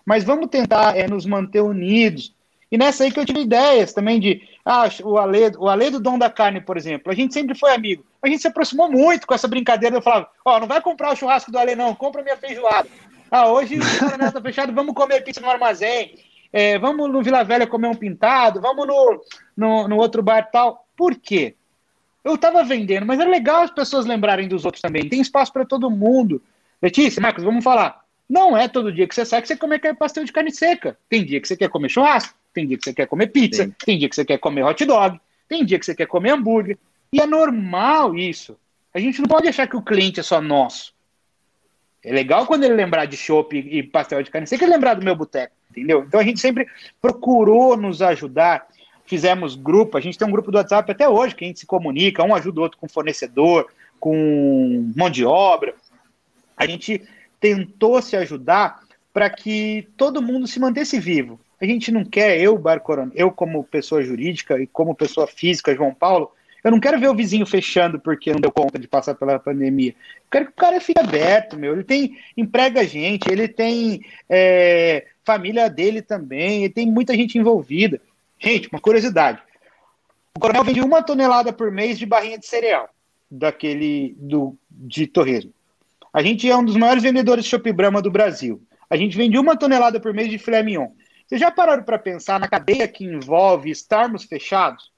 mas 0.05 0.25
vamos 0.25 0.49
tentar 0.49 0.97
é, 0.97 1.07
nos 1.07 1.27
manter 1.27 1.61
unidos. 1.61 2.35
E 2.70 2.79
nessa 2.79 3.05
aí 3.05 3.12
que 3.12 3.20
eu 3.20 3.25
tive 3.25 3.41
ideias 3.41 3.93
também 3.93 4.18
de, 4.18 4.43
ah, 4.64 4.89
o 5.03 5.16
Ale, 5.16 5.53
o 5.59 5.68
Ale 5.68 5.91
do 5.91 6.01
Dom 6.01 6.18
da 6.18 6.29
Carne, 6.29 6.61
por 6.61 6.77
exemplo, 6.77 7.12
a 7.12 7.14
gente 7.14 7.33
sempre 7.33 7.57
foi 7.57 7.72
amigo. 7.72 8.05
A 8.22 8.29
gente 8.29 8.41
se 8.41 8.49
aproximou 8.49 8.91
muito 8.91 9.27
com 9.27 9.35
essa 9.35 9.47
brincadeira. 9.47 9.97
Eu 9.97 10.03
falava, 10.03 10.29
ó, 10.45 10.57
oh, 10.57 10.61
não 10.61 10.66
vai 10.66 10.81
comprar 10.81 11.12
o 11.12 11.16
churrasco 11.16 11.53
do 11.53 11.59
Ale, 11.59 11.77
não, 11.77 11.95
compra 11.95 12.22
minha 12.22 12.37
feijoada. 12.37 12.89
Ah, 13.31 13.49
hoje 13.49 13.79
o 13.79 13.99
coronel 13.99 14.33
tá 14.33 14.41
fechado, 14.41 14.72
vamos 14.72 14.95
comer 14.95 15.22
pizza 15.22 15.41
no 15.41 15.51
armazém. 15.51 16.18
É, 16.57 16.79
vamos 16.79 17.11
no 17.11 17.21
Vila 17.21 17.43
Velha 17.43 17.67
comer 17.67 17.89
um 17.89 17.97
pintado, 17.97 18.61
vamos 18.61 18.87
no, 18.87 19.21
no, 19.57 19.89
no 19.89 19.97
outro 19.97 20.23
bar 20.23 20.49
tal. 20.53 20.87
Por 20.97 21.17
quê? 21.17 21.57
Eu 22.23 22.37
estava 22.37 22.63
vendendo, 22.63 23.05
mas 23.05 23.19
é 23.19 23.25
legal 23.25 23.63
as 23.63 23.73
pessoas 23.73 24.07
lembrarem 24.07 24.47
dos 24.47 24.65
outros 24.65 24.81
também. 24.81 25.09
Tem 25.09 25.21
espaço 25.21 25.53
para 25.53 25.65
todo 25.65 25.91
mundo. 25.91 26.41
Letícia, 26.81 27.21
Marcos, 27.21 27.43
vamos 27.43 27.65
falar. 27.65 28.05
Não 28.31 28.57
é 28.57 28.69
todo 28.69 28.93
dia 28.93 29.09
que 29.09 29.17
você 29.17 29.25
sai 29.25 29.43
que 29.43 29.49
você 29.49 29.57
quer 29.81 29.97
pastel 29.97 30.25
de 30.25 30.33
carne 30.33 30.53
seca. 30.53 30.97
Tem 31.09 31.25
dia 31.25 31.41
que 31.41 31.49
você 31.49 31.57
quer 31.57 31.69
comer 31.69 31.89
churrasco, 31.89 32.39
tem 32.53 32.69
dia 32.69 32.79
que 32.79 32.85
você 32.85 32.95
quer 32.95 33.09
comer 33.09 33.27
pizza, 33.27 33.65
Sim. 33.65 33.75
tem 33.85 33.99
dia 33.99 34.09
que 34.09 34.15
você 34.15 34.25
quer 34.25 34.39
comer 34.39 34.63
hot 34.63 34.85
dog, 34.85 35.21
tem 35.49 35.65
dia 35.65 35.77
que 35.77 35.85
você 35.85 35.93
quer 35.93 36.07
comer 36.07 36.31
hambúrguer. 36.31 36.79
E 37.13 37.21
é 37.21 37.27
normal 37.27 38.15
isso. 38.15 38.57
A 38.95 39.01
gente 39.01 39.21
não 39.21 39.27
pode 39.27 39.49
achar 39.49 39.67
que 39.67 39.77
o 39.77 39.83
cliente 39.83 40.21
é 40.21 40.23
só 40.23 40.41
nosso. 40.41 40.94
É 42.05 42.13
legal 42.13 42.47
quando 42.47 42.65
ele 42.65 42.75
lembrar 42.75 43.07
de 43.07 43.17
chopp 43.17 43.57
e 43.57 43.83
pastel 43.83 44.23
de 44.23 44.31
carne 44.31 44.47
seca, 44.47 44.65
ele 44.65 44.75
lembrar 44.75 44.95
do 44.95 45.05
meu 45.05 45.17
boteco, 45.17 45.55
entendeu? 45.71 46.05
Então 46.07 46.21
a 46.21 46.25
gente 46.25 46.39
sempre 46.39 46.67
procurou 47.01 47.77
nos 47.77 48.03
ajudar 48.03 48.67
fizemos 49.07 49.55
grupo, 49.55 49.97
a 49.97 50.01
gente 50.01 50.19
tem 50.19 50.27
um 50.27 50.31
grupo 50.31 50.51
do 50.51 50.57
WhatsApp 50.57 50.91
até 50.91 51.09
hoje, 51.09 51.35
que 51.35 51.45
a 51.45 51.47
gente 51.47 51.61
se 51.61 51.67
comunica, 51.67 52.25
um 52.25 52.35
ajuda 52.35 52.61
o 52.61 52.63
outro 52.63 52.79
com 52.79 52.89
fornecedor, 52.89 53.69
com 54.01 54.93
mão 54.97 55.11
de 55.11 55.25
obra. 55.25 55.75
A 56.57 56.67
gente 56.67 57.03
tentou 57.41 58.01
se 58.01 58.17
ajudar 58.17 58.81
para 59.13 59.31
que 59.31 59.87
todo 59.97 60.23
mundo 60.23 60.47
se 60.47 60.59
mantesse 60.59 60.99
vivo. 60.99 61.39
A 61.61 61.67
gente 61.67 61.93
não 61.93 62.05
quer, 62.05 62.41
eu, 62.41 62.59
Bar 62.59 62.81
Coronel, 62.81 63.13
eu 63.15 63.31
como 63.31 63.65
pessoa 63.65 64.03
jurídica 64.03 64.59
e 64.61 64.67
como 64.67 64.95
pessoa 64.95 65.27
física, 65.27 65.75
João 65.75 65.95
Paulo, 65.95 66.33
eu 66.65 66.71
não 66.71 66.81
quero 66.81 66.99
ver 66.99 67.09
o 67.09 67.15
vizinho 67.15 67.45
fechando 67.45 68.01
porque 68.01 68.33
não 68.33 68.41
deu 68.41 68.51
conta 68.51 68.79
de 68.79 68.89
passar 68.89 69.15
pela 69.15 69.39
pandemia. 69.39 69.91
Eu 69.91 70.31
quero 70.31 70.47
que 70.47 70.53
o 70.53 70.57
cara 70.57 70.81
fique 70.81 70.99
aberto, 70.99 71.59
meu. 71.59 71.75
Ele 71.75 71.85
tem 71.85 72.19
emprega 72.35 72.87
gente, 72.87 73.31
ele 73.31 73.47
tem 73.47 74.01
é, 74.31 75.07
família 75.23 75.69
dele 75.69 76.01
também, 76.01 76.65
ele 76.65 76.73
tem 76.73 76.87
muita 76.87 77.15
gente 77.15 77.37
envolvida. 77.37 78.01
Gente, 78.39 78.69
uma 78.69 78.81
curiosidade. 78.81 79.43
O 80.35 80.41
Coronel 80.41 80.65
vende 80.65 80.81
uma 80.81 81.03
tonelada 81.03 81.53
por 81.53 81.71
mês 81.71 81.99
de 81.99 82.07
barrinha 82.07 82.39
de 82.39 82.47
cereal 82.47 82.89
daquele 83.31 84.17
do, 84.19 84.57
de 84.71 85.07
torresmo. 85.07 85.53
A 86.12 86.23
gente 86.23 86.51
é 86.51 86.57
um 86.57 86.65
dos 86.65 86.77
maiores 86.77 87.03
vendedores 87.03 87.45
de 87.45 87.51
Chopp 87.51 87.71
Brahma 87.73 88.01
do 88.01 88.11
Brasil. 88.11 88.62
A 88.89 88.97
gente 88.97 89.17
vende 89.17 89.37
uma 89.37 89.57
tonelada 89.57 90.01
por 90.01 90.15
mês 90.15 90.31
de 90.31 90.39
filé 90.39 90.62
mignon. 90.62 90.89
Vocês 91.27 91.41
já 91.41 91.51
pararam 91.51 91.83
para 91.83 91.99
pensar 91.99 92.41
na 92.41 92.49
cadeia 92.49 92.89
que 92.89 93.05
envolve 93.05 93.71
estarmos 93.71 94.25
fechados? 94.25 94.94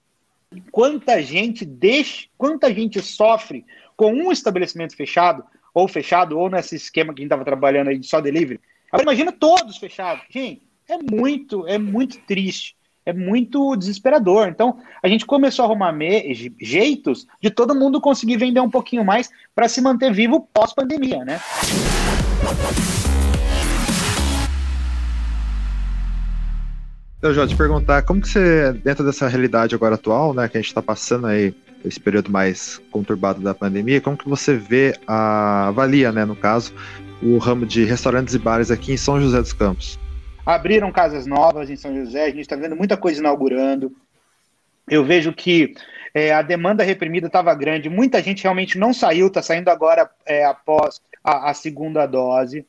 Quanta 0.71 1.23
gente 1.23 1.65
deixa, 1.65 2.29
quanta 2.39 2.73
gente 2.73 3.01
sofre 3.03 3.65
com 3.97 4.13
um 4.13 4.31
estabelecimento 4.31 4.97
fechado, 4.97 5.45
ou 5.75 5.89
fechado, 5.89 6.39
ou 6.39 6.49
nesse 6.49 6.77
esquema 6.77 7.13
que 7.13 7.21
a 7.21 7.23
gente 7.23 7.29
estava 7.29 7.45
trabalhando 7.45 7.89
aí 7.89 7.99
de 7.99 8.07
só 8.07 8.21
delivery. 8.21 8.61
Agora 8.91 9.03
imagina 9.03 9.33
todos 9.33 9.77
fechados. 9.77 10.25
Gente, 10.31 10.63
é 10.89 10.99
muito, 10.99 11.67
é 11.67 11.79
muito 11.79 12.19
triste 12.21 12.77
é 13.07 13.13
muito 13.13 13.77
desesperador. 13.77 14.49
Então, 14.49 14.81
a 15.01 15.07
gente 15.07 15.25
começou 15.25 15.65
a 15.65 15.69
arrumar 15.69 15.95
jeitos 16.61 17.25
de 17.41 17.51
todo 17.51 17.75
mundo 17.75 18.01
conseguir 18.01 18.37
vender 18.37 18.61
um 18.61 18.69
pouquinho 18.69 19.05
mais 19.05 19.31
para 19.55 19.69
se 19.69 19.81
manter 19.81 20.13
vivo 20.13 20.49
pós-pandemia, 20.53 21.25
né? 21.25 21.41
Então, 27.27 27.35
Jó, 27.35 27.45
te 27.45 27.57
perguntar, 27.57 28.03
como 28.03 28.21
que 28.21 28.29
você, 28.29 28.73
dentro 28.73 29.05
dessa 29.05 29.27
realidade 29.27 29.75
agora 29.75 29.97
atual, 29.97 30.33
né, 30.33 30.49
que 30.49 30.57
a 30.57 30.61
gente 30.61 30.69
está 30.69 30.81
passando 30.81 31.27
aí, 31.27 31.53
esse 31.85 31.99
período 31.99 32.31
mais 32.31 32.81
conturbado 32.93 33.41
da 33.41 33.53
pandemia, 33.53 34.01
como 34.01 34.17
que 34.17 34.29
você 34.29 34.55
vê, 34.55 34.97
a, 35.09 35.67
avalia, 35.67 36.13
né, 36.13 36.25
no 36.25 36.37
caso, 36.37 36.73
o 37.21 37.37
ramo 37.39 37.67
de 37.67 37.85
restaurantes 37.85 38.33
e 38.35 38.39
bares 38.39 38.71
aqui 38.71 38.93
em 38.93 38.97
São 38.97 39.21
José 39.21 39.41
dos 39.41 39.53
Campos? 39.53 39.99
Abriram 40.47 40.93
casas 40.93 41.27
novas 41.27 41.69
em 41.69 41.75
São 41.75 41.93
José, 41.97 42.27
a 42.27 42.29
gente 42.29 42.43
está 42.43 42.55
vendo 42.55 42.77
muita 42.77 42.97
coisa 42.97 43.19
inaugurando. 43.19 43.93
Eu 44.89 45.05
vejo 45.05 45.33
que 45.33 45.75
é, 46.15 46.33
a 46.33 46.43
demanda 46.43 46.85
reprimida 46.85 47.27
estava 47.27 47.53
grande, 47.57 47.89
muita 47.89 48.23
gente 48.23 48.45
realmente 48.45 48.79
não 48.79 48.95
saiu, 48.95 49.27
está 49.27 49.43
saindo 49.43 49.69
agora 49.69 50.09
é, 50.25 50.45
após 50.45 51.01
a, 51.25 51.51
a, 51.51 51.55
segunda 51.55 52.07
dose. 52.07 52.65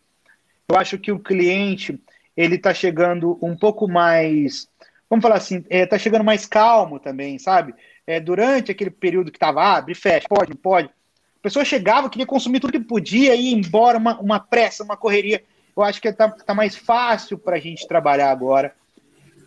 Eu 0.68 0.76
acho 0.76 0.98
que 0.98 1.12
o 1.12 1.20
cliente 1.20 2.02
ele 2.38 2.56
está 2.56 2.74
chegando 2.74 3.38
um 3.42 3.58
pouco 3.58 3.88
mais, 3.88 4.70
vamos 5.10 5.24
falar 5.24 5.36
assim, 5.36 5.66
está 5.70 5.96
é, 5.98 6.00
chegando 6.00 6.24
mais 6.24 6.46
calmo 6.46 7.00
também, 7.00 7.40
sabe? 7.40 7.74
É, 8.06 8.20
durante 8.20 8.72
aquele 8.72 8.92
período 8.92 9.32
que 9.32 9.38
estava, 9.38 9.64
abre, 9.64 9.94
fecha, 9.96 10.28
pode, 10.30 10.56
pode. 10.56 10.88
A 10.88 11.42
pessoa 11.42 11.66
chegava, 11.66 12.10
queria 12.10 12.26
consumir 12.26 12.60
tudo 12.60 12.72
que 12.72 12.80
podia 12.80 13.36
e 13.36 13.52
ir 13.52 13.54
embora, 13.54 13.98
uma, 13.98 14.20
uma 14.20 14.40
pressa, 14.40 14.84
uma 14.84 14.96
correria 14.96 15.44
eu 15.78 15.84
acho 15.84 16.02
que 16.02 16.08
está 16.08 16.28
tá 16.28 16.56
mais 16.56 16.76
fácil 16.76 17.38
para 17.38 17.58
a 17.58 17.60
gente 17.60 17.88
trabalhar 17.88 18.32
agora. 18.32 18.74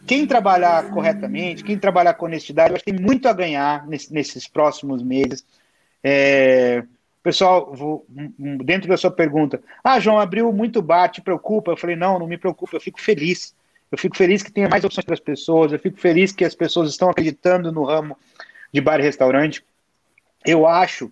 Quem 0.06 0.24
trabalhar 0.24 0.88
corretamente, 0.90 1.64
quem 1.64 1.76
trabalhar 1.76 2.14
com 2.14 2.26
honestidade, 2.26 2.70
eu 2.70 2.76
acho 2.76 2.84
que 2.84 2.92
tem 2.92 3.04
muito 3.04 3.28
a 3.28 3.32
ganhar 3.32 3.84
nesse, 3.88 4.12
nesses 4.14 4.46
próximos 4.46 5.02
meses. 5.02 5.44
É, 6.04 6.84
pessoal, 7.22 7.72
vou, 7.74 8.06
dentro 8.64 8.88
da 8.88 8.96
sua 8.96 9.10
pergunta, 9.10 9.62
ah, 9.82 10.00
João, 10.00 10.18
abriu 10.18 10.52
muito 10.52 10.80
bar, 10.80 11.08
te 11.08 11.20
preocupa? 11.20 11.72
Eu 11.72 11.76
falei, 11.76 11.96
não, 11.96 12.18
não 12.18 12.26
me 12.26 12.38
preocupa, 12.38 12.76
eu 12.76 12.80
fico 12.80 13.00
feliz. 13.00 13.54
Eu 13.90 13.98
fico 13.98 14.16
feliz 14.16 14.42
que 14.42 14.52
tenha 14.52 14.68
mais 14.68 14.84
opções 14.84 15.04
para 15.04 15.14
as 15.14 15.20
pessoas, 15.20 15.72
eu 15.72 15.78
fico 15.78 15.98
feliz 15.98 16.30
que 16.32 16.44
as 16.44 16.54
pessoas 16.54 16.90
estão 16.90 17.10
acreditando 17.10 17.72
no 17.72 17.84
ramo 17.84 18.16
de 18.72 18.80
bar 18.80 19.00
e 19.00 19.02
restaurante. 19.02 19.64
eu 20.46 20.66
acho 20.66 21.10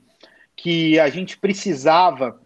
que 0.57 0.99
a 0.99 1.09
gente 1.09 1.37
precisava 1.37 2.41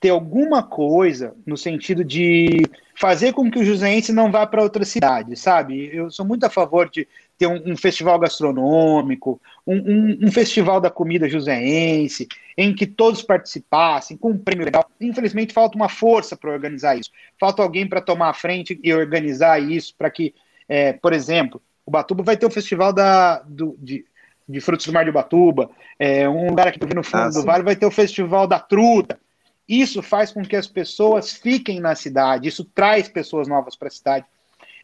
ter 0.00 0.08
alguma 0.08 0.62
coisa 0.62 1.34
no 1.46 1.56
sentido 1.56 2.02
de 2.02 2.62
fazer 2.94 3.32
com 3.32 3.50
que 3.50 3.58
o 3.58 3.64
Joseense 3.64 4.12
não 4.12 4.30
vá 4.30 4.46
para 4.46 4.62
outra 4.62 4.84
cidade, 4.84 5.36
sabe? 5.36 5.90
Eu 5.92 6.10
sou 6.10 6.24
muito 6.24 6.44
a 6.44 6.50
favor 6.50 6.88
de 6.88 7.06
ter 7.36 7.46
um, 7.46 7.72
um 7.72 7.76
festival 7.76 8.18
gastronômico, 8.18 9.40
um, 9.66 9.76
um, 9.76 10.18
um, 10.22 10.32
festival 10.32 10.80
da 10.80 10.90
comida 10.90 11.28
joseense, 11.28 12.28
em 12.60 12.74
que 12.74 12.86
todos 12.86 13.22
participassem, 13.22 14.18
com 14.18 14.32
um 14.32 14.38
prêmio 14.38 14.66
legal. 14.66 14.84
Infelizmente, 15.00 15.50
falta 15.50 15.76
uma 15.76 15.88
força 15.88 16.36
para 16.36 16.50
organizar 16.50 16.94
isso. 16.94 17.10
Falta 17.38 17.62
alguém 17.62 17.88
para 17.88 18.02
tomar 18.02 18.28
a 18.28 18.34
frente 18.34 18.78
e 18.84 18.92
organizar 18.92 19.58
isso, 19.58 19.94
para 19.96 20.10
que, 20.10 20.34
é, 20.68 20.92
por 20.92 21.14
exemplo, 21.14 21.62
o 21.86 21.90
Batuba 21.90 22.22
vai 22.22 22.36
ter 22.36 22.44
o 22.44 22.50
festival 22.50 22.92
da, 22.92 23.38
do, 23.38 23.74
de, 23.78 24.04
de 24.46 24.60
frutos 24.60 24.84
do 24.84 24.92
mar 24.92 25.04
de 25.04 25.10
Ubatuba, 25.10 25.70
é, 25.98 26.28
um 26.28 26.50
lugar 26.50 26.68
aqui 26.68 26.78
no 26.94 27.02
fundo 27.02 27.22
ah, 27.22 27.30
do 27.30 27.42
vale 27.44 27.64
vai 27.64 27.74
ter 27.74 27.86
o 27.86 27.90
festival 27.90 28.46
da 28.46 28.60
truta. 28.60 29.18
Isso 29.66 30.02
faz 30.02 30.30
com 30.30 30.42
que 30.42 30.54
as 30.54 30.66
pessoas 30.66 31.32
fiquem 31.32 31.80
na 31.80 31.94
cidade, 31.94 32.46
isso 32.46 32.62
traz 32.62 33.08
pessoas 33.08 33.48
novas 33.48 33.74
para 33.74 33.88
a 33.88 33.90
cidade. 33.90 34.26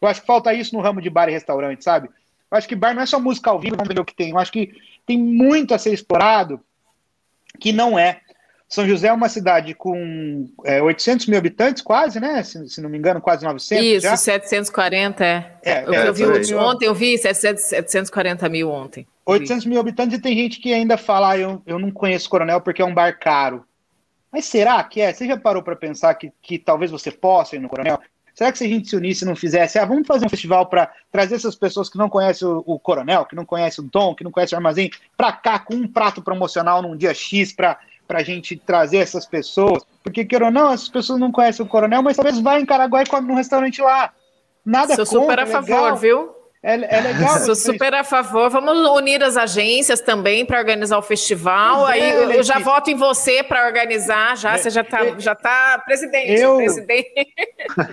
Eu 0.01 0.09
acho 0.09 0.22
que 0.22 0.27
falta 0.27 0.55
isso 0.55 0.74
no 0.74 0.81
ramo 0.81 1.03
de 1.03 1.11
bar 1.11 1.29
e 1.29 1.33
restaurante, 1.33 1.85
sabe? 1.85 2.09
Eu 2.51 2.57
acho 2.57 2.66
que 2.66 2.74
bar 2.74 2.95
não 2.95 3.03
é 3.03 3.07
só 3.07 3.20
música 3.20 3.51
ao 3.51 3.61
vivo, 3.61 3.77
vamos 3.77 3.93
ver 3.93 4.01
o 4.01 4.05
que 4.05 4.14
tem. 4.14 4.31
Eu 4.31 4.39
acho 4.39 4.51
que 4.51 4.72
tem 5.05 5.18
muito 5.18 5.74
a 5.74 5.79
ser 5.79 5.93
explorado 5.93 6.59
que 7.57 7.72
não 7.72 7.98
é. 7.98 8.20
São 8.68 8.86
José 8.86 9.09
é 9.09 9.12
uma 9.12 9.28
cidade 9.28 9.74
com 9.74 10.48
é, 10.64 10.82
800 10.82 11.26
mil 11.26 11.38
habitantes, 11.38 11.82
quase, 11.82 12.18
né? 12.18 12.42
Se, 12.42 12.68
se, 12.68 12.80
não 12.80 12.90
me 12.90 12.98
engano, 12.98 13.20
quase 13.20 13.44
900. 13.44 13.84
Isso, 13.84 14.07
já. 14.07 14.16
740, 14.16 15.24
é. 15.24 15.59
é 15.62 15.84
eu, 15.84 15.94
é, 15.94 16.09
eu 16.09 16.12
vi 16.12 16.54
ontem, 16.54 16.86
eu 16.86 16.94
vi 16.94 17.16
700, 17.16 17.62
740 17.62 18.48
mil 18.48 18.70
ontem. 18.70 19.07
800 19.24 19.66
mil 19.66 19.80
habitantes 19.80 20.18
e 20.18 20.20
tem 20.20 20.36
gente 20.36 20.61
que 20.61 20.72
ainda 20.72 20.96
fala, 20.96 21.30
ah, 21.30 21.38
eu, 21.38 21.62
eu 21.66 21.78
não 21.78 21.90
conheço 21.90 22.28
Coronel 22.28 22.61
porque 22.61 22.82
é 22.82 22.84
um 22.84 22.94
bar 22.94 23.18
caro. 23.18 23.64
Mas 24.32 24.44
será 24.46 24.82
que 24.82 25.00
é? 25.00 25.12
Você 25.12 25.26
já 25.26 25.36
parou 25.36 25.62
para 25.62 25.76
pensar 25.76 26.14
que, 26.14 26.32
que 26.42 26.59
talvez 26.59 26.90
você 26.90 27.11
possa 27.11 27.57
ir 27.57 27.61
no 27.61 27.68
Coronel? 27.68 28.00
Será 28.37 28.53
que 28.53 28.59
se 28.59 28.64
a 28.64 28.68
gente 28.68 28.91
se 28.91 28.95
unisse 28.95 29.24
e 29.24 29.26
não 29.26 29.34
fizesse, 29.34 29.78
ah, 29.78 29.87
vamos 29.87 30.07
fazer 30.07 30.26
um 30.26 30.28
festival 30.28 30.66
para 30.66 30.93
trazer 31.11 31.37
essas 31.37 31.57
pessoas 31.57 31.89
que 31.89 31.97
não 31.97 32.11
conhecem 32.11 32.47
o, 32.47 32.62
o, 32.66 32.78
Coronel, 32.78 33.24
que 33.24 33.34
não 33.34 33.47
conhecem 33.47 33.82
o 33.82 33.89
Dom, 33.91 34.14
que 34.14 34.22
não 34.22 34.30
conhecem 34.30 34.55
o 34.55 34.59
Armazém, 34.59 34.91
para 35.16 35.32
cá 35.32 35.59
com 35.59 35.74
um 35.74 35.89
prato 35.89 36.20
promocional 36.20 36.82
num 36.82 36.95
dia 36.95 37.14
X 37.14 37.51
para 37.55 37.78
a 38.11 38.22
gente 38.22 38.55
trazer 38.59 38.99
essas 38.99 39.24
pessoas? 39.24 39.87
Porque, 40.05 40.22
queira 40.22 40.45
ou 40.45 40.51
não, 40.51 40.70
essas 40.70 40.91
pessoas 40.91 41.18
não 41.18 41.32
conhecem 41.32 41.64
o 41.64 41.68
Coronel, 41.68 42.03
mas 42.03 42.16
talvez 42.16 42.39
vá 42.39 42.61
em 42.61 42.66
Caraguá 42.66 43.03
e 43.03 43.07
come 43.07 43.26
num 43.26 43.37
restaurante 43.37 43.80
lá. 43.80 44.12
Nada 44.62 44.95
Sou 44.97 45.07
contra, 45.07 45.20
super 45.20 45.41
a 45.41 45.47
favor, 45.47 45.82
legal. 45.82 45.97
viu? 45.97 46.36
É, 46.66 46.96
é 46.96 47.00
legal. 47.00 47.38
Sou 47.44 47.54
super 47.54 47.94
a 47.94 48.02
favor. 48.02 48.50
Vamos 48.50 48.76
unir 48.98 49.22
as 49.22 49.36
agências 49.36 50.00
também 50.00 50.44
para 50.44 50.58
organizar 50.58 50.98
o 50.98 51.02
festival. 51.02 51.86
Aí 51.86 52.00
é, 52.00 52.36
eu 52.36 52.42
já 52.42 52.58
voto 52.58 52.90
em 52.90 52.96
você 52.96 53.40
para 53.44 53.64
organizar. 53.64 54.36
Já 54.36 54.58
você 54.58 54.68
já 54.68 54.80
está 54.80 55.16
já 55.16 55.34
tá 55.36 55.80
presidente. 55.86 56.40
Eu, 56.40 56.56
presidente. 56.56 57.32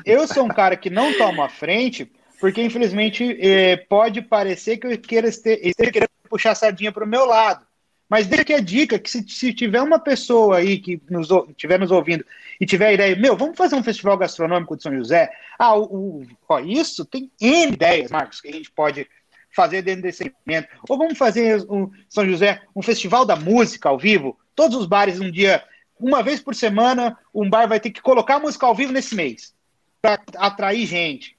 eu 0.03 0.27
sou 0.27 0.45
um 0.45 0.47
cara 0.47 0.75
que 0.75 0.89
não 0.89 1.13
toma 1.13 1.47
frente, 1.47 2.11
porque 2.39 2.63
infelizmente 2.63 3.37
eh, 3.39 3.77
pode 3.87 4.23
parecer 4.23 4.77
que 4.77 4.87
eu 4.87 4.97
queira 4.97 5.27
esteja 5.27 5.91
querendo 5.91 6.09
puxar 6.27 6.51
a 6.51 6.55
sardinha 6.55 6.91
para 6.91 7.03
o 7.03 7.07
meu 7.07 7.27
lado. 7.27 7.63
Mas 8.09 8.27
deixa 8.27 8.43
aqui 8.43 8.53
a 8.53 8.59
dica 8.59 8.99
que 8.99 9.09
se, 9.09 9.27
se 9.27 9.53
tiver 9.53 9.81
uma 9.81 9.99
pessoa 9.99 10.57
aí 10.57 10.77
que 10.77 11.01
nos 11.09 11.29
estiver 11.49 11.79
nos 11.79 11.91
ouvindo 11.91 12.25
e 12.59 12.65
tiver 12.65 12.87
a 12.87 12.93
ideia, 12.93 13.15
meu, 13.15 13.35
vamos 13.35 13.57
fazer 13.57 13.75
um 13.75 13.83
festival 13.83 14.17
gastronômico 14.17 14.75
de 14.75 14.83
São 14.83 14.95
José. 14.95 15.31
Ah, 15.57 15.75
o, 15.75 16.21
o 16.21 16.27
ó, 16.47 16.59
isso 16.59 17.05
tem 17.05 17.31
N 17.39 17.73
ideias, 17.73 18.11
Marcos, 18.11 18.41
que 18.41 18.49
a 18.49 18.51
gente 18.51 18.69
pode 18.71 19.07
fazer 19.55 19.81
dentro 19.81 20.03
desse 20.03 20.23
segmento. 20.23 20.67
Ou 20.87 20.97
vamos 20.97 21.17
fazer 21.17 21.65
um 21.69 21.89
São 22.09 22.27
José, 22.27 22.61
um 22.75 22.81
festival 22.81 23.25
da 23.25 23.35
música 23.35 23.89
ao 23.89 23.97
vivo. 23.97 24.37
Todos 24.55 24.77
os 24.77 24.85
bares 24.85 25.19
um 25.19 25.31
dia, 25.31 25.63
uma 25.99 26.21
vez 26.21 26.39
por 26.39 26.55
semana, 26.55 27.17
um 27.33 27.49
bar 27.49 27.67
vai 27.67 27.79
ter 27.79 27.91
que 27.91 28.01
colocar 28.01 28.39
música 28.39 28.65
ao 28.65 28.75
vivo 28.75 28.91
nesse 28.91 29.15
mês 29.15 29.53
para 30.01 30.21
atrair 30.35 30.85
gente. 30.85 31.37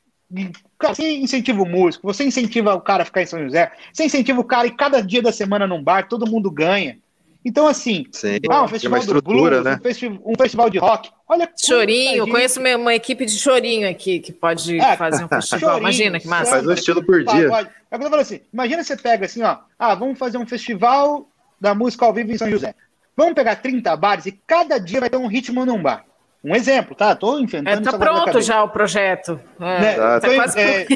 Você 0.82 1.12
incentiva 1.16 1.62
o 1.62 1.66
músico, 1.66 2.06
você 2.06 2.24
incentiva 2.24 2.74
o 2.74 2.80
cara 2.80 3.02
a 3.02 3.06
ficar 3.06 3.22
em 3.22 3.26
São 3.26 3.42
José, 3.42 3.72
você 3.92 4.04
incentiva 4.04 4.40
o 4.40 4.44
cara 4.44 4.66
e 4.66 4.70
cada 4.70 5.00
dia 5.00 5.22
da 5.22 5.32
semana 5.32 5.66
num 5.66 5.82
bar, 5.82 6.08
todo 6.08 6.30
mundo 6.30 6.50
ganha. 6.50 6.98
Então, 7.44 7.66
assim, 7.66 8.06
Sim, 8.10 8.38
ah, 8.48 8.64
um 8.64 8.68
festival 8.68 9.04
do 9.04 9.20
blues, 9.20 9.62
né? 9.62 9.74
um, 9.74 9.82
festi 9.82 10.08
um, 10.08 10.32
festival 10.38 10.70
de 10.70 10.78
rock. 10.78 11.10
Olha 11.28 11.50
Chorinho, 11.62 12.26
conheço 12.26 12.58
uma, 12.58 12.74
uma, 12.74 12.94
equipe 12.94 13.26
de 13.26 13.38
chorinho 13.38 13.88
aqui 13.88 14.18
que 14.18 14.32
pode 14.32 14.78
é, 14.80 14.96
fazer 14.96 15.24
um 15.24 15.28
festival. 15.28 15.60
Chorinho, 15.60 15.80
Imagina 15.80 16.20
que 16.20 16.26
massa. 16.26 16.52
Faz 16.52 16.66
um 16.66 16.72
estilo 16.72 17.04
por 17.04 17.22
dia. 17.22 17.50
Pagode. 17.50 17.68
É 17.90 17.96
eu 17.96 18.00
falo 18.00 18.16
assim, 18.16 18.40
imagina 18.52 18.82
você 18.82 18.96
pega 18.96 19.26
assim, 19.26 19.42
ó, 19.42 19.58
ah, 19.78 19.94
vamos 19.94 20.18
fazer 20.18 20.38
um 20.38 20.46
festival 20.46 21.28
da 21.60 21.74
música 21.74 22.06
ao 22.06 22.14
vivo 22.14 22.32
em 22.32 22.38
São 22.38 22.50
José. 22.50 22.74
Vamos 23.14 23.34
pegar 23.34 23.56
30 23.56 23.94
bares 23.94 24.24
e 24.26 24.32
cada 24.32 24.78
dia 24.78 25.00
vai 25.00 25.10
ter 25.10 25.18
um 25.18 25.26
ritmo 25.26 25.66
num 25.66 25.80
bar. 25.80 26.04
Um 26.44 26.54
exemplo, 26.54 26.94
tá? 26.94 27.12
Estou 27.12 27.40
inventando. 27.40 27.88
É, 27.88 27.90
tá 27.90 27.98
pronto 27.98 28.38
já 28.42 28.62
o 28.62 28.68
projeto. 28.68 29.40
É, 29.58 29.80
né? 29.80 29.94
tá 30.20 30.34
quase... 30.34 30.60
é, 30.60 30.86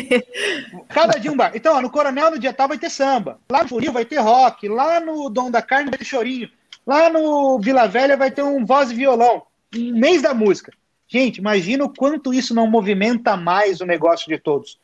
cada 0.90 1.18
dia 1.18 1.32
um 1.32 1.36
bar. 1.36 1.52
Então, 1.54 1.74
ó, 1.74 1.80
no 1.80 1.88
Coronel, 1.88 2.32
no 2.32 2.38
dia 2.38 2.52
tal, 2.52 2.68
vai 2.68 2.76
ter 2.76 2.90
samba. 2.90 3.40
Lá 3.50 3.62
no 3.62 3.68
Furil 3.70 3.90
vai 3.90 4.04
ter 4.04 4.18
rock. 4.18 4.68
Lá 4.68 5.00
no 5.00 5.30
Dom 5.30 5.50
da 5.50 5.62
Carne 5.62 5.88
vai 5.88 5.98
ter 5.98 6.04
chorinho. 6.04 6.50
Lá 6.86 7.08
no 7.08 7.58
Vila 7.60 7.88
Velha 7.88 8.14
vai 8.14 8.30
ter 8.30 8.42
um 8.42 8.66
voz 8.66 8.90
e 8.90 8.94
violão. 8.94 9.42
Um 9.74 9.98
mês 9.98 10.20
da 10.20 10.34
música. 10.34 10.70
Gente, 11.08 11.38
imagina 11.38 11.82
o 11.82 11.88
quanto 11.88 12.34
isso 12.34 12.54
não 12.54 12.66
movimenta 12.66 13.34
mais 13.34 13.80
o 13.80 13.86
negócio 13.86 14.28
de 14.28 14.38
todos. 14.38 14.78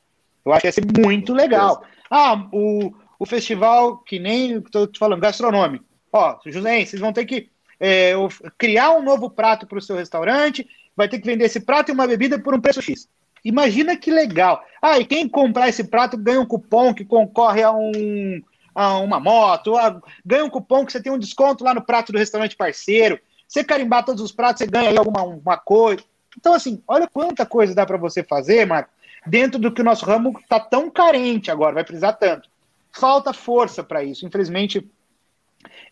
Eu 0.46 0.52
acho 0.52 0.62
que 0.62 0.68
ia 0.68 0.72
ser 0.72 0.84
muito 0.98 1.34
legal. 1.34 1.84
Ah, 2.10 2.48
o, 2.50 2.90
o 3.18 3.26
festival, 3.26 3.98
que 3.98 4.18
nem 4.18 4.58
estou 4.58 4.86
te 4.86 4.98
falando, 4.98 5.20
gastronômico. 5.20 5.84
Ó, 6.10 6.38
José, 6.46 6.86
vocês 6.86 7.00
vão 7.00 7.12
ter 7.12 7.26
que 7.26 7.50
é, 7.80 8.12
criar 8.58 8.92
um 8.92 9.02
novo 9.02 9.30
prato 9.30 9.66
para 9.66 9.78
o 9.78 9.82
seu 9.82 9.96
restaurante, 9.96 10.68
vai 10.96 11.08
ter 11.08 11.18
que 11.18 11.26
vender 11.26 11.44
esse 11.44 11.60
prato 11.60 11.90
e 11.90 11.92
uma 11.92 12.06
bebida 12.06 12.38
por 12.38 12.54
um 12.54 12.60
preço 12.60 12.82
X. 12.82 13.08
Imagina 13.44 13.96
que 13.96 14.10
legal. 14.10 14.64
Ah, 14.80 14.98
e 14.98 15.04
quem 15.04 15.28
comprar 15.28 15.68
esse 15.68 15.84
prato 15.84 16.16
ganha 16.16 16.40
um 16.40 16.46
cupom 16.46 16.94
que 16.94 17.04
concorre 17.04 17.62
a, 17.62 17.72
um, 17.72 18.42
a 18.74 18.98
uma 18.98 19.20
moto, 19.20 19.76
a, 19.76 20.00
ganha 20.24 20.44
um 20.44 20.50
cupom 20.50 20.86
que 20.86 20.92
você 20.92 21.02
tem 21.02 21.12
um 21.12 21.18
desconto 21.18 21.62
lá 21.62 21.74
no 21.74 21.82
prato 21.82 22.10
do 22.10 22.18
restaurante 22.18 22.56
parceiro. 22.56 23.20
Você 23.46 23.62
carimbar 23.62 24.04
todos 24.04 24.22
os 24.22 24.32
pratos, 24.32 24.60
você 24.60 24.66
ganha 24.66 24.98
alguma 24.98 25.22
uma 25.22 25.58
coisa. 25.58 26.02
Então, 26.38 26.54
assim, 26.54 26.82
olha 26.88 27.06
quanta 27.06 27.44
coisa 27.44 27.74
dá 27.74 27.84
para 27.84 27.98
você 27.98 28.22
fazer, 28.22 28.66
Marco, 28.66 28.90
dentro 29.26 29.60
do 29.60 29.70
que 29.70 29.82
o 29.82 29.84
nosso 29.84 30.06
ramo 30.06 30.36
está 30.40 30.58
tão 30.58 30.90
carente 30.90 31.50
agora, 31.50 31.74
vai 31.74 31.84
precisar 31.84 32.14
tanto. 32.14 32.48
Falta 32.90 33.32
força 33.32 33.84
para 33.84 34.02
isso. 34.02 34.26
Infelizmente, 34.26 34.88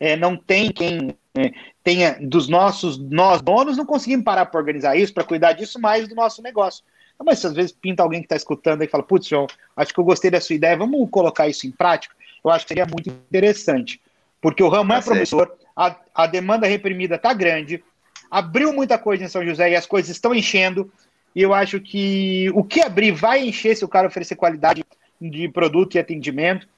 é, 0.00 0.16
não 0.16 0.36
tem 0.36 0.72
quem 0.72 1.16
é, 1.36 1.52
tenha 1.82 2.16
dos 2.20 2.48
nossos, 2.48 2.98
nós 2.98 3.42
donos, 3.42 3.76
não 3.76 3.84
conseguimos 3.84 4.24
parar 4.24 4.46
para 4.46 4.60
organizar 4.60 4.96
isso, 4.96 5.12
para 5.12 5.24
cuidar 5.24 5.52
disso 5.52 5.80
mais 5.80 6.08
do 6.08 6.14
nosso 6.14 6.42
negócio. 6.42 6.84
Então, 7.14 7.26
mas 7.26 7.44
às 7.44 7.52
vezes 7.52 7.72
pinta 7.72 8.02
alguém 8.02 8.20
que 8.20 8.26
está 8.26 8.36
escutando 8.36 8.82
e 8.82 8.88
fala, 8.88 9.02
putz, 9.02 9.26
João, 9.26 9.46
acho 9.76 9.92
que 9.92 9.98
eu 9.98 10.04
gostei 10.04 10.30
da 10.30 10.40
sua 10.40 10.54
ideia, 10.54 10.76
vamos 10.76 11.08
colocar 11.10 11.48
isso 11.48 11.66
em 11.66 11.70
prática, 11.70 12.14
eu 12.44 12.50
acho 12.50 12.64
que 12.64 12.68
seria 12.68 12.86
muito 12.86 13.08
interessante. 13.08 14.00
Porque 14.40 14.62
o 14.62 14.68
ramo 14.68 14.92
é 14.92 14.96
tá 14.96 15.02
promissor, 15.02 15.52
a, 15.76 15.96
a 16.14 16.26
demanda 16.26 16.66
reprimida 16.66 17.16
está 17.16 17.32
grande, 17.32 17.82
abriu 18.30 18.72
muita 18.72 18.98
coisa 18.98 19.24
em 19.24 19.28
São 19.28 19.44
José 19.44 19.70
e 19.70 19.76
as 19.76 19.86
coisas 19.86 20.10
estão 20.10 20.34
enchendo, 20.34 20.90
e 21.34 21.42
eu 21.42 21.54
acho 21.54 21.80
que 21.80 22.50
o 22.54 22.62
que 22.62 22.80
abrir 22.80 23.12
vai 23.12 23.46
encher 23.46 23.76
se 23.76 23.84
o 23.84 23.88
cara 23.88 24.06
oferecer 24.06 24.36
qualidade 24.36 24.84
de 25.20 25.48
produto 25.48 25.94
e 25.94 25.98
atendimento. 25.98 26.68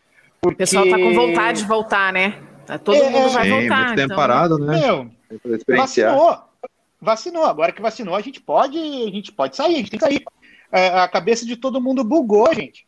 Porque... 0.40 0.54
O 0.54 0.58
pessoal 0.58 0.84
está 0.84 0.98
com 0.98 1.14
vontade 1.14 1.62
de 1.62 1.66
voltar, 1.66 2.12
né? 2.12 2.38
Tá, 2.66 2.78
todo 2.78 2.96
é, 2.96 3.10
mundo 3.10 3.30
vai 3.30 3.44
sim, 3.44 3.50
voltar. 3.50 3.76
Muito 3.76 3.96
tempo 3.96 4.04
então... 4.04 4.16
parado, 4.16 4.58
né? 4.58 4.80
Meu, 4.80 5.10
vacinou. 5.76 6.38
Vacinou. 7.00 7.44
Agora 7.44 7.72
que 7.72 7.82
vacinou, 7.82 8.14
a 8.14 8.20
gente 8.20 8.40
pode, 8.40 8.78
a 8.78 9.10
gente 9.10 9.30
pode 9.32 9.56
sair, 9.56 9.74
a 9.74 9.78
gente 9.78 9.90
tem 9.90 9.98
que 9.98 10.06
sair. 10.06 10.24
É, 10.72 10.88
a 10.88 11.06
cabeça 11.06 11.44
de 11.44 11.56
todo 11.56 11.80
mundo 11.80 12.02
bugou, 12.02 12.52
gente. 12.54 12.86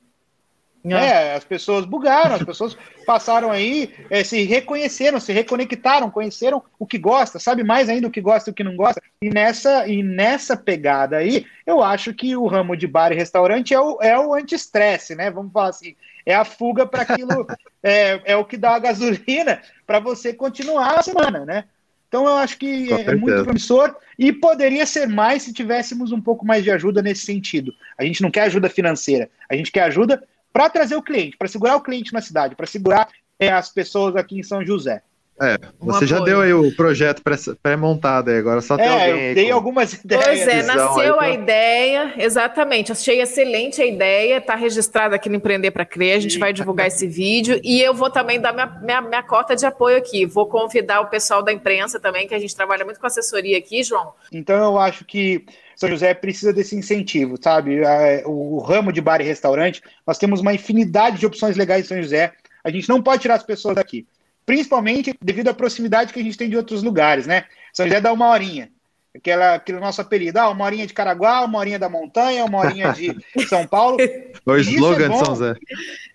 É. 0.95 1.07
é, 1.07 1.35
as 1.35 1.45
pessoas 1.45 1.85
bugaram, 1.85 2.37
as 2.37 2.43
pessoas 2.45 2.77
passaram 3.05 3.51
aí, 3.51 3.93
é, 4.09 4.23
se 4.23 4.45
reconheceram, 4.45 5.19
se 5.19 5.33
reconectaram, 5.33 6.11
conheceram 6.11 6.63
o 6.79 6.87
que 6.87 6.97
gosta, 6.97 7.41
sabe 7.41 7.65
mais 7.65 7.89
ainda 7.89 8.07
o 8.07 8.11
que 8.11 8.21
gosta 8.21 8.51
e 8.51 8.53
o 8.53 8.55
que 8.55 8.63
não 8.63 8.77
gosta. 8.77 9.03
E 9.21 9.29
nessa, 9.29 9.89
e 9.89 10.03
nessa 10.03 10.57
pegada 10.57 11.17
aí, 11.17 11.45
eu 11.67 11.83
acho 11.83 12.15
que 12.15 12.37
o 12.37 12.47
ramo 12.47 12.77
de 12.77 12.87
bar 12.87 13.11
e 13.11 13.17
restaurante 13.17 13.75
é 13.75 13.81
o, 13.81 13.99
é 14.01 14.19
o 14.19 14.35
anti-estresse, 14.35 15.17
né? 15.17 15.31
Vamos 15.31 15.53
falar 15.53 15.71
assim, 15.71 15.97
é 16.27 16.35
a 16.35 16.45
fuga 16.45 16.85
para 16.85 17.03
aquilo, 17.03 17.47
é, 17.83 18.21
é 18.33 18.37
o 18.37 18.45
que 18.45 18.57
dá 18.57 18.75
a 18.75 18.81
gasolina 18.81 19.63
para 19.87 20.01
você 20.01 20.35
continuar 20.35 20.99
a 20.99 21.03
semana, 21.03 21.45
né? 21.47 21.65
Então 22.09 22.27
eu 22.27 22.37
acho 22.37 22.59
que 22.59 22.93
é, 22.93 23.15
muito 23.15 23.45
promissor 23.45 23.95
e 24.19 24.33
poderia 24.33 24.85
ser 24.87 25.07
mais 25.07 25.45
se 25.45 25.53
tivéssemos 25.53 26.13
um 26.13 26.21
pouco 26.21 26.45
mais 26.45 26.65
de 26.65 26.71
ajuda 26.71 27.01
nesse 27.01 27.25
sentido. 27.25 27.73
A 27.97 28.05
gente 28.05 28.23
não 28.23 28.31
quer 28.31 28.43
ajuda 28.43 28.69
financeira, 28.69 29.31
a 29.49 29.55
gente 29.55 29.71
quer 29.71 29.83
ajuda 29.83 30.23
para 30.53 30.69
trazer 30.69 30.97
o 30.97 31.03
cliente, 31.03 31.37
para 31.37 31.49
segurar 31.49 31.77
o 31.77 31.81
cliente 31.81 32.13
na 32.13 32.21
cidade, 32.21 32.55
para 32.55 32.67
segurar 32.67 33.09
é, 33.39 33.51
as 33.51 33.71
pessoas 33.71 34.17
aqui 34.17 34.39
em 34.39 34.43
São 34.43 34.65
José. 34.65 35.03
É, 35.41 35.59
você 35.79 36.07
já 36.07 36.19
deu 36.21 36.41
aí 36.41 36.55
o 36.55 36.75
projeto 36.75 37.23
pré-montado 37.63 38.31
aí, 38.31 38.39
agora 38.39 38.63
só 38.63 38.75
tem 38.77 38.87
é, 38.87 38.89
alguém 38.89 39.29
aí. 39.29 39.35
Tem 39.35 39.51
algumas 39.51 39.93
ideias. 39.93 40.25
Pois 40.25 40.49
é, 40.49 40.63
nasceu 40.63 41.21
a 41.21 41.29
ideia, 41.29 42.15
exatamente. 42.17 42.91
Achei 42.91 43.21
excelente 43.21 43.83
a 43.83 43.87
ideia, 43.87 44.41
tá 44.41 44.55
registrada 44.55 45.15
aqui 45.15 45.29
no 45.29 45.37
Empreender 45.37 45.71
para 45.73 45.85
Crer, 45.85 46.17
a 46.17 46.21
gente 46.21 46.39
vai 46.39 46.55
divulgar 46.55 46.87
esse 46.87 47.07
vídeo 47.07 47.61
e 47.63 47.83
eu 47.83 47.93
vou 47.93 48.11
também 48.11 48.41
dar 48.41 48.55
minha, 48.55 48.67
minha, 48.67 49.01
minha 49.03 49.23
cota 49.23 49.55
de 49.55 49.67
apoio 49.67 49.99
aqui. 49.99 50.25
Vou 50.25 50.47
convidar 50.47 51.01
o 51.03 51.09
pessoal 51.09 51.43
da 51.43 51.53
imprensa 51.53 52.01
também, 52.01 52.27
que 52.27 52.35
a 52.35 52.39
gente 52.39 52.57
trabalha 52.57 52.85
muito 52.85 52.99
com 52.99 53.07
assessoria 53.07 53.59
aqui, 53.59 53.83
João. 53.83 54.15
Então 54.33 54.57
eu 54.57 54.79
acho 54.79 55.05
que 55.05 55.45
são 55.77 55.91
José 55.91 56.15
precisa 56.15 56.51
desse 56.51 56.75
incentivo, 56.75 57.37
sabe? 57.39 57.83
O 58.25 58.59
ramo 58.61 58.91
de 58.91 59.03
bar 59.03 59.21
e 59.21 59.25
restaurante, 59.25 59.83
nós 60.07 60.17
temos 60.17 60.41
uma 60.41 60.55
infinidade 60.55 61.19
de 61.19 61.27
opções 61.27 61.57
legais 61.57 61.85
em 61.85 61.89
São 61.89 62.03
José. 62.03 62.33
A 62.65 62.71
gente 62.71 62.89
não 62.89 63.03
pode 63.03 63.21
tirar 63.21 63.35
as 63.35 63.43
pessoas 63.43 63.75
daqui 63.75 64.07
principalmente 64.47 65.13
devido 65.21 65.49
à 65.49 65.55
proximidade 65.55 66.13
que 66.13 66.21
a 66.21 66.23
gente 66.23 66.39
tem 66.39 66.49
de 66.49 66.57
outros 66.57 66.83
lugares, 66.83 67.27
né? 67.27 67.45
São 67.73 67.85
José 67.85 68.01
dá 68.01 68.13
uma 68.13 68.31
horinha. 68.31 68.71
Aquela, 69.15 69.55
aquele 69.55 69.81
nosso 69.81 70.01
apelido, 70.01 70.39
ah, 70.39 70.51
uma 70.51 70.65
horinha 70.65 70.87
de 70.87 70.93
Caraguá, 70.93 71.43
uma 71.45 71.59
horinha 71.59 71.79
da 71.79 71.89
montanha, 71.89 72.45
uma 72.45 72.59
horinha 72.59 72.93
de 72.93 73.17
São 73.49 73.67
Paulo. 73.67 73.97
o 74.45 74.57
slogan 74.57 75.07
é 75.07 75.09
de 75.09 75.19
São 75.19 75.27
José. 75.27 75.55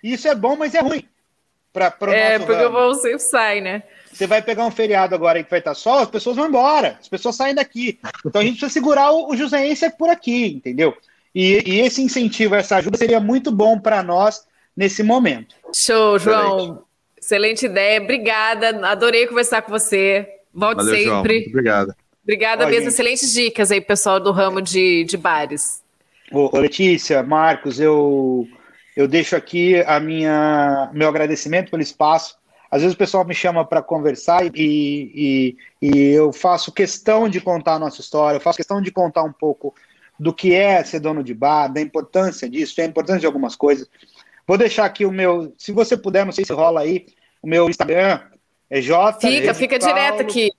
Isso 0.01 0.27
é 0.27 0.35
bom, 0.35 0.55
mas 0.55 0.73
é 0.73 0.79
ruim. 0.79 1.03
Pra, 1.73 1.89
pra 1.89 2.13
é, 2.13 2.39
porque 2.39 2.53
ramo. 2.53 2.77
o 2.77 2.93
sempre 2.95 3.19
sai, 3.19 3.61
né? 3.61 3.83
Você 4.11 4.27
vai 4.27 4.41
pegar 4.41 4.65
um 4.65 4.71
feriado 4.71 5.15
agora 5.15 5.39
aí 5.39 5.43
que 5.43 5.49
vai 5.49 5.59
estar 5.59 5.73
sol, 5.73 5.99
as 5.99 6.09
pessoas 6.09 6.35
vão 6.35 6.47
embora, 6.47 6.97
as 6.99 7.07
pessoas 7.07 7.35
saem 7.35 7.55
daqui. 7.55 7.97
Então 8.25 8.41
a 8.41 8.43
gente 8.43 8.57
precisa 8.57 8.73
segurar 8.73 9.11
o, 9.11 9.29
o 9.29 9.37
Joséense 9.37 9.89
por 9.97 10.09
aqui, 10.09 10.47
entendeu? 10.47 10.95
E, 11.33 11.63
e, 11.65 11.79
esse 11.79 12.01
incentivo, 12.01 12.55
essa 12.55 12.75
ajuda 12.75 12.97
seria 12.97 13.21
muito 13.21 13.51
bom 13.51 13.79
para 13.79 14.03
nós 14.03 14.45
nesse 14.75 15.01
momento. 15.01 15.55
Show, 15.73 16.19
João. 16.19 16.83
Excelente 17.21 17.65
ideia. 17.67 18.01
Obrigada. 18.01 18.87
Adorei 18.87 19.27
conversar 19.27 19.61
com 19.61 19.71
você. 19.71 20.27
Volte 20.53 20.77
Valeu, 20.77 20.95
sempre. 20.95 21.05
João. 21.05 21.49
Obrigado. 21.49 21.95
Obrigada 22.23 22.65
mesmo. 22.65 22.81
Gente. 22.81 22.89
Excelentes 22.89 23.33
dicas 23.33 23.71
aí, 23.71 23.79
pessoal 23.79 24.19
do 24.19 24.31
ramo 24.31 24.61
de, 24.61 25.03
de 25.03 25.17
bares. 25.17 25.81
Ô, 26.31 26.57
Letícia, 26.57 27.21
Marcos, 27.21 27.79
eu, 27.79 28.47
eu 28.95 29.07
deixo 29.07 29.35
aqui 29.35 29.81
a 29.81 29.99
minha 29.99 30.89
meu 30.93 31.07
agradecimento 31.09 31.69
pelo 31.69 31.83
espaço. 31.83 32.37
Às 32.69 32.81
vezes 32.81 32.95
o 32.95 32.97
pessoal 32.97 33.25
me 33.25 33.35
chama 33.35 33.65
para 33.65 33.81
conversar 33.81 34.45
e, 34.45 34.51
e, 34.55 35.57
e, 35.81 36.13
eu 36.13 36.31
faço 36.31 36.71
questão 36.71 37.27
de 37.27 37.41
contar 37.41 37.73
a 37.73 37.79
nossa 37.79 37.99
história, 37.99 38.37
eu 38.37 38.41
faço 38.41 38.55
questão 38.55 38.81
de 38.81 38.91
contar 38.91 39.23
um 39.23 39.33
pouco 39.33 39.75
do 40.17 40.33
que 40.33 40.53
é 40.53 40.81
ser 40.83 41.01
dono 41.01 41.21
de 41.21 41.33
bar, 41.33 41.67
da 41.67 41.81
importância 41.81 42.49
disso, 42.49 42.77
da 42.77 42.85
importância 42.85 43.19
de 43.19 43.25
algumas 43.25 43.57
coisas. 43.57 43.89
Vou 44.51 44.57
deixar 44.57 44.83
aqui 44.83 45.05
o 45.05 45.11
meu, 45.13 45.53
se 45.57 45.71
você 45.71 45.95
puder, 45.95 46.25
não 46.25 46.33
sei 46.33 46.43
se 46.43 46.51
rola 46.51 46.81
aí, 46.81 47.05
o 47.41 47.47
meu 47.47 47.69
Instagram 47.69 48.19
é 48.69 48.81
J. 48.81 49.17
Fica, 49.21 49.53
fica 49.53 49.79
Paulo, 49.79 49.95
direto 49.95 50.21
aqui. 50.23 50.51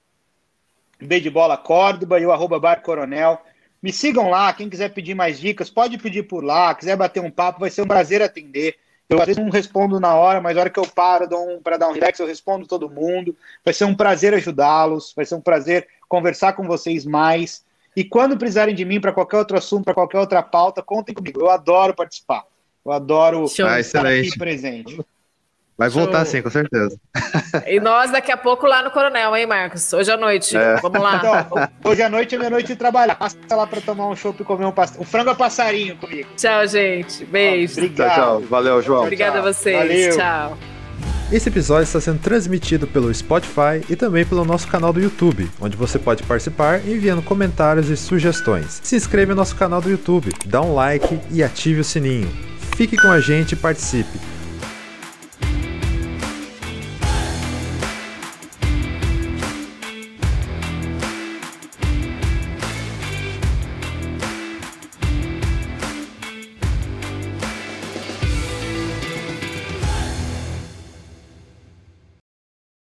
B 0.98 1.20
de 1.20 1.28
bola 1.28 1.58
Córdoba 1.58 2.18
e 2.18 2.24
o 2.24 2.32
arroba 2.32 2.58
Bar 2.58 2.80
Coronel. 2.80 3.38
Me 3.82 3.92
sigam 3.92 4.30
lá, 4.30 4.50
quem 4.54 4.70
quiser 4.70 4.94
pedir 4.94 5.14
mais 5.14 5.38
dicas, 5.38 5.68
pode 5.68 5.98
pedir 5.98 6.22
por 6.22 6.42
lá, 6.42 6.74
quiser 6.74 6.96
bater 6.96 7.20
um 7.20 7.30
papo, 7.30 7.60
vai 7.60 7.68
ser 7.68 7.82
um 7.82 7.86
prazer 7.86 8.22
atender. 8.22 8.76
Eu 9.10 9.20
às 9.20 9.26
vezes 9.26 9.44
não 9.44 9.50
respondo 9.50 10.00
na 10.00 10.14
hora, 10.14 10.40
mas 10.40 10.54
na 10.54 10.62
hora 10.62 10.70
que 10.70 10.80
eu 10.80 10.86
paro 10.86 11.28
um, 11.30 11.60
para 11.60 11.76
dar 11.76 11.90
um 11.90 11.92
relax, 11.92 12.18
eu 12.18 12.26
respondo 12.26 12.66
todo 12.66 12.88
mundo. 12.88 13.36
Vai 13.62 13.74
ser 13.74 13.84
um 13.84 13.94
prazer 13.94 14.32
ajudá-los, 14.32 15.12
vai 15.14 15.26
ser 15.26 15.34
um 15.34 15.40
prazer 15.42 15.86
conversar 16.08 16.54
com 16.54 16.66
vocês 16.66 17.04
mais. 17.04 17.62
E 17.94 18.02
quando 18.02 18.38
precisarem 18.38 18.74
de 18.74 18.86
mim 18.86 19.02
para 19.02 19.12
qualquer 19.12 19.36
outro 19.36 19.58
assunto, 19.58 19.84
para 19.84 19.92
qualquer 19.92 20.18
outra 20.18 20.42
pauta, 20.42 20.82
contem 20.82 21.14
comigo. 21.14 21.38
Eu 21.38 21.50
adoro 21.50 21.92
participar. 21.92 22.50
Eu 22.84 22.92
adoro 22.92 23.46
ah, 23.64 23.80
estar 23.80 24.06
aqui 24.06 24.36
presente. 24.36 24.98
Vai 25.78 25.88
voltar 25.88 26.24
sim, 26.26 26.42
com 26.42 26.50
certeza. 26.50 26.96
E 27.66 27.80
nós 27.80 28.12
daqui 28.12 28.30
a 28.30 28.36
pouco 28.36 28.66
lá 28.66 28.82
no 28.82 28.90
Coronel, 28.90 29.34
hein, 29.34 29.46
Marcos? 29.46 29.92
Hoje 29.92 30.10
à 30.12 30.16
noite. 30.16 30.56
É. 30.56 30.76
Vamos 30.76 31.00
lá. 31.00 31.16
Então, 31.16 31.90
hoje 31.90 32.02
à 32.02 32.08
noite 32.08 32.34
é 32.34 32.38
minha 32.38 32.50
noite 32.50 32.68
de 32.68 32.76
trabalhar. 32.76 33.14
Passa 33.16 33.36
lá 33.50 33.66
para 33.66 33.80
tomar 33.80 34.08
um 34.08 34.14
chopp 34.14 34.40
e 34.40 34.44
comer 34.44 34.66
um, 34.66 34.72
past... 34.72 35.00
um 35.00 35.04
frango 35.04 35.30
a 35.30 35.34
passarinho 35.34 35.96
comigo. 35.96 36.28
Tchau, 36.36 36.66
gente. 36.66 37.24
Beijo. 37.24 37.72
Obrigado. 37.72 38.14
Tchau, 38.14 38.40
tchau. 38.40 38.48
Valeu, 38.48 38.82
João. 38.82 39.02
Obrigada 39.02 39.38
a 39.38 39.42
vocês. 39.42 39.76
Valeu. 39.76 40.16
Tchau. 40.16 40.58
Esse 41.32 41.48
episódio 41.48 41.84
está 41.84 42.00
sendo 42.00 42.20
transmitido 42.20 42.86
pelo 42.86 43.12
Spotify 43.12 43.82
e 43.88 43.96
também 43.96 44.24
pelo 44.24 44.44
nosso 44.44 44.68
canal 44.68 44.92
do 44.92 45.00
YouTube, 45.00 45.50
onde 45.58 45.76
você 45.76 45.98
pode 45.98 46.22
participar 46.24 46.86
enviando 46.86 47.22
comentários 47.22 47.88
e 47.88 47.96
sugestões. 47.96 48.80
Se 48.82 48.94
inscreva 48.94 49.30
no 49.30 49.36
nosso 49.36 49.56
canal 49.56 49.80
do 49.80 49.90
YouTube, 49.90 50.30
dá 50.44 50.60
um 50.60 50.74
like 50.74 51.18
e 51.30 51.42
ative 51.42 51.80
o 51.80 51.84
sininho. 51.84 52.51
Fique 52.76 52.96
com 52.96 53.10
a 53.10 53.20
gente 53.20 53.52
e 53.52 53.56
participe. 53.56 54.31